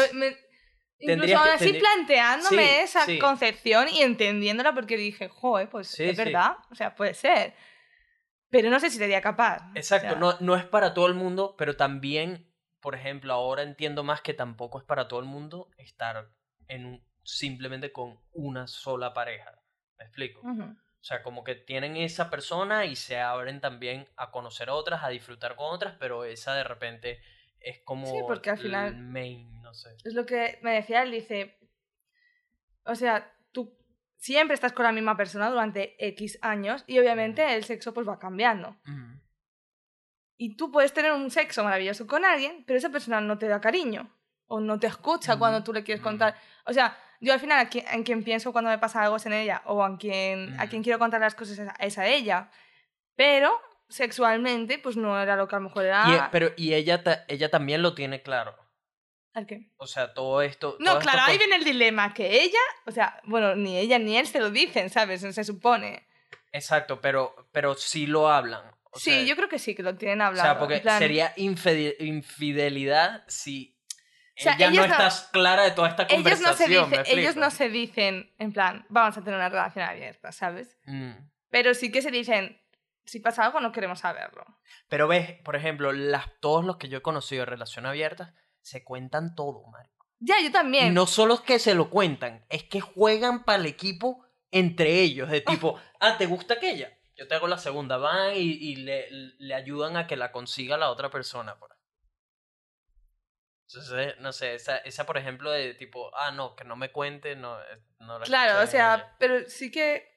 [0.99, 6.95] incluso así planteándome esa concepción y entendiéndola porque dije, joder, pues es verdad, o sea,
[6.95, 7.55] puede ser.
[8.51, 9.62] Pero no sé si sería capaz.
[9.74, 12.49] Exacto, no, no es para todo el mundo, pero también
[12.81, 16.31] por ejemplo, ahora entiendo más que tampoco es para todo el mundo estar
[16.69, 19.61] en un, simplemente con una sola pareja.
[19.98, 20.40] ¿Me explico?
[20.40, 25.09] O sea, como que tienen esa persona y se abren también a conocer otras, a
[25.09, 27.20] disfrutar con otras, pero esa de repente
[27.59, 29.97] es como sí, porque al final main, no sé.
[30.05, 31.59] Es lo que me decía él, dice,
[32.85, 33.77] o sea, tú
[34.16, 38.19] siempre estás con la misma persona durante X años y obviamente el sexo pues va
[38.19, 38.77] cambiando.
[40.43, 43.61] Y tú puedes tener un sexo maravilloso con alguien, pero esa persona no te da
[43.61, 44.11] cariño
[44.47, 46.35] o no te escucha cuando tú le quieres contar.
[46.65, 49.61] O sea, yo al final en quien pienso cuando me pasa algo es en ella
[49.67, 52.51] o a quien, a quien quiero contar las cosas es a ella.
[53.17, 53.53] Pero
[53.91, 56.05] sexualmente, pues no era lo que a lo mejor era.
[56.09, 58.57] Y, pero, y ella, ella también lo tiene claro.
[59.35, 59.71] ¿Al qué?
[59.77, 60.79] O sea, todo esto.
[60.81, 64.27] No, claro, ahí viene el dilema, que ella, o sea, bueno, ni ella ni él
[64.27, 65.21] se lo dicen, ¿sabes?
[65.21, 66.09] Se supone.
[66.51, 68.80] Exacto, pero, pero sí lo hablan.
[68.95, 70.49] Sí, yo creo que sí, que lo tienen hablado.
[70.49, 73.77] O sea, porque sería infidelidad si
[74.37, 76.71] ella no, estás clara de toda esta conversación.
[76.71, 80.33] Ellos no, se ellos no se dicen, en plan, vamos a tener una relación abierta,
[80.33, 80.79] ¿sabes?
[80.87, 81.12] Mm.
[81.51, 82.61] Pero sí que se dicen,
[83.05, 84.45] si pasa algo no queremos saberlo.
[84.89, 88.85] Pero ves, por ejemplo, las, todos los que yo he conocido de relación abierta se
[88.85, 90.07] cuentan todo, Marco.
[90.21, 90.89] Ya, yo también.
[90.89, 95.01] Y no solo es que se lo cuentan, es que juegan para el equipo entre
[95.01, 96.97] ellos, de tipo, ah, ¿te gusta aquella?
[97.20, 100.90] Yo te hago la segunda, van y, le, le, ayudan a que la consiga la
[100.90, 101.59] otra persona.
[101.59, 101.70] Por
[103.72, 107.36] entonces, no sé, esa, esa por ejemplo de tipo, ah, no, que no me cuente,
[107.36, 110.16] no, eh, no la Claro, o sea, pero sí que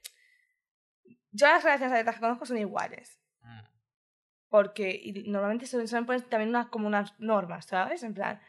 [1.31, 3.19] yo las relaciones abiertas que conozco son iguales.
[3.41, 3.59] Mm.
[4.47, 8.01] Porque normalmente se suelen poner también unas, como unas normas, ¿sabes?
[8.03, 8.41] En plan,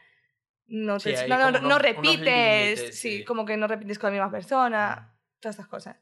[0.67, 5.39] no, te, no, no, repites, sí, como que no repites con la misma persona, mm.
[5.41, 5.97] todas estas cosas.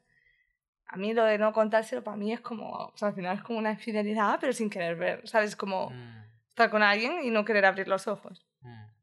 [0.94, 3.42] A mí lo de no contárselo para mí es como, o sea, al final es
[3.42, 5.56] como una infidelidad, pero sin querer ver, ¿sabes?
[5.56, 6.24] Como mm.
[6.50, 8.46] estar con alguien y no querer abrir los ojos.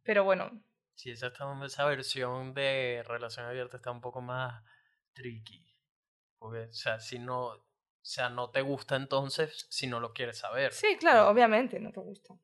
[0.01, 0.49] Pero bueno.
[0.95, 1.34] Sí, esa,
[1.65, 4.63] esa versión de relación abierta está un poco más
[5.11, 5.68] tricky.
[6.39, 7.65] Porque, o sea, si no, o
[8.01, 10.72] sea, no te gusta entonces si no lo quieres saber.
[10.72, 12.35] Sí, claro, obviamente no te gusta.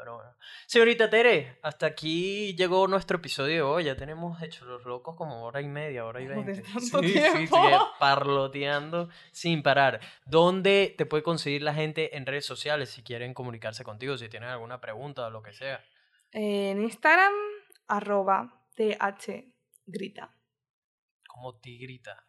[0.00, 0.34] Pero bueno.
[0.66, 3.84] Señorita Tere, hasta aquí llegó nuestro episodio de hoy.
[3.84, 6.62] Ya tenemos hecho los locos como hora y media, hora y veinte.
[6.80, 7.54] Sí, sí, sí,
[7.98, 10.00] parloteando sin parar.
[10.24, 14.48] ¿Dónde te puede conseguir la gente en redes sociales si quieren comunicarse contigo, si tienen
[14.48, 15.84] alguna pregunta o lo que sea?
[16.32, 17.34] En Instagram,
[17.86, 20.34] arroba thgrita.
[21.28, 22.26] ¿Cómo tigrita?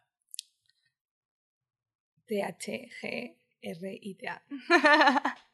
[2.26, 2.82] T-H-G-R-I-T-A.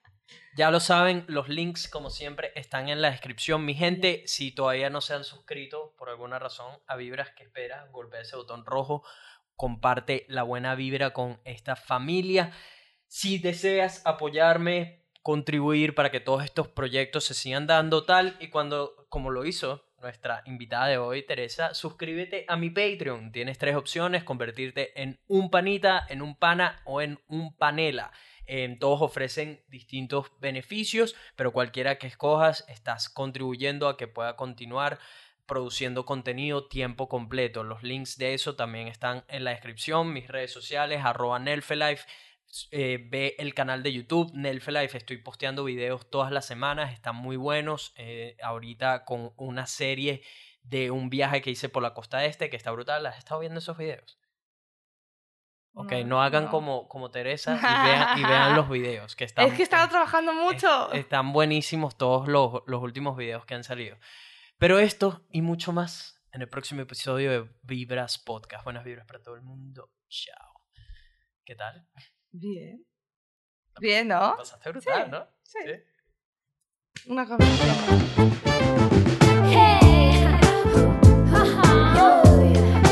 [0.56, 3.64] Ya lo saben, los links, como siempre, están en la descripción.
[3.64, 7.86] Mi gente, si todavía no se han suscrito por alguna razón a Vibras que espera,
[7.92, 9.04] golpea ese botón rojo,
[9.54, 12.52] comparte la buena vibra con esta familia.
[13.06, 19.06] Si deseas apoyarme, contribuir para que todos estos proyectos se sigan dando tal y cuando,
[19.08, 23.32] como lo hizo nuestra invitada de hoy, Teresa, suscríbete a mi Patreon.
[23.32, 28.12] Tienes tres opciones, convertirte en un panita, en un pana o en un panela.
[28.78, 34.98] Todos ofrecen distintos beneficios, pero cualquiera que escojas, estás contribuyendo a que pueda continuar
[35.46, 37.64] produciendo contenido tiempo completo.
[37.64, 42.04] Los links de eso también están en la descripción, mis redes sociales, arroba Nelfelife
[42.70, 44.98] eh, ve el canal de YouTube, Nelfelife.
[44.98, 47.92] Estoy posteando videos todas las semanas, están muy buenos.
[47.96, 50.22] Eh, ahorita con una serie
[50.62, 53.04] de un viaje que hice por la costa este que está brutal.
[53.06, 54.18] ¿Has estado viendo esos videos?
[55.74, 56.50] Ok, no, hagan no.
[56.50, 57.56] Como, como Teresa
[58.16, 59.14] y vean, los videos.
[59.14, 60.92] Que están, es que estaba trabajando mucho.
[60.92, 63.96] Es, están buenísimos todos los, los últimos videos que han salido.
[64.58, 68.64] Pero esto y mucho más en el próximo episodio de Vibras Podcast.
[68.64, 69.92] Buenas vibras para todo el mundo.
[70.08, 70.62] Chao.
[71.44, 71.86] ¿Qué tal?
[72.30, 72.84] Bien.
[73.80, 74.36] Bien, ¿no?
[74.36, 75.26] Pasaste brutal, sí, ¿no?
[75.42, 75.58] Sí.
[75.64, 77.10] ¿Sí?
[77.10, 78.38] Una conversación.
[79.50, 79.84] Hey.
[82.00, 82.82] Oh,